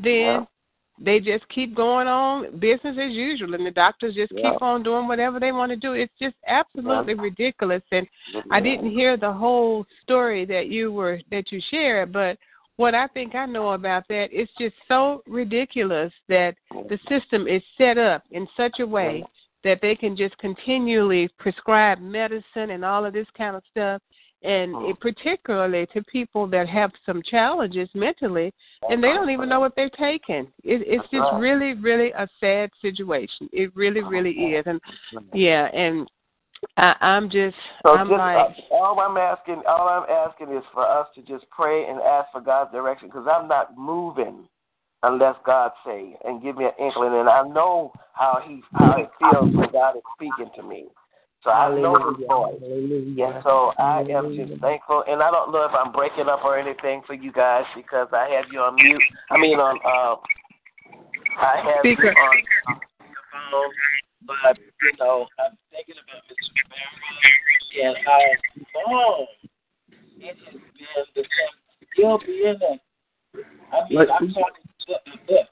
then 0.00 0.46
they 1.00 1.20
just 1.20 1.48
keep 1.48 1.74
going 1.74 2.06
on 2.06 2.58
business 2.58 2.96
as 3.00 3.12
usual, 3.12 3.54
and 3.54 3.64
the 3.64 3.70
doctors 3.70 4.14
just 4.14 4.32
keep 4.32 4.62
on 4.62 4.82
doing 4.82 5.06
whatever 5.06 5.38
they 5.38 5.52
want 5.52 5.70
to 5.70 5.76
do. 5.76 5.92
It's 5.92 6.12
just 6.20 6.36
absolutely 6.46 7.14
ridiculous, 7.14 7.82
and 7.92 8.06
I 8.50 8.60
didn't 8.60 8.90
hear 8.90 9.16
the 9.16 9.32
whole 9.32 9.86
story 10.02 10.44
that 10.46 10.68
you 10.68 10.92
were 10.92 11.20
that 11.30 11.52
you 11.52 11.60
shared, 11.70 12.12
but 12.12 12.38
what 12.78 12.94
I 12.94 13.08
think 13.08 13.34
I 13.34 13.44
know 13.44 13.72
about 13.72 14.04
that, 14.08 14.28
it's 14.30 14.52
just 14.58 14.74
so 14.86 15.22
ridiculous 15.26 16.12
that 16.28 16.54
the 16.70 16.76
mm-hmm. 16.76 17.14
system 17.14 17.48
is 17.48 17.62
set 17.76 17.98
up 17.98 18.22
in 18.30 18.46
such 18.56 18.78
a 18.78 18.86
way 18.86 19.24
mm-hmm. 19.24 19.68
that 19.68 19.80
they 19.82 19.96
can 19.96 20.16
just 20.16 20.38
continually 20.38 21.28
prescribe 21.38 22.00
medicine 22.00 22.70
and 22.70 22.84
all 22.84 23.04
of 23.04 23.12
this 23.12 23.26
kind 23.36 23.56
of 23.56 23.64
stuff, 23.70 24.00
and 24.42 24.88
it, 24.88 25.00
particularly 25.00 25.86
to 25.92 26.02
people 26.04 26.46
that 26.48 26.68
have 26.68 26.90
some 27.04 27.22
challenges 27.22 27.88
mentally, 27.94 28.52
and 28.88 29.02
they 29.02 29.08
don't 29.08 29.30
even 29.30 29.48
know 29.48 29.60
what 29.60 29.74
they're 29.74 29.90
taking. 29.90 30.46
It, 30.64 30.82
it's 30.86 31.10
just 31.10 31.32
really, 31.34 31.74
really 31.74 32.12
a 32.12 32.28
sad 32.40 32.70
situation. 32.80 33.48
It 33.52 33.74
really, 33.74 34.02
really 34.02 34.30
is, 34.30 34.64
and 34.66 34.80
yeah, 35.32 35.66
and 35.74 36.08
I, 36.76 36.94
I'm 37.00 37.30
just, 37.30 37.56
So 37.82 37.90
I'm 37.90 38.08
just 38.08 38.18
like. 38.18 38.36
uh, 38.36 38.74
all 38.74 39.00
I'm 39.00 39.16
asking, 39.16 39.62
all 39.68 39.88
I'm 39.88 40.08
asking 40.08 40.56
is 40.56 40.64
for 40.72 40.86
us 40.86 41.08
to 41.14 41.22
just 41.22 41.48
pray 41.50 41.86
and 41.88 42.00
ask 42.00 42.30
for 42.32 42.40
God's 42.40 42.72
direction 42.72 43.08
because 43.08 43.26
I'm 43.30 43.48
not 43.48 43.76
moving 43.76 44.48
unless 45.02 45.36
God 45.46 45.72
say 45.86 46.16
and 46.24 46.42
give 46.42 46.56
me 46.56 46.64
an 46.64 46.72
inkling, 46.78 47.14
and 47.14 47.28
I 47.28 47.42
know 47.42 47.92
how 48.14 48.40
he 48.46 48.62
how 48.72 48.96
it 48.98 49.10
feels 49.18 49.54
when 49.54 49.70
God 49.72 49.96
is 49.96 50.02
speaking 50.16 50.50
to 50.56 50.62
me. 50.62 50.86
So 51.44 51.50
I 51.50 51.68
know 51.80 51.94
His 51.94 52.26
voice. 52.26 52.58
And 52.62 53.42
so 53.44 53.72
I 53.78 54.02
am 54.10 54.34
just 54.34 54.60
thankful, 54.60 55.04
and 55.06 55.22
I 55.22 55.30
don't 55.30 55.52
know 55.52 55.64
if 55.64 55.72
I'm 55.72 55.92
breaking 55.92 56.28
up 56.28 56.44
or 56.44 56.58
anything 56.58 57.02
for 57.06 57.14
you 57.14 57.32
guys 57.32 57.64
because 57.76 58.08
I 58.12 58.28
have 58.34 58.46
you 58.52 58.60
on 58.60 58.76
mute. 58.82 59.02
I 59.30 59.38
mean 59.38 59.58
on 59.58 59.78
uh, 59.84 60.16
I 61.38 61.56
have 61.62 61.80
Speaker. 61.80 62.10
you 62.10 62.10
on 62.10 62.80
phone, 63.50 63.72
but 64.26 64.58
you 64.58 64.92
know 64.98 65.26
I'm 65.38 65.56
thinking 65.70 65.94
about 66.02 66.26
Mr. 66.26 66.50
Barrow 66.66 67.88
and 67.88 67.96
how 68.04 68.92
long 68.92 69.26
it 70.20 70.36
has 70.36 71.06
been 71.14 71.14
the 71.14 71.22
same. 71.22 71.88
He'll 71.94 72.18
be 72.18 72.42
in 72.46 72.58
the. 72.58 72.78
I 73.72 73.88
mean, 73.88 73.98
I'm 74.00 74.32
talking 74.32 74.64
about 74.88 75.04
the 75.04 75.18
book. 75.26 75.46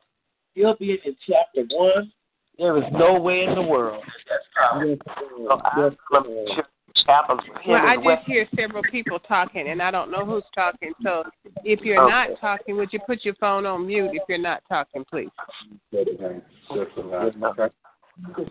He'll 0.55 0.77
be 0.77 0.99
in 1.05 1.17
chapter 1.27 1.63
one. 1.71 2.13
There 2.59 2.79
is 2.79 2.85
no 2.93 3.21
way 3.21 3.45
in 3.45 3.55
the 3.55 3.63
world 3.63 4.03
that's. 4.29 4.45
So 4.57 5.61
I'm 5.65 5.97
gonna 6.11 6.29
make 6.29 6.49
sure 6.55 6.65
Apple's 7.09 7.41
Well, 7.67 7.83
I 7.85 7.97
just 7.97 8.27
hear 8.27 8.47
several 8.57 8.83
people 8.91 9.19
talking, 9.19 9.69
and 9.69 9.83
I 9.83 9.91
don't 9.91 10.11
know 10.11 10.25
who's 10.25 10.45
talking. 10.55 10.93
So 11.03 11.25
if 11.65 11.81
you're 11.83 12.03
Okay. 12.03 12.11
not 12.11 12.41
talking, 12.41 12.77
would 12.77 12.93
you 12.93 13.01
put 13.01 13.25
your 13.25 13.35
phone 13.35 13.67
on 13.67 13.87
mute 13.87 14.13
if 14.15 14.23
you're 14.29 14.39
not 14.39 14.63
talking, 14.69 15.05
please? 15.05 15.29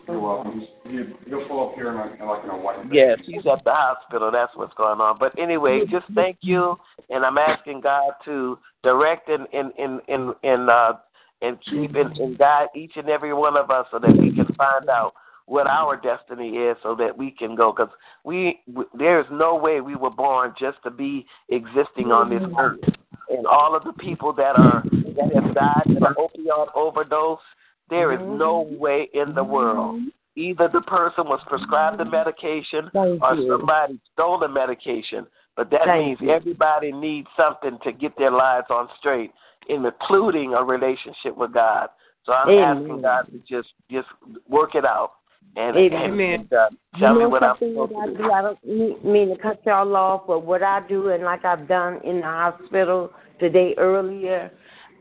You're 0.08 0.20
welcome. 0.20 0.68
You, 0.86 1.16
pull 1.48 1.70
up 1.70 1.76
here 1.76 1.92
in, 1.92 1.98
a, 1.98 2.14
in 2.22 2.28
like 2.28 2.44
in 2.44 2.50
a 2.52 2.58
white. 2.58 2.78
Yes, 2.92 3.20
he's 3.26 3.46
at 3.48 3.64
the 3.64 3.74
hospital. 3.74 4.30
That's 4.32 4.56
what's 4.56 4.76
going 4.76 5.02
on. 5.02 5.18
But 5.20 5.38
anyway, 5.40 5.82
just 5.90 6.06
thank 6.14 6.38
you, 6.42 6.78
and 7.10 7.26
I'm 7.26 7.40
asking 7.40 7.82
God 7.82 8.12
to 8.26 8.60
direct 8.84 9.30
and 9.30 9.48
and 9.54 9.74
and 9.80 10.02
and, 10.08 10.36
and 10.44 10.70
uh 10.70 10.94
and 11.42 11.58
keep 11.70 11.96
and, 11.96 12.16
and 12.18 12.38
guide 12.38 12.68
each 12.76 12.94
and 12.96 13.10
every 13.10 13.34
one 13.34 13.58
of 13.58 13.70
us 13.70 13.86
so 13.92 14.00
that 14.00 14.16
we 14.18 14.34
can 14.34 14.48
find 14.56 14.90
out 14.90 15.14
what 15.48 15.68
our 15.68 15.96
destiny 15.96 16.58
is, 16.58 16.76
so 16.82 16.96
that 16.96 17.16
we 17.16 17.32
can 17.32 17.56
go. 17.56 17.72
Because 17.72 17.94
we, 18.24 18.62
we 18.74 18.84
there 18.98 19.20
is 19.20 19.28
no 19.32 19.56
way 19.56 19.82
we 19.82 19.96
were 19.96 20.10
born 20.10 20.54
just 20.60 20.78
to 20.84 20.92
be 20.92 21.26
existing 21.50 22.12
on 22.12 22.30
this 22.30 22.42
mm-hmm. 22.42 22.60
earth. 22.60 22.96
And 23.30 23.46
all 23.48 23.76
of 23.76 23.84
the 23.84 23.94
people 23.94 24.34
that 24.34 24.58
are 24.58 24.84
that 24.84 25.32
have 25.34 25.54
died 25.54 25.84
an 25.88 26.04
opioid 26.18 26.68
overdose, 26.76 27.40
there 27.90 28.14
is 28.14 28.20
no 28.22 28.66
mm-hmm. 28.66 28.80
way 28.80 29.10
in 29.14 29.34
the 29.36 29.44
world. 29.44 30.02
Mm-hmm. 30.02 30.10
Either 30.38 30.70
the 30.72 30.82
person 30.82 31.26
was 31.26 31.40
prescribed 31.48 31.98
the 31.98 32.06
medication 32.06 32.90
Thank 32.92 33.24
or 33.24 33.36
you. 33.36 33.48
somebody 33.50 34.00
stole 34.14 34.38
the 34.38 34.50
medication. 34.50 35.26
But 35.56 35.70
that 35.72 35.86
Thank 35.86 36.06
means 36.06 36.18
you. 36.22 36.32
everybody 36.32 36.92
needs 36.92 37.28
something 37.38 37.78
to 37.84 37.94
get 37.94 38.18
their 38.18 38.32
lives 38.32 38.68
on 38.70 38.90
straight, 39.00 39.32
including 39.70 40.54
a 40.54 40.64
relationship 40.64 41.36
with 41.36 41.54
God. 41.54 41.90
So 42.26 42.34
I'm 42.34 42.50
Amen. 42.50 42.84
asking 42.84 43.02
God 43.02 43.26
to 43.32 43.40
just 43.48 43.70
just 43.90 44.08
work 44.48 44.76
it 44.76 44.86
out 44.86 45.12
and, 45.56 45.78
Amen. 45.78 46.20
and, 46.20 46.22
and 46.22 46.54
uh, 46.54 46.70
tell 47.00 47.14
you 47.14 47.20
me 47.20 47.26
what 47.28 47.44
I'm 47.44 47.56
something 47.60 47.74
supposed 47.74 47.94
that 47.94 47.98
I 47.98 48.06
to 48.08 48.12
do? 48.12 48.18
do. 48.18 48.32
I 48.32 48.42
don't 48.42 48.66
mean, 48.66 49.14
mean 49.14 49.30
to 49.30 49.42
cut 49.42 49.62
y'all 49.66 49.96
off, 49.96 50.24
but 50.28 50.46
what 50.46 50.64
I 50.64 50.86
do, 50.88 51.10
and 51.10 51.24
like 51.24 51.46
I've 51.46 51.68
done 51.68 52.02
in 52.04 52.18
the 52.18 52.24
hospital 52.24 53.12
today 53.40 53.74
earlier, 53.78 54.52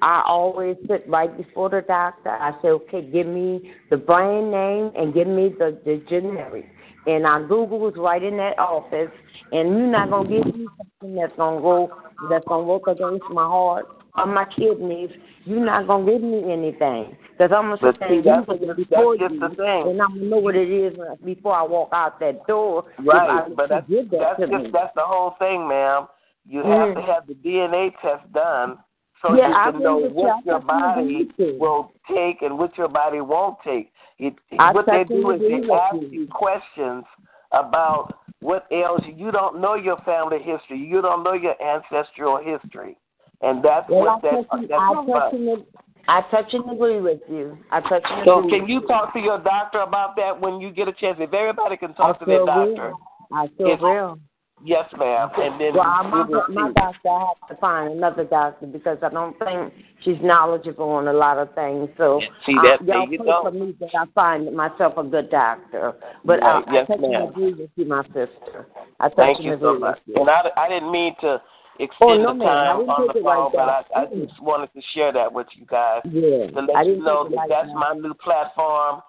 I 0.03 0.23
always 0.27 0.77
sit 0.89 1.09
right 1.09 1.35
before 1.37 1.71
the 1.71 1.83
doctor. 1.87 2.31
I 2.31 2.53
say, 2.63 2.69
okay, 2.69 3.03
give 3.03 3.27
me 3.27 3.73
the 3.91 3.97
brand 3.97 4.51
name 4.51 4.93
and 4.97 5.15
give 5.15 5.27
me 5.27 5.55
the, 5.59 5.81
the 5.85 6.03
generic. 6.09 6.67
And 7.07 7.27
I 7.27 7.41
Google 7.41 7.81
was 7.81 7.95
right 7.97 8.23
in 8.23 8.37
that 8.37 8.59
office, 8.59 9.11
and 9.53 9.71
you're 9.71 9.91
not 9.91 10.11
gonna 10.11 10.29
give 10.29 10.55
me 10.55 10.69
something 10.79 11.17
that's 11.17 11.37
gonna 11.37 11.61
go 11.61 11.91
that's 12.31 12.45
gonna 12.47 12.65
work 12.65 12.87
against 12.87 13.25
my 13.31 13.45
heart 13.45 13.87
or 14.17 14.27
my 14.27 14.45
kidneys. 14.45 15.11
You're 15.45 15.65
not 15.65 15.87
gonna 15.87 16.11
give 16.11 16.23
me 16.23 16.53
anything 16.53 17.17
because 17.33 17.51
I'm 17.55 17.69
gonna 17.71 17.77
But 17.81 17.95
sit 17.99 18.09
see, 18.09 18.21
there 18.23 18.39
and 18.39 18.47
that's, 18.49 18.61
that's 18.61 18.77
before 18.77 19.17
just 19.17 19.35
you, 19.35 19.41
the 19.41 19.49
thing. 19.57 19.91
and 19.91 20.03
I'm 20.03 20.15
gonna 20.15 20.25
know 20.25 20.39
what 20.39 20.57
it 20.57 20.71
is 20.71 20.95
before 21.25 21.55
I 21.55 21.63
walk 21.63 21.91
out 21.93 22.21
that 22.21 22.47
door. 22.47 22.85
Right, 23.05 23.45
but 23.57 23.69
that's 23.69 23.87
that 23.89 24.11
that's 24.11 24.41
just 24.41 24.65
me. 24.65 24.71
that's 24.73 24.95
the 24.95 25.03
whole 25.05 25.35
thing, 25.39 25.69
ma'am. 25.69 26.07
you 26.47 26.63
have 26.65 26.95
to 26.95 27.03
have 27.03 27.27
the 27.27 27.35
DNA 27.35 27.93
test 28.03 28.31
done 28.33 28.79
so 29.25 29.35
Yeah, 29.35 29.49
you 29.49 29.55
I 29.55 29.71
can 29.71 29.83
know 29.83 29.99
agree 29.99 30.09
you. 30.09 30.15
what 30.15 30.45
your 30.47 30.61
body 30.61 31.01
agree 31.01 31.25
with 31.25 31.39
you. 31.39 31.57
will 31.59 31.93
take 32.09 32.43
and 32.43 32.59
what 32.59 32.77
your 32.77 32.89
body 32.89 33.21
won't 33.21 33.59
take. 33.65 33.91
It, 34.19 34.35
what 34.73 34.87
they 34.87 35.05
do 35.05 35.31
is 35.31 35.41
they 35.41 35.73
ask 35.73 35.95
you. 35.95 36.09
you 36.09 36.27
questions 36.29 37.05
about 37.53 38.15
what 38.41 38.67
ails 38.71 39.01
you. 39.07 39.15
You 39.17 39.33
don't 39.33 39.61
know 39.61 39.75
your 39.75 39.97
family 39.99 40.39
history. 40.39 40.79
You 40.79 41.01
don't 41.01 41.25
know 41.25 41.33
your 41.33 41.55
ancestral 41.63 42.37
history, 42.39 42.97
and 43.43 43.63
that's 43.63 43.89
Well, 43.89 44.01
what 44.01 44.25
I 44.25 44.37
that, 44.37 44.49
touch, 44.51 44.69
that's 44.69 44.81
I 44.81 44.95
touch 45.07 45.33
and 45.33 45.65
I 46.07 46.21
touch 46.31 46.53
and 46.53 46.71
agree 46.71 47.01
with 47.01 47.21
you. 47.29 47.57
I 47.71 47.81
touch 47.81 48.03
and 48.05 48.25
So 48.25 48.39
agree. 48.41 48.51
can 48.61 48.69
you 48.69 48.83
talk 48.87 49.13
to 49.15 49.21
your 49.21 49.39
doctor 49.43 49.81
about 49.81 50.17
that 50.17 50.39
when 50.39 50.61
you 50.61 50.71
get 50.71 50.89
a 50.89 50.93
chance? 50.93 51.17
If 51.21 51.33
everybody 51.33 51.77
can 51.77 51.93
I 51.93 51.95
talk 51.95 52.19
to 52.21 52.27
their 52.27 52.45
doctor, 52.45 52.91
will. 52.91 53.01
I 53.33 53.49
sure 53.57 53.73
If- 53.73 53.81
will. 53.81 54.19
yes, 54.63 54.87
ma'am, 54.99 55.31
and 55.37 55.61
then 55.61 55.75
Well, 55.75 56.05
my, 56.05 56.25
my 56.49 56.73
doctor, 56.73 57.09
I 57.09 57.19
have 57.21 57.49
to 57.49 57.57
find 57.57 57.93
another 57.95 58.25
doctor 58.25 58.67
because 58.67 58.99
I 59.03 59.09
don't 59.09 59.37
think 59.39 59.73
she's 60.03 60.21
knowledgeable 60.23 60.91
on 60.91 61.09
a 61.09 61.13
lot 61.13 61.39
of 61.39 61.55
things. 61.55 61.89
So 61.97 62.21
See 62.45 62.55
uh, 62.59 62.63
that? 62.65 62.87
There 62.87 62.97
y'all 62.97 63.09
you 63.11 63.19
pray 63.19 63.27
go. 63.27 63.41
for 63.43 63.51
me 63.51 63.75
that 63.81 63.91
I 63.95 64.05
find 64.15 64.55
myself 64.55 64.99
a 64.99 65.05
good 65.05 65.31
doctor. 65.31 65.95
But 66.25 66.41
Right. 66.41 66.65
I, 66.69 66.73
Yes, 66.73 66.87
I 66.91 66.97
touch 66.97 67.03
and 67.03 67.13
ma'am. 67.13 67.29
agree 67.31 67.55
with 67.55 67.71
you, 67.77 67.85
my 67.87 68.05
sister. 68.09 68.67
I 69.01 69.09
Thank 69.09 69.41
you 69.41 69.57
so 69.61 69.79
much. 69.79 69.99
And 70.15 70.29
I, 70.31 70.51
I 70.57 70.69
didn't 70.69 70.93
mean 70.93 71.15
to 71.23 71.41
extend 71.81 72.27
Oh, 72.27 72.33
no, 72.33 72.39
the 72.39 72.45
time 72.45 72.77
on 72.89 73.07
the 73.09 73.19
it 73.19 73.23
like 73.23 73.53
but 73.53 73.69
I. 73.97 74.03
I 74.03 74.05
just 74.07 74.41
wanted 74.41 74.73
to 74.75 74.81
share 74.95 75.13
that 75.13 75.33
with 75.33 75.47
you 75.57 75.67
guys 75.67 76.01
Yeah, 76.05 76.49
to 76.51 76.61
let 76.61 76.87
you 76.87 77.03
know 77.03 77.25
that 77.29 77.35
like 77.35 77.49
that's 77.49 77.69
that. 77.69 77.75
my 77.75 77.93
new 77.95 78.15
platform 78.15 79.03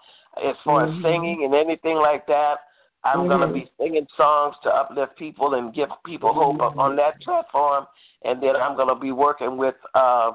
as 0.44 0.56
far 0.64 0.86
Mhm. 0.88 0.98
as 0.98 1.04
singing 1.04 1.46
and 1.46 1.54
anything 1.56 1.98
like 1.98 2.26
that. 2.28 2.60
I'm 3.04 3.28
going 3.28 3.42
to 3.42 3.54
be 3.54 3.70
singing 3.78 4.08
songs 4.18 4.56
to 4.64 4.70
uplift 4.74 5.16
people 5.16 5.54
and 5.54 5.72
give 5.74 5.90
people 6.06 6.34
hope 6.34 6.60
on- 6.60 6.80
on 6.80 6.96
that 6.96 7.22
platform. 7.22 7.86
And 8.24 8.42
then 8.42 8.56
I'm 8.56 8.76
going 8.76 8.88
to 8.90 8.96
be 8.96 9.12
working 9.12 9.58
with 9.58 9.76
uh, 9.94 10.32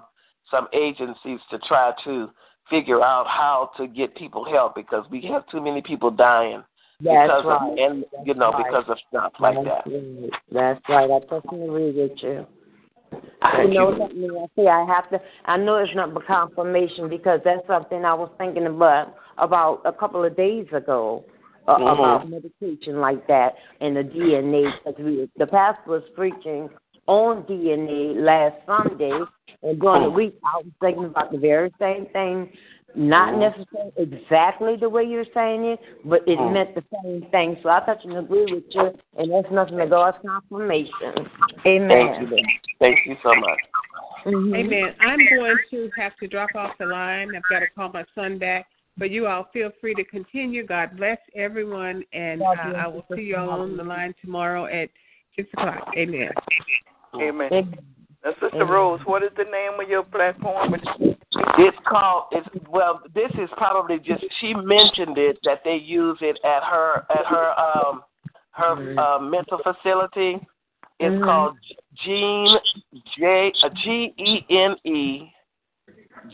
some 0.51 0.69
agencies 0.73 1.41
to 1.51 1.59
try 1.59 1.93
to 2.05 2.31
figure 2.69 3.03
out 3.03 3.27
how 3.27 3.73
to 3.77 3.89
get 3.89 4.15
people 4.15 4.45
help 4.45 4.77
because 4.77 5.05
we 5.11 5.21
have 5.23 5.45
too 5.49 5.61
many 5.61 5.83
people 5.83 6.13
dying 6.13 6.63
That's 7.03 7.27
because 7.27 7.45
right. 7.47 7.73
of 7.73 7.79
and 7.79 8.05
you 8.25 8.35
know 8.35 8.51
right. 8.51 8.65
because 8.67 8.85
of 8.89 8.99
stuff 9.09 9.33
like 9.41 9.57
That's 9.65 9.85
that. 9.85 9.91
right. 9.91 10.31
That's 10.53 10.89
right. 10.89 11.11
I 11.11 11.21
totally 11.29 11.65
agree 11.65 11.93
with 11.93 12.23
you. 12.23 12.47
Thank 13.43 13.73
you 13.73 13.79
know 13.79 13.93
you. 13.93 13.99
something? 13.99 14.31
I 14.31 14.47
say 14.61 14.69
I 14.69 14.85
have 14.85 15.09
to. 15.11 15.21
I 15.47 15.57
know 15.57 15.77
it's 15.77 15.95
not 15.95 16.13
but 16.13 16.27
confirmation 16.27 17.09
because 17.09 17.41
that's 17.45 17.67
something 17.67 18.05
I 18.05 18.15
was 18.15 18.31
thinking 18.39 18.67
about 18.67 19.15
about 19.39 19.81
a 19.85 19.93
couple 19.93 20.25
of 20.25 20.37
days 20.37 20.67
ago 20.73 21.25
uh, 21.67 21.79
Mhm. 21.79 21.93
about 21.93 22.29
medication 22.29 23.01
like 23.01 23.27
that 23.29 23.55
and 23.81 23.97
the 23.97 24.05
DNA. 24.05 24.73
Cause 24.85 24.95
we, 24.99 25.31
the 25.37 25.47
pastor 25.47 25.91
was 25.91 26.03
preaching 26.15 26.69
on 27.07 27.43
DNA 27.45 28.15
last 28.17 28.57
Sunday, 28.67 29.21
and 29.63 29.81
during 29.81 30.03
the 30.03 30.11
week 30.11 30.39
I 30.45 30.59
was 30.59 30.73
thinking 30.81 31.07
about 31.07 31.33
the 31.33 31.39
very 31.39 31.73
same 31.79 32.07
thing. 32.13 32.53
Not 32.95 33.37
necessarily 33.37 33.93
exactly 33.97 34.77
the 34.77 34.89
way 34.89 35.05
you're 35.05 35.25
saying 35.33 35.65
it, 35.65 35.81
but 36.05 36.23
it 36.27 36.39
Mhm. 36.39 36.53
meant 36.53 36.75
the 36.75 36.85
same 37.03 37.23
thing. 37.31 37.57
So 37.63 37.69
I 37.69 37.81
touch 37.81 38.05
and 38.05 38.17
agree 38.19 38.47
with 38.47 38.75
you, 38.75 38.93
and 39.17 39.33
that's 39.33 39.51
nothing 39.51 39.79
but 39.79 39.91
God's 39.91 40.19
confirmation. 40.27 41.31
Amen. 41.67 41.89
Thank 41.89 42.31
you. 42.31 42.45
Thank 42.79 43.07
you 43.07 43.17
so 43.23 43.35
much. 43.35 43.59
Mhm. 44.25 44.55
Amen. 44.55 44.95
I'm 45.01 45.25
going 45.27 45.59
to 45.71 45.91
have 45.97 46.17
to 46.17 46.27
drop 46.27 46.55
off 46.55 46.77
the 46.79 46.87
line. 46.87 47.35
I've 47.35 47.43
got 47.45 47.61
to 47.61 47.69
call 47.69 47.91
my 47.91 48.05
son 48.15 48.39
back. 48.39 48.67
But 48.97 49.11
you 49.11 49.27
all 49.27 49.45
feel 49.45 49.71
free 49.81 49.95
to 49.95 50.05
continue. 50.05 50.67
God 50.67 50.97
bless 50.97 51.19
everyone, 51.35 52.05
and 52.13 52.43
uh, 52.43 52.75
I 52.77 52.87
will 52.87 53.07
see 53.15 53.23
you 53.23 53.37
all 53.37 53.63
on 53.63 53.77
the 53.77 53.85
line 53.85 54.15
tomorrow 54.21 54.67
at 54.67 54.91
six 55.37 55.49
o'clock. 55.55 55.89
Amen. 55.97 56.31
Amen. 57.15 57.49
Amen. 57.53 57.79
Now, 58.23 58.33
Sister 58.33 58.49
Amen. 58.57 58.69
Rose, 58.69 59.01
what 59.07 59.23
is 59.23 59.31
the 59.37 59.45
name 59.45 59.81
of 59.81 59.89
your 59.89 60.03
platform? 60.03 60.75
It's 61.59 61.77
called. 61.87 62.25
It's 62.33 62.49
well. 62.69 63.01
This 63.15 63.31
is 63.39 63.49
probably 63.57 63.99
just. 63.99 64.25
She 64.41 64.55
mentioned 64.55 65.19
it 65.19 65.39
that 65.45 65.63
they 65.65 65.77
use 65.77 66.19
it 66.21 66.39
at 66.45 66.63
her 66.65 67.05
at 67.11 67.27
her 67.27 67.59
um 67.59 68.03
her 68.53 68.99
uh, 68.99 69.19
mental 69.19 69.59
facility. 69.59 70.39
It's 70.99 71.15
Mhm. 71.15 71.25
called 71.25 71.57
Gene 72.05 72.59
J 73.17 73.53
uh, 73.63 73.69
G 73.71 74.13
E 74.19 74.45
N 74.51 74.77
E 74.85 75.33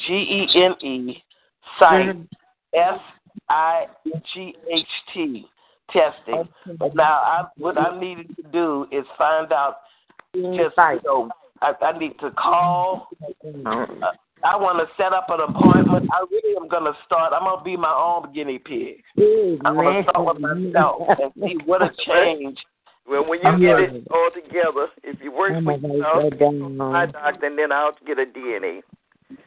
G 0.07 0.13
E 0.15 0.65
N 0.65 0.75
E 0.81 1.23
Sight. 1.79 2.17
S 2.75 3.01
I 3.49 3.87
G 4.35 4.57
H 4.71 4.87
T 5.13 5.49
testing. 5.91 6.49
Now, 6.95 7.21
I, 7.23 7.47
what 7.57 7.79
I 7.79 7.99
needed 7.99 8.35
to 8.37 8.43
do 8.51 8.87
is 8.91 9.05
find 9.17 9.53
out 9.53 9.79
just 10.35 10.77
you 10.77 11.01
know 11.05 11.31
I, 11.63 11.73
I 11.81 11.99
need 11.99 12.19
to 12.21 12.31
call. 12.33 13.09
Uh, 13.65 13.87
I 14.45 14.57
want 14.57 14.79
to 14.79 14.87
set 15.03 15.13
up 15.13 15.27
an 15.31 15.41
appointment. 15.41 16.09
I 16.13 16.25
really 16.31 16.57
am 16.57 16.69
going 16.69 16.85
to 16.85 16.97
start. 17.07 17.33
I'm 17.33 17.43
going 17.45 17.59
to 17.59 17.65
be 17.65 17.77
my 17.77 17.93
own 17.93 18.33
guinea 18.33 18.59
pig. 18.59 19.03
I'm 19.65 19.75
going 19.75 20.05
to 20.05 20.11
start 20.11 20.27
with 20.27 20.41
myself 20.41 21.03
and 21.23 21.33
see 21.43 21.57
what 21.65 21.83
a 21.83 21.91
change. 22.07 22.59
Well, 23.09 23.25
when 23.29 23.41
you 23.41 23.49
I'm 23.49 23.61
get 23.61 23.71
ready. 23.73 23.99
it 23.99 24.09
all 24.11 24.31
together, 24.35 24.89
if 25.05 25.21
you 25.23 25.31
work 25.33 25.53
I'm 25.55 25.65
for 25.65 25.79
gonna 25.79 25.95
yourself, 25.95 26.15
write 26.17 26.31
that 26.33 26.39
down. 26.41 26.77
my 26.77 27.07
doctor, 27.07 27.47
and 27.47 27.59
then 27.59 27.71
I'll 27.71 27.97
get 28.05 28.19
a 28.19 28.25
DNA. 28.27 28.83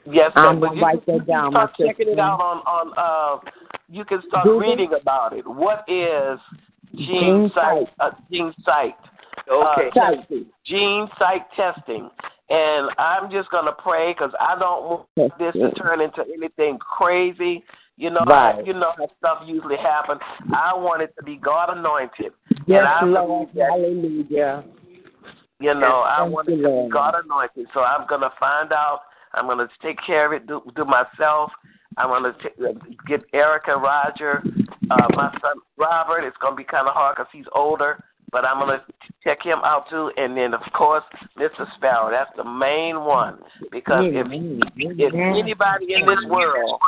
Yes, 0.09 0.31
sir. 0.33 0.39
I'm 0.47 0.61
gonna 0.61 0.75
you 0.77 0.81
write 0.81 1.03
can 1.05 1.17
that 1.17 1.27
down, 1.27 1.51
start 1.51 1.71
my 1.77 1.85
checking 1.87 2.09
it 2.13 2.19
out 2.19 2.39
on 2.39 2.57
on. 2.59 2.93
Uh, 2.95 3.49
you 3.89 4.05
can 4.05 4.21
start 4.29 4.45
Google? 4.45 4.61
reading 4.61 4.91
about 4.99 5.33
it. 5.37 5.45
What 5.45 5.83
is 5.89 6.39
gene 6.95 7.05
Gene 7.07 7.51
Sight? 7.53 7.87
site. 7.87 7.93
Uh, 7.99 8.11
gene 8.31 8.53
Sight. 8.63 8.95
Okay. 9.51 9.89
Uh. 9.99 10.35
Gene 10.65 11.09
Sight 11.19 11.41
testing. 11.57 12.09
And 12.49 12.89
I'm 12.97 13.29
just 13.29 13.49
gonna 13.51 13.71
pray 13.71 14.11
because 14.13 14.31
I 14.39 14.57
don't 14.57 14.83
want 15.15 15.37
this 15.37 15.53
to 15.53 15.71
turn 15.71 16.01
into 16.01 16.23
anything 16.33 16.79
crazy. 16.79 17.63
You 17.97 18.09
know, 18.09 18.23
Right. 18.25 18.65
you 18.65 18.73
know 18.73 18.93
how 18.97 19.07
stuff 19.17 19.43
usually 19.45 19.77
happens. 19.77 20.21
I 20.53 20.73
want 20.73 21.01
it 21.01 21.13
to 21.17 21.23
be 21.23 21.35
God 21.35 21.69
anointed. 21.69 22.33
Yes, 22.65 22.79
and 22.79 22.87
I 22.87 23.03
Lord. 23.03 23.49
that 23.53 23.69
Hallelujah. 23.71 24.63
you 25.59 25.73
know, 25.73 26.01
I 26.01 26.23
want 26.23 26.47
it 26.47 26.57
to 26.61 26.85
be 26.85 26.89
God 26.89 27.15
anointed. 27.23 27.67
So 27.73 27.81
I'm 27.83 28.07
gonna 28.07 28.31
find 28.39 28.71
out. 28.71 29.01
I'm 29.33 29.45
gonna 29.45 29.67
take 29.81 29.99
care 30.01 30.25
of 30.25 30.33
it, 30.33 30.47
do, 30.47 30.61
do 30.75 30.85
myself. 30.85 31.51
I'm 31.97 32.09
gonna 32.09 32.33
t- 32.41 32.49
get 33.07 33.21
Erica, 33.33 33.75
Roger, 33.75 34.41
uh, 34.89 35.07
my 35.13 35.31
son 35.41 35.57
Robert. 35.77 36.23
It's 36.23 36.37
gonna 36.37 36.55
be 36.55 36.63
kind 36.63 36.87
of 36.87 36.93
hard 36.95 37.17
because 37.17 37.29
he's 37.31 37.45
older, 37.53 38.03
but 38.31 38.45
I'm 38.45 38.59
gonna 38.59 38.83
check 39.23 39.39
him 39.43 39.59
out 39.63 39.89
too. 39.89 40.11
And 40.17 40.35
then 40.35 40.53
of 40.53 40.61
course, 40.73 41.03
Mr. 41.37 41.65
Sparrow. 41.75 42.11
That's 42.11 42.31
the 42.37 42.43
main 42.43 43.03
one 43.03 43.39
because 43.71 44.05
if 44.05 44.27
if 44.29 45.13
anybody 45.13 45.93
in 45.93 46.05
this 46.05 46.23
world, 46.27 46.79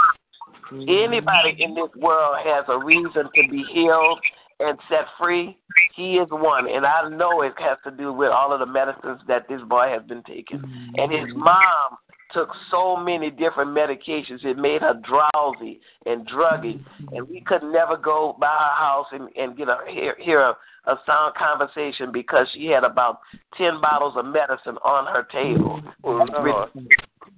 anybody 0.71 1.55
in 1.59 1.75
this 1.75 1.89
world 1.97 2.37
has 2.43 2.65
a 2.67 2.77
reason 2.77 3.29
to 3.35 3.41
be 3.49 3.63
healed 3.73 4.19
and 4.61 4.77
set 4.89 5.05
free, 5.19 5.57
he 5.95 6.15
is 6.15 6.27
one. 6.29 6.67
And 6.69 6.85
I 6.85 7.09
know 7.09 7.41
it 7.41 7.53
has 7.57 7.77
to 7.83 7.91
do 7.91 8.13
with 8.13 8.29
all 8.29 8.53
of 8.53 8.59
the 8.59 8.65
medicines 8.65 9.19
that 9.27 9.47
this 9.49 9.61
boy 9.67 9.87
has 9.89 10.03
been 10.07 10.23
taking. 10.23 10.59
Mm-hmm. 10.59 10.99
And 10.99 11.11
his 11.11 11.35
mom 11.35 11.97
took 12.33 12.49
so 12.69 12.95
many 12.95 13.29
different 13.29 13.71
medications. 13.71 14.45
It 14.45 14.57
made 14.57 14.81
her 14.81 15.01
drowsy 15.03 15.81
and 16.05 16.27
druggy. 16.27 16.79
Mm-hmm. 16.79 17.15
And 17.15 17.29
we 17.29 17.41
could 17.41 17.63
never 17.63 17.97
go 17.97 18.37
by 18.39 18.47
her 18.47 18.75
house 18.77 19.07
and, 19.11 19.29
and 19.35 19.57
get 19.57 19.67
a 19.67 19.77
hear, 19.89 20.15
hear 20.19 20.39
a, 20.41 20.57
a 20.85 20.95
sound 21.05 21.35
conversation 21.35 22.11
because 22.11 22.47
she 22.53 22.65
had 22.67 22.83
about 22.83 23.19
10 23.57 23.81
bottles 23.81 24.13
of 24.17 24.25
medicine 24.25 24.77
on 24.83 25.05
her 25.05 25.27
table. 25.31 25.81
Oh. 26.03 26.65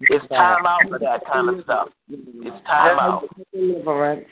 It's 0.02 0.28
time 0.30 0.66
out 0.66 0.82
for 0.90 1.00
that 1.00 1.22
kind 1.32 1.50
of 1.50 1.64
stuff. 1.64 1.90
It's 2.10 2.66
time 2.66 3.00
out. 3.00 3.24
Deliverance. 3.54 4.26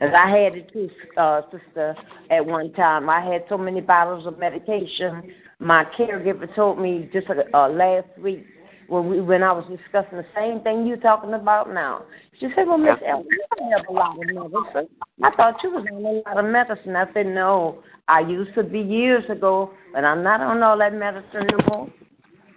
As 0.00 0.10
I 0.14 0.28
had 0.28 0.54
it 0.56 0.70
too, 0.72 0.90
uh, 1.16 1.42
sister, 1.50 1.94
at 2.30 2.44
one 2.44 2.72
time. 2.74 3.08
I 3.08 3.20
had 3.20 3.44
so 3.48 3.56
many 3.56 3.80
bottles 3.80 4.26
of 4.26 4.38
medication. 4.38 5.32
My 5.58 5.84
caregiver 5.98 6.54
told 6.54 6.78
me 6.78 7.08
just 7.12 7.28
uh, 7.30 7.68
last 7.68 8.08
week 8.20 8.44
when 8.88 9.08
we 9.08 9.20
when 9.20 9.42
I 9.42 9.52
was 9.52 9.64
discussing 9.68 10.18
the 10.18 10.26
same 10.34 10.60
thing 10.60 10.86
you're 10.86 10.96
talking 10.96 11.34
about 11.34 11.72
now. 11.72 12.02
She 12.40 12.48
said, 12.54 12.66
Well, 12.66 12.78
Miss 12.78 12.96
Ellen, 13.06 13.26
you 13.28 13.44
don't 13.56 13.72
have 13.72 13.86
a 13.88 13.92
lot 13.92 14.12
of 14.12 14.26
medicine. 14.26 14.88
I 15.22 15.30
thought 15.36 15.62
you 15.62 15.70
was 15.70 15.86
on 15.92 16.04
a 16.04 16.22
lot 16.28 16.44
of 16.44 16.50
medicine. 16.50 16.94
I 16.94 17.06
said, 17.14 17.26
No, 17.26 17.82
I 18.08 18.20
used 18.20 18.54
to 18.54 18.62
be 18.62 18.80
years 18.80 19.24
ago, 19.30 19.72
but 19.92 20.04
I'm 20.04 20.22
not 20.22 20.40
on 20.40 20.62
all 20.62 20.78
that 20.78 20.92
medicine 20.92 21.48
anymore. 21.48 21.92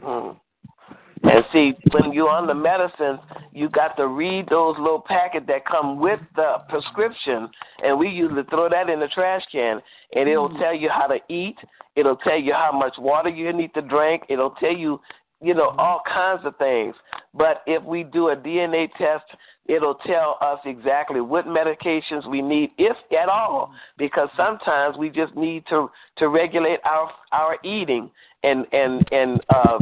Mm. 0.03 0.37
And 1.21 1.43
see, 1.51 1.73
when 1.91 2.13
you're 2.13 2.29
on 2.29 2.47
the 2.47 2.53
medicines, 2.53 3.19
you 3.51 3.69
got 3.69 3.97
to 3.97 4.07
read 4.07 4.47
those 4.49 4.75
little 4.77 5.03
packets 5.05 5.45
that 5.47 5.65
come 5.65 5.99
with 5.99 6.19
the 6.35 6.57
prescription, 6.69 7.49
and 7.83 7.99
we 7.99 8.07
usually 8.07 8.43
throw 8.49 8.69
that 8.69 8.89
in 8.89 9.01
the 9.01 9.07
trash 9.07 9.41
can, 9.51 9.81
and 10.15 10.29
it'll 10.29 10.57
tell 10.57 10.73
you 10.73 10.89
how 10.89 11.07
to 11.07 11.17
eat. 11.29 11.57
It'll 11.95 12.15
tell 12.17 12.39
you 12.39 12.53
how 12.53 12.71
much 12.71 12.93
water 12.97 13.29
you 13.29 13.51
need 13.51 13.73
to 13.73 13.81
drink. 13.81 14.23
It'll 14.29 14.55
tell 14.61 14.75
you 14.75 15.01
you 15.41 15.53
know, 15.53 15.69
mm-hmm. 15.69 15.79
all 15.79 16.01
kinds 16.11 16.41
of 16.45 16.55
things. 16.57 16.95
But 17.33 17.63
if 17.65 17.83
we 17.83 18.03
do 18.03 18.29
a 18.29 18.35
DNA 18.35 18.89
test, 18.97 19.25
it'll 19.67 19.95
tell 19.95 20.37
us 20.41 20.59
exactly 20.65 21.21
what 21.21 21.45
medications 21.45 22.27
we 22.29 22.41
need, 22.41 22.71
if 22.77 22.97
at 23.11 23.29
all, 23.29 23.67
mm-hmm. 23.67 23.75
because 23.97 24.29
sometimes 24.35 24.97
we 24.97 25.09
just 25.09 25.35
need 25.35 25.63
to 25.69 25.89
to 26.17 26.29
regulate 26.29 26.79
our 26.83 27.09
our 27.31 27.57
eating 27.63 28.09
and 28.43 28.65
and 28.71 29.07
and 29.11 29.39
uh, 29.53 29.77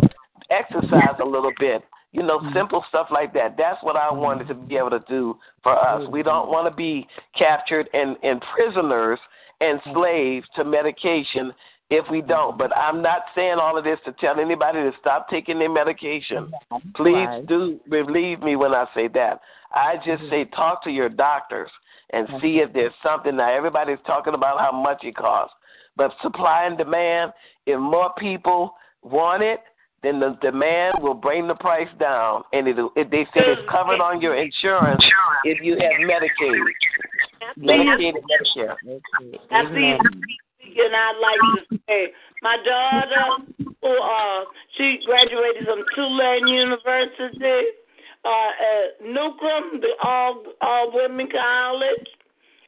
exercise 0.49 1.17
a 1.21 1.25
little 1.25 1.53
bit. 1.59 1.83
You 2.11 2.23
know, 2.23 2.39
mm-hmm. 2.39 2.55
simple 2.55 2.83
stuff 2.89 3.07
like 3.11 3.33
that. 3.33 3.55
That's 3.57 3.81
what 3.83 3.95
I 3.95 4.11
wanted 4.11 4.47
to 4.47 4.53
be 4.53 4.77
able 4.77 4.91
to 4.91 5.03
do 5.09 5.37
for 5.61 5.75
us. 5.75 6.07
We 6.09 6.23
don't 6.23 6.49
want 6.49 6.71
to 6.71 6.75
be 6.75 7.05
captured 7.37 7.89
and, 7.93 8.15
and 8.23 8.41
prisoners 8.55 9.19
and 9.59 9.79
slaves 9.93 10.47
to 10.55 10.63
medication 10.63 11.51
if 11.89 12.05
we 12.09 12.21
don't. 12.21 12.57
But 12.57 12.75
I'm 12.75 13.01
not 13.01 13.21
saying 13.35 13.57
all 13.61 13.77
of 13.77 13.83
this 13.83 13.99
to 14.05 14.11
tell 14.13 14.39
anybody 14.39 14.79
to 14.79 14.91
stop 14.99 15.29
taking 15.29 15.59
their 15.59 15.71
medication. 15.71 16.51
Please 16.95 17.27
do 17.47 17.79
believe 17.89 18.41
me 18.41 18.55
when 18.55 18.73
I 18.73 18.85
say 18.93 19.07
that. 19.09 19.39
I 19.71 19.95
just 20.05 20.23
say 20.29 20.45
talk 20.45 20.83
to 20.83 20.89
your 20.89 21.09
doctors 21.09 21.69
and 22.11 22.27
see 22.41 22.59
if 22.59 22.73
there's 22.73 22.93
something. 23.03 23.37
Now, 23.37 23.53
everybody's 23.53 23.99
talking 24.05 24.33
about 24.33 24.59
how 24.59 24.71
much 24.71 25.03
it 25.03 25.15
costs. 25.15 25.55
But 25.95 26.11
supply 26.21 26.65
and 26.65 26.77
demand, 26.77 27.33
if 27.65 27.79
more 27.79 28.13
people 28.17 28.75
want 29.01 29.43
it, 29.43 29.59
then 30.03 30.19
the 30.19 30.37
demand 30.41 30.95
will 31.01 31.15
bring 31.15 31.47
the 31.47 31.55
price 31.55 31.87
down. 31.99 32.43
And 32.53 32.67
it, 32.67 32.77
it 32.95 33.09
they 33.11 33.27
said 33.33 33.43
it's 33.47 33.69
covered 33.69 33.99
on 33.99 34.21
your 34.21 34.35
insurance 34.35 35.03
if 35.43 35.57
you 35.63 35.73
have 35.73 36.07
Medicaid. 36.07 36.61
Medicaid 37.57 38.13
and 38.13 38.23
Medicare. 38.23 38.75
That's 39.49 39.69
the 39.69 39.97
and 40.75 40.95
I'd 40.95 41.19
like 41.21 41.69
to 41.69 41.79
say 41.87 42.13
my 42.41 42.57
daughter, 42.65 43.43
who 43.81 43.93
uh, 44.01 44.45
she 44.77 44.99
graduated 45.05 45.65
from 45.65 45.83
Tulane 45.95 46.47
University, 46.47 47.71
uh, 48.25 48.51
at 48.59 49.05
Newcomb, 49.05 49.79
the 49.81 49.93
all 50.03 50.43
all 50.61 50.91
women 50.93 51.27
college, 51.31 52.07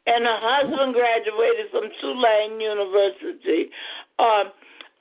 and 0.06 0.26
her 0.26 0.39
husband 0.39 0.93
graduated 0.93 1.72
from 1.72 1.89
Tulane 2.02 2.62
University. 2.62 3.70
Um, 4.18 4.52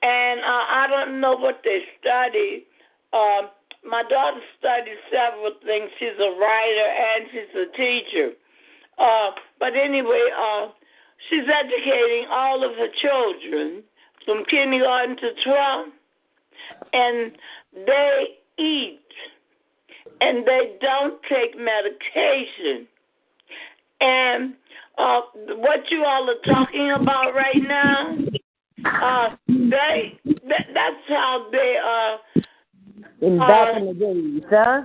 and 0.01 0.39
uh, 0.39 0.65
I 0.69 0.87
don't 0.89 1.19
know 1.19 1.35
what 1.35 1.61
they 1.63 1.81
study. 1.99 2.65
Um, 3.13 3.49
my 3.83 4.03
daughter 4.03 4.39
studies 4.59 4.99
several 5.11 5.53
things. 5.65 5.89
She's 5.99 6.17
a 6.19 6.31
writer 6.39 6.87
and 6.87 7.29
she's 7.31 7.53
a 7.55 7.67
teacher. 7.75 8.31
Uh, 8.97 9.31
but 9.59 9.75
anyway, 9.75 10.27
uh, 10.35 10.67
she's 11.27 11.45
educating 11.47 12.27
all 12.31 12.63
of 12.63 12.75
her 12.77 12.87
children 13.01 13.83
from 14.25 14.45
kindergarten 14.45 15.17
to 15.17 15.29
12, 15.43 15.87
and 16.93 17.31
they 17.85 18.37
eat 18.57 18.99
and 20.21 20.45
they 20.45 20.75
don't 20.81 21.19
take 21.23 21.57
medication. 21.57 22.87
And 24.01 24.53
uh, 24.97 25.21
what 25.55 25.89
you 25.89 26.03
all 26.03 26.29
are 26.29 26.53
talking 26.53 26.91
about 26.91 27.33
right 27.33 27.61
now, 27.61 28.17
uh, 28.85 29.35
they 29.47 30.19
that, 30.25 30.65
that's 30.73 31.03
how 31.07 31.47
they 31.51 31.75
uh. 31.83 32.41
In 33.21 33.37
back 33.37 33.77
in 33.77 33.85
the 33.87 33.93
days, 33.93 34.43
huh? 34.49 34.81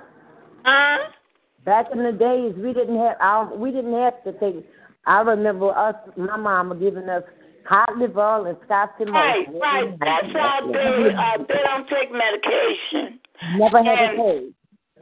Huh? 0.65 0.99
Back 1.65 1.87
in 1.93 2.03
the 2.03 2.13
days, 2.13 2.55
we 2.57 2.73
didn't 2.73 2.99
have 2.99 3.17
our, 3.21 3.57
we 3.57 3.71
didn't 3.71 3.95
have 3.95 4.23
to 4.25 4.33
take. 4.33 4.67
I 5.07 5.21
remember 5.21 5.71
us, 5.77 5.95
my 6.17 6.37
mama 6.37 6.75
giving 6.77 7.09
us 7.09 7.23
hot 7.67 7.97
liver 7.97 8.49
and 8.49 8.57
scotch 8.65 8.91
and 9.01 9.11
Right, 9.11 9.47
right. 9.61 9.91
That's 10.01 10.33
how 10.33 10.61
they 10.73 11.11
uh, 11.15 11.45
they 11.49 11.61
don't 11.65 11.89
take 11.89 12.11
medication. 12.13 13.21
Never 13.59 13.83
had 13.83 13.99
And- 13.99 14.17
to 14.17 14.23
pay. 14.23 14.49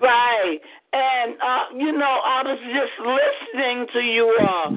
Right. 0.01 0.59
And 0.93 1.35
uh, 1.41 1.65
you 1.77 1.93
know, 1.93 2.21
I 2.25 2.43
was 2.43 2.59
just 2.75 2.97
listening 3.01 3.87
to 3.93 4.01
you 4.01 4.37
all. 4.41 4.77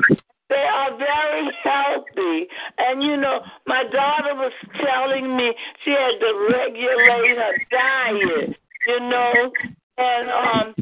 They 0.49 0.55
are 0.55 0.95
very 0.97 1.49
healthy. 1.63 2.47
And 2.77 3.01
you 3.01 3.17
know, 3.17 3.39
my 3.65 3.83
daughter 3.91 4.35
was 4.35 4.53
telling 4.77 5.35
me 5.35 5.51
she 5.83 5.89
had 5.91 6.19
to 6.19 6.47
regulate 6.53 7.37
her 7.37 7.57
diet, 7.71 8.55
you 8.87 8.99
know. 8.99 9.51
And 9.97 10.29
um 10.29 10.75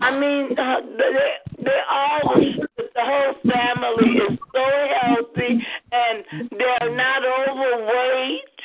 I 0.00 0.18
mean 0.18 0.56
uh, 0.56 0.80
they 0.96 1.64
they 1.64 1.80
all 1.90 2.34
the 2.76 2.87
whole 3.04 3.34
family 3.52 4.10
is 4.18 4.38
so 4.52 4.66
healthy 5.02 5.64
and 5.92 6.50
they're 6.50 6.94
not 6.94 7.22
overweight. 7.24 8.58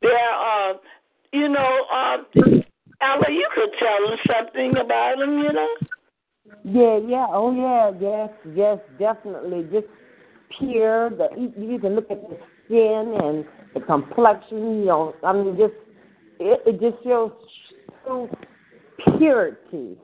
They're 0.00 0.34
uh 0.34 0.74
you 1.32 1.48
know, 1.48 1.84
uh 1.92 2.16
Ella, 3.00 3.26
you 3.28 3.48
could 3.54 3.70
tell 3.78 4.12
us 4.12 4.18
something 4.32 4.76
about 4.78 5.18
them, 5.18 5.38
you 5.38 5.52
know. 5.52 5.68
Yeah, 6.64 6.98
yeah, 7.06 7.26
oh 7.30 7.52
yeah, 7.52 7.90
yes, 8.00 8.30
yes, 8.54 8.78
definitely. 8.98 9.66
Just 9.72 9.86
pure. 10.58 11.10
The 11.10 11.28
you 11.56 11.78
can 11.78 11.94
look 11.94 12.10
at 12.10 12.22
the 12.28 12.38
skin 12.64 13.14
and 13.22 13.44
the 13.74 13.80
complexion. 13.80 14.80
You 14.80 14.84
know, 14.86 15.14
I 15.22 15.32
mean, 15.32 15.56
just 15.56 15.74
it, 16.40 16.60
it 16.66 16.80
just 16.80 17.02
shows 17.04 17.32
true 18.04 18.28
purity, 19.18 19.98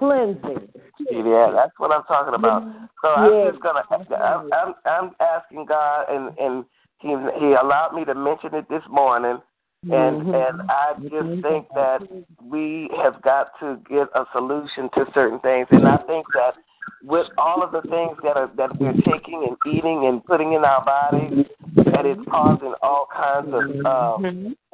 cleansing. 0.00 0.68
Yeah, 1.10 1.52
that's 1.54 1.76
what 1.78 1.92
I'm 1.92 2.04
talking 2.04 2.34
about. 2.34 2.64
So. 3.02 3.08
I'm 3.08 3.52
just 3.52 3.62
gonna. 3.62 3.82
I'm, 4.16 4.50
I'm 4.52 4.74
I'm 4.86 5.10
asking 5.20 5.66
God, 5.66 6.06
and 6.08 6.36
and 6.38 6.64
He 6.98 7.08
He 7.08 7.52
allowed 7.52 7.92
me 7.94 8.04
to 8.06 8.14
mention 8.14 8.54
it 8.54 8.68
this 8.68 8.82
morning, 8.88 9.38
and 9.84 10.22
Mhm. 10.22 10.34
and 10.34 10.70
I 10.70 10.94
just 11.08 11.42
think 11.42 11.68
that 11.74 12.00
we 12.42 12.88
have 12.96 13.20
got 13.22 13.52
to 13.60 13.76
get 13.88 14.08
a 14.14 14.24
solution 14.32 14.88
to 14.94 15.06
certain 15.12 15.38
things, 15.40 15.68
and 15.70 15.86
I 15.86 15.98
think 16.08 16.26
that 16.32 16.54
with 17.02 17.26
all 17.38 17.62
of 17.62 17.72
the 17.72 17.82
things 17.82 18.16
that 18.22 18.36
are 18.36 18.50
that 18.56 18.78
we're 18.78 19.00
taking 19.04 19.44
and 19.48 19.56
eating 19.66 20.06
and 20.06 20.24
putting 20.24 20.52
in 20.52 20.64
our 20.64 20.84
bodies, 20.84 21.46
that 21.86 22.04
it's 22.06 22.20
causing 22.30 22.74
all 22.82 23.06
kinds 23.12 23.52
of 23.52 23.64
uh, 23.84 24.16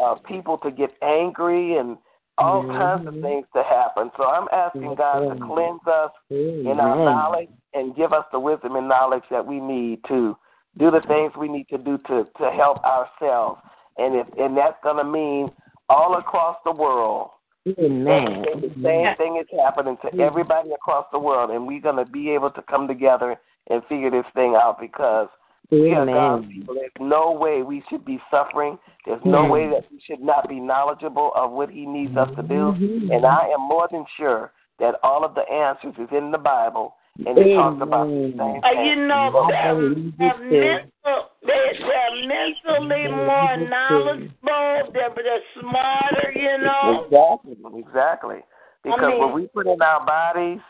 uh, 0.03 0.15
people 0.27 0.59
to 0.59 0.71
get 0.71 0.91
angry 1.03 1.77
and 1.77 1.97
all 2.39 2.67
kinds 2.67 3.07
of 3.07 3.15
things 3.23 3.47
to 3.55 3.63
happen. 3.63 4.11
So 4.17 4.25
I'm 4.25 4.49
asking 4.53 4.95
God 4.97 5.21
to 5.21 5.41
cleanse 5.47 5.81
us 5.87 6.11
in 6.31 6.77
our 6.81 6.97
knowledge 6.97 7.49
and 7.75 7.97
give 7.97 8.13
us 8.13 8.25
the 8.33 8.41
wisdom 8.41 8.77
and 8.77 8.89
knowledge 8.89 9.25
that 9.31 9.47
we 9.47 9.61
need 9.61 10.01
to 10.09 10.37
do 10.79 10.91
the 10.91 11.01
things 11.09 11.33
we 11.39 11.49
need 11.49 11.67
to 11.71 11.79
do 11.79 11.99
to 12.07 12.27
to 12.39 12.51
help 12.51 12.79
ourselves. 12.85 13.61
And 13.97 14.15
if 14.17 14.27
and 14.39 14.57
that's 14.57 14.77
gonna 14.85 15.05
mean 15.05 15.51
all 15.89 16.19
across 16.19 16.57
the 16.65 16.73
world. 16.73 17.31
Amen. 17.79 18.45
And 18.53 18.63
the 18.63 18.71
same 18.83 19.17
thing 19.17 19.41
is 19.41 19.47
happening 19.59 19.97
to 20.03 20.23
everybody 20.23 20.71
across 20.73 21.07
the 21.13 21.19
world, 21.19 21.51
and 21.51 21.67
we're 21.67 21.81
gonna 21.81 22.05
be 22.05 22.31
able 22.31 22.51
to 22.51 22.63
come 22.63 22.87
together 22.87 23.37
and 23.69 23.83
figure 23.89 24.11
this 24.11 24.27
thing 24.35 24.55
out 24.55 24.79
because 24.81 25.29
we 25.71 25.93
are 25.93 26.07
God's 26.07 26.45
Amen. 26.45 26.53
people. 26.53 26.75
There's 26.75 26.91
no 27.01 27.33
way 27.33 27.63
we 27.63 27.83
should 27.89 28.05
be 28.05 28.21
suffering. 28.31 28.79
There's 29.05 29.25
no 29.25 29.45
Yeah. 29.45 29.51
way 29.51 29.69
that 29.71 29.85
we 29.91 30.01
should 30.01 30.21
not 30.21 30.49
be 30.49 30.61
knowledgeable 30.61 31.33
of 31.35 31.51
what 31.53 31.71
He 31.71 31.87
needs 31.87 32.17
us 32.17 32.29
to 32.37 32.43
do. 32.43 32.73
Mhm. 32.73 33.15
And 33.15 33.25
I 33.27 33.49
am 33.49 33.61
more 33.63 33.89
than 33.91 34.05
sure 34.17 34.53
that 34.79 34.97
all 35.03 35.25
of 35.25 35.35
the 35.35 35.49
answers 35.51 35.95
is 35.99 36.09
in 36.13 36.31
the 36.31 36.39
Bible, 36.39 36.95
and 37.25 37.39
it 37.39 37.55
talks 37.55 37.81
about 37.81 38.09
the 38.09 38.33
same 38.37 38.41
Uh, 38.41 38.69
thing. 38.69 38.87
you 38.87 38.97
know, 39.07 39.31
So- 39.33 39.47
they're, 39.49 39.75
they're, 39.75 40.39
mental, 40.39 41.31
they, 41.43 41.79
they're 41.79 42.27
mentally 42.27 43.09
more 43.09 43.57
knowledgeable. 43.57 44.93
They're, 44.93 45.11
they're 45.11 45.41
smarter, 45.59 46.33
you 46.35 46.59
know. 46.59 47.05
Exactly, 47.07 47.57
exactly. 47.81 48.43
Because 48.83 49.01
I 49.03 49.07
mean- 49.09 49.19
what 49.19 49.33
we 49.33 49.47
put 49.49 49.67
in 49.67 49.81
our 49.81 50.05
bodies, 50.05 50.61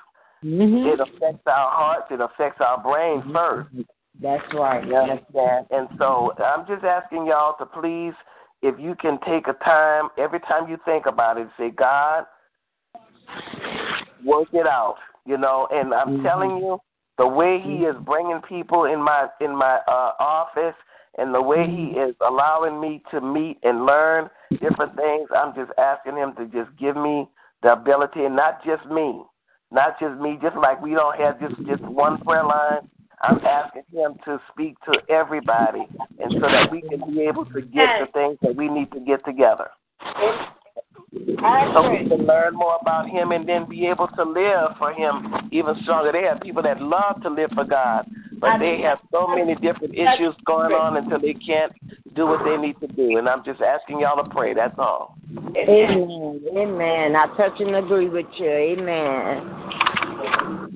Mhm. 0.44 0.86
it 0.92 1.00
affects 1.00 1.46
our 1.46 1.70
hearts, 1.70 2.10
it 2.12 2.20
affects 2.20 2.60
our 2.60 2.78
brains 2.78 3.24
first. 3.32 3.70
That's 4.22 4.44
right. 4.54 4.86
You 4.86 4.96
understand? 4.96 5.66
And 5.70 5.88
so 5.98 6.32
I'm 6.38 6.66
just 6.66 6.84
asking 6.84 7.26
y'all 7.26 7.56
to 7.58 7.66
please, 7.66 8.14
if 8.62 8.78
you 8.80 8.94
can 9.00 9.18
take 9.26 9.46
a 9.48 9.52
time, 9.64 10.08
every 10.18 10.40
time 10.40 10.68
you 10.68 10.78
think 10.84 11.06
about 11.06 11.38
it, 11.38 11.48
say, 11.58 11.70
God, 11.70 12.24
work 14.24 14.48
it 14.52 14.66
out. 14.66 14.96
You 15.26 15.36
know, 15.36 15.68
and 15.70 15.92
I'm 15.92 16.08
mm-hmm. 16.08 16.22
telling 16.22 16.50
you, 16.58 16.78
the 17.18 17.26
way 17.26 17.60
He 17.62 17.82
mm-hmm. 17.82 17.98
is 17.98 18.04
bringing 18.04 18.40
people 18.48 18.84
in 18.84 19.02
my 19.02 19.26
in 19.40 19.56
my 19.56 19.80
uh, 19.88 20.12
office, 20.20 20.76
and 21.18 21.34
the 21.34 21.42
way 21.42 21.66
He 21.66 21.92
mm-hmm. 21.92 22.10
is 22.10 22.16
allowing 22.26 22.80
me 22.80 23.02
to 23.10 23.20
meet 23.20 23.58
and 23.62 23.84
learn 23.84 24.30
different 24.50 24.94
things, 24.94 25.28
I'm 25.36 25.54
just 25.54 25.72
asking 25.78 26.16
Him 26.16 26.34
to 26.36 26.44
just 26.46 26.76
give 26.78 26.96
me 26.96 27.28
the 27.62 27.72
ability, 27.72 28.24
and 28.24 28.36
not 28.36 28.64
just 28.64 28.86
me, 28.86 29.22
not 29.72 29.98
just 29.98 30.20
me. 30.20 30.38
Just 30.40 30.56
like 30.56 30.80
we 30.80 30.94
don't 30.94 31.18
have 31.18 31.40
just 31.40 31.56
just 31.66 31.82
one 31.82 32.18
prayer 32.18 32.44
line. 32.44 32.88
I'm 33.22 33.38
asking 33.44 33.84
him 33.92 34.14
to 34.24 34.40
speak 34.52 34.76
to 34.84 35.00
everybody, 35.08 35.88
and 36.18 36.32
so 36.32 36.48
that 36.50 36.70
we 36.70 36.82
can 36.82 37.02
be 37.12 37.22
able 37.22 37.46
to 37.46 37.60
get 37.62 37.88
the 38.00 38.06
things 38.12 38.38
that 38.42 38.54
we 38.54 38.68
need 38.68 38.92
to 38.92 39.00
get 39.00 39.24
together. 39.24 39.70
So 41.12 41.90
we 41.90 42.08
can 42.08 42.26
learn 42.26 42.54
more 42.54 42.78
about 42.80 43.08
him 43.08 43.32
and 43.32 43.48
then 43.48 43.68
be 43.68 43.86
able 43.86 44.08
to 44.08 44.22
live 44.22 44.76
for 44.78 44.92
him 44.92 45.48
even 45.50 45.74
stronger. 45.82 46.12
They 46.12 46.24
have 46.24 46.40
people 46.40 46.62
that 46.62 46.80
love 46.80 47.22
to 47.22 47.30
live 47.30 47.50
for 47.54 47.64
God, 47.64 48.06
but 48.38 48.58
they 48.58 48.80
have 48.82 48.98
so 49.10 49.26
many 49.26 49.54
different 49.54 49.94
issues 49.94 50.34
going 50.44 50.72
on 50.72 50.96
until 50.96 51.20
they 51.20 51.34
can't 51.34 51.72
do 52.14 52.26
what 52.26 52.44
they 52.44 52.56
need 52.56 52.78
to 52.80 52.86
do. 52.86 53.16
And 53.18 53.28
I'm 53.28 53.44
just 53.44 53.60
asking 53.60 54.00
y'all 54.00 54.22
to 54.22 54.28
pray. 54.30 54.54
That's 54.54 54.78
all. 54.78 55.16
Amen. 55.56 56.42
Amen. 56.54 57.16
I 57.16 57.26
touch 57.36 57.60
and 57.60 57.76
agree 57.76 58.08
with 58.08 58.26
you. 58.38 58.48
Amen. 58.48 59.95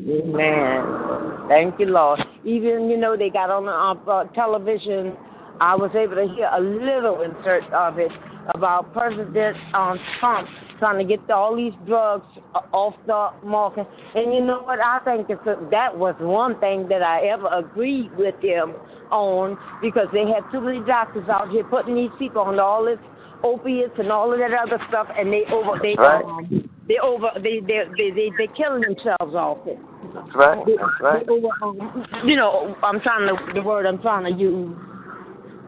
Amen. 0.08 1.48
Thank 1.48 1.80
you, 1.80 1.86
Lord. 1.86 2.20
Even, 2.44 2.88
you 2.88 2.96
know, 2.96 3.16
they 3.16 3.30
got 3.30 3.50
on 3.50 3.66
the 3.66 3.72
uh, 4.10 4.24
television, 4.34 5.16
I 5.60 5.74
was 5.74 5.90
able 5.94 6.16
to 6.16 6.32
hear 6.34 6.48
a 6.52 6.60
little 6.60 7.22
insert 7.22 7.64
of 7.72 7.98
it 7.98 8.12
about 8.54 8.92
President 8.92 9.56
um, 9.74 9.98
Trump 10.18 10.48
trying 10.78 11.06
to 11.06 11.16
get 11.16 11.30
all 11.30 11.54
these 11.54 11.74
drugs 11.86 12.24
off 12.72 12.94
the 13.06 13.30
market. 13.46 13.86
And 14.14 14.32
you 14.32 14.40
know 14.40 14.62
what? 14.62 14.80
I 14.80 14.98
think 15.04 15.28
it's 15.28 15.46
a, 15.46 15.56
that 15.70 15.96
was 15.96 16.14
one 16.18 16.58
thing 16.58 16.88
that 16.88 17.02
I 17.02 17.26
ever 17.28 17.48
agreed 17.48 18.10
with 18.16 18.34
them 18.40 18.74
on 19.10 19.58
because 19.82 20.06
they 20.12 20.24
had 20.26 20.40
too 20.50 20.60
many 20.60 20.80
doctors 20.86 21.28
out 21.28 21.50
here 21.50 21.64
putting 21.64 21.94
these 21.94 22.10
people 22.18 22.42
on 22.42 22.58
all 22.58 22.84
this 22.84 22.98
opiates 23.44 23.92
and 23.98 24.10
all 24.10 24.32
of 24.32 24.38
that 24.38 24.52
other 24.52 24.82
stuff, 24.88 25.08
and 25.16 25.32
they 25.32 25.44
over 25.52 25.78
they 25.82 25.94
right. 25.98 26.24
um, 26.24 26.69
they 26.90 26.98
over 26.98 27.30
they 27.36 27.60
they 27.60 27.84
they 27.96 28.10
they 28.10 28.32
they 28.36 28.48
killing 28.56 28.82
themselves 28.82 29.34
off 29.34 29.58
it. 29.64 29.78
That's 30.12 30.34
right. 30.34 30.58
That's 30.66 31.00
right. 31.00 31.28
Over, 31.28 31.48
um, 31.62 32.04
you 32.24 32.34
know, 32.34 32.74
I'm 32.82 33.00
trying 33.00 33.28
to 33.28 33.52
the 33.54 33.62
word 33.62 33.86
I'm 33.86 34.02
trying 34.02 34.24
to 34.24 34.36
use, 34.36 34.76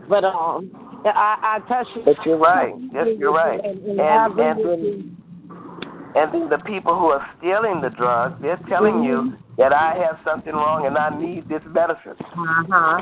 but 0.09 0.25
um, 0.25 0.73
I 1.05 1.61
I 1.63 1.69
touch. 1.69 1.87
But 2.05 2.17
you're 2.27 2.39
right. 2.39 2.75
Yes, 2.93 3.07
you're 3.17 3.33
right. 3.33 3.61
And 3.65 4.01
and, 4.01 4.01
and, 4.41 5.17
and 6.17 6.51
the 6.51 6.59
people 6.67 6.99
who 6.99 7.07
are 7.07 7.25
stealing 7.39 7.81
the 7.81 7.91
drugs, 7.91 8.35
they're 8.43 8.59
telling 8.69 9.05
you 9.05 9.35
that 9.59 9.73
I 9.73 9.95
have 9.95 10.19
something 10.25 10.53
wrong 10.53 10.87
and 10.87 10.97
I 10.97 11.11
need 11.11 11.49
this 11.49 11.63
medicine. 11.67 12.17
Uh-huh. 12.19 12.99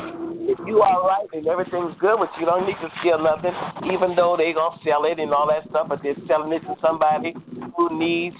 If 0.50 0.58
you 0.66 0.82
are 0.82 1.06
right 1.06 1.28
and 1.32 1.46
everything's 1.46 1.94
good 2.00 2.18
with 2.18 2.30
you, 2.38 2.46
don't 2.46 2.66
need 2.66 2.78
to 2.82 2.90
steal 3.00 3.22
nothing, 3.22 3.54
even 3.92 4.16
though 4.16 4.36
they're 4.36 4.54
going 4.54 4.78
to 4.78 4.84
sell 4.84 5.04
it 5.04 5.18
and 5.20 5.32
all 5.32 5.46
that 5.48 5.68
stuff, 5.70 5.88
but 5.88 6.02
they're 6.02 6.16
selling 6.26 6.52
it 6.52 6.60
to 6.60 6.74
somebody 6.82 7.34
who 7.76 7.98
needs 7.98 8.36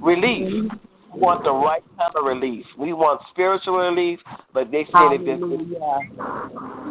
relief. 0.00 0.70
We 1.12 1.20
want 1.20 1.44
the 1.44 1.52
right 1.52 1.82
kind 1.98 2.14
of 2.14 2.24
relief. 2.24 2.64
We 2.78 2.92
want 2.92 3.20
spiritual 3.30 3.78
relief, 3.78 4.20
but 4.54 4.70
they 4.70 4.84
say 4.84 4.92
that 4.92 5.18
this 5.26 5.36
is 5.36 5.50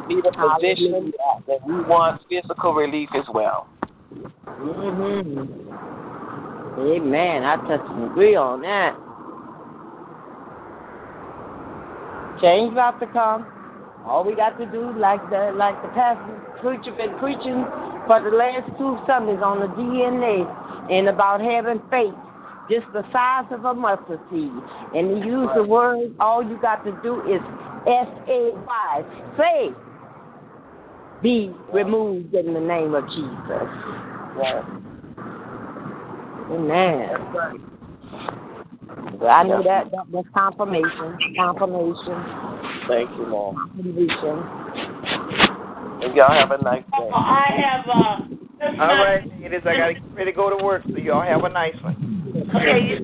need 0.10 0.26
a 0.26 0.32
position 0.32 1.14
that 1.48 1.66
we 1.66 1.82
want 1.86 2.22
physical 2.30 2.74
relief 2.74 3.10
as 3.16 3.26
well. 3.34 3.68
Mm-hmm. 4.14 5.70
Amen. 6.80 7.44
I 7.44 7.56
touch 7.68 7.82
and 7.90 8.12
agree 8.12 8.36
on 8.36 8.62
that. 8.62 8.96
Change 12.42 12.74
about 12.74 13.00
to 13.00 13.08
come. 13.08 13.46
All 14.06 14.24
we 14.24 14.36
got 14.36 14.58
to 14.58 14.66
do, 14.66 14.94
like 14.98 15.22
the 15.30 15.52
like 15.56 15.80
the 15.82 15.90
pastor 15.90 16.40
preacher 16.62 16.92
been 16.96 17.18
preaching 17.20 17.66
for 18.08 18.22
the 18.24 18.36
last 18.36 18.68
two 18.78 18.98
Sundays 19.06 19.40
on 19.44 19.60
the 19.60 19.68
DNA 19.76 20.48
and 20.92 21.10
about 21.10 21.42
having 21.42 21.82
faith, 21.92 22.16
just 22.70 22.88
the 22.94 23.04
size 23.12 23.46
of 23.52 23.66
a 23.66 23.74
mustard 23.74 24.20
seed. 24.32 24.52
And 24.96 25.22
to 25.22 25.28
use 25.28 25.50
the 25.56 25.64
word, 25.64 26.16
all 26.20 26.42
you 26.42 26.58
got 26.62 26.84
to 26.86 26.92
do 27.04 27.22
is 27.28 27.42
S 27.86 28.08
A 28.28 28.52
Y, 28.56 29.04
faith, 29.38 29.76
be 31.22 31.54
removed 31.74 32.34
in 32.34 32.54
the 32.54 32.60
name 32.60 32.96
of 32.96 33.06
Jesus. 33.10 33.68
Right. 34.40 34.64
Amen. 36.52 37.10
Well, 39.20 39.30
I 39.30 39.44
knew 39.44 39.64
that 39.64 39.92
that 39.92 40.10
was 40.10 40.26
confirmation. 40.34 41.18
Confirmation. 41.36 42.18
Thank 42.88 43.10
you, 43.18 43.26
Mom. 43.28 43.56
Confirmation. 43.76 44.44
And 46.02 46.16
y'all 46.16 46.32
have 46.32 46.52
a 46.52 46.64
nice 46.64 46.84
day. 46.84 46.90
Oh, 46.94 47.12
I 47.14 47.48
have 47.60 47.86
uh, 47.88 48.20
a. 48.62 48.82
All 48.82 48.96
right, 48.98 49.24
ladies, 49.42 49.62
I 49.66 49.76
gotta 49.76 49.94
get 49.94 50.04
ready 50.14 50.32
to 50.32 50.36
go 50.36 50.50
to 50.50 50.64
work, 50.64 50.84
so 50.90 50.98
y'all 50.98 51.22
have 51.22 51.44
a 51.44 51.50
nice 51.50 51.76
one. 51.82 51.96
Okay. 52.56 53.00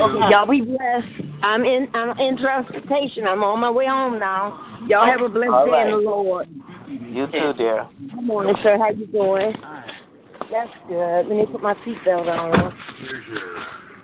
Okay, 0.00 0.18
y'all 0.30 0.46
be 0.46 0.60
blessed. 0.60 1.06
I'm 1.42 1.64
in 1.64 1.88
I'm 1.94 2.18
in 2.18 2.36
transportation. 2.38 3.26
I'm 3.26 3.42
on 3.42 3.60
my 3.60 3.70
way 3.70 3.86
home 3.86 4.18
now. 4.18 4.78
Y'all 4.88 5.06
have 5.06 5.20
a 5.20 5.28
blessed 5.28 5.52
All 5.52 5.66
day 5.66 5.82
in 5.82 5.90
the 5.90 5.96
Lord. 5.96 6.48
You 6.88 7.26
too, 7.26 7.52
dear. 7.56 7.88
Good 7.98 8.22
morning, 8.22 8.54
sir. 8.62 8.78
How 8.78 8.90
you 8.90 9.06
doing? 9.06 9.52
That's 10.50 10.70
good. 10.88 11.26
Let 11.26 11.36
me 11.36 11.46
put 11.46 11.62
my 11.62 11.74
seatbelt 11.86 12.26
on. 12.28 12.72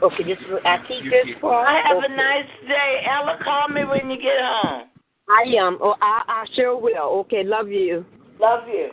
Okay, 0.02 0.24
just 0.24 0.42
I 0.64 0.78
keep 0.86 1.10
this 1.10 1.34
for. 1.40 1.52
I 1.66 1.80
have 1.84 1.98
a 1.98 2.08
nice 2.14 2.46
day. 2.68 3.02
Ella, 3.10 3.38
call 3.42 3.68
me 3.68 3.84
when 3.84 4.10
you 4.10 4.16
get 4.16 4.38
home. 4.40 4.88
I 5.28 5.42
am. 5.58 5.78
Oh, 5.80 5.96
I 6.00 6.22
I 6.28 6.44
sure 6.54 6.78
will. 6.78 7.20
Okay, 7.20 7.42
love 7.42 7.68
you. 7.68 8.04
Love 8.38 8.68
you. 8.68 8.90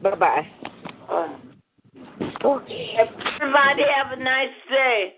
Bye 0.00 0.14
bye. 0.14 0.46
Uh, 1.10 1.36
Okay. 2.44 2.96
everybody 2.96 3.82
have 3.94 4.18
a 4.18 4.22
nice 4.22 4.54
day. 4.70 5.14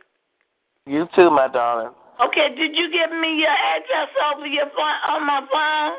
You 0.87 1.07
too, 1.14 1.31
my 1.31 1.49
darling. 1.49 1.93
Okay, 2.24 2.49
did 2.57 2.76
you 2.76 2.91
give 2.91 3.11
me 3.11 3.39
your 3.39 3.51
address 3.51 4.09
over 4.35 4.47
your 4.47 4.66
phone 4.74 5.14
on 5.14 5.26
my 5.26 5.47
phone? 5.53 5.99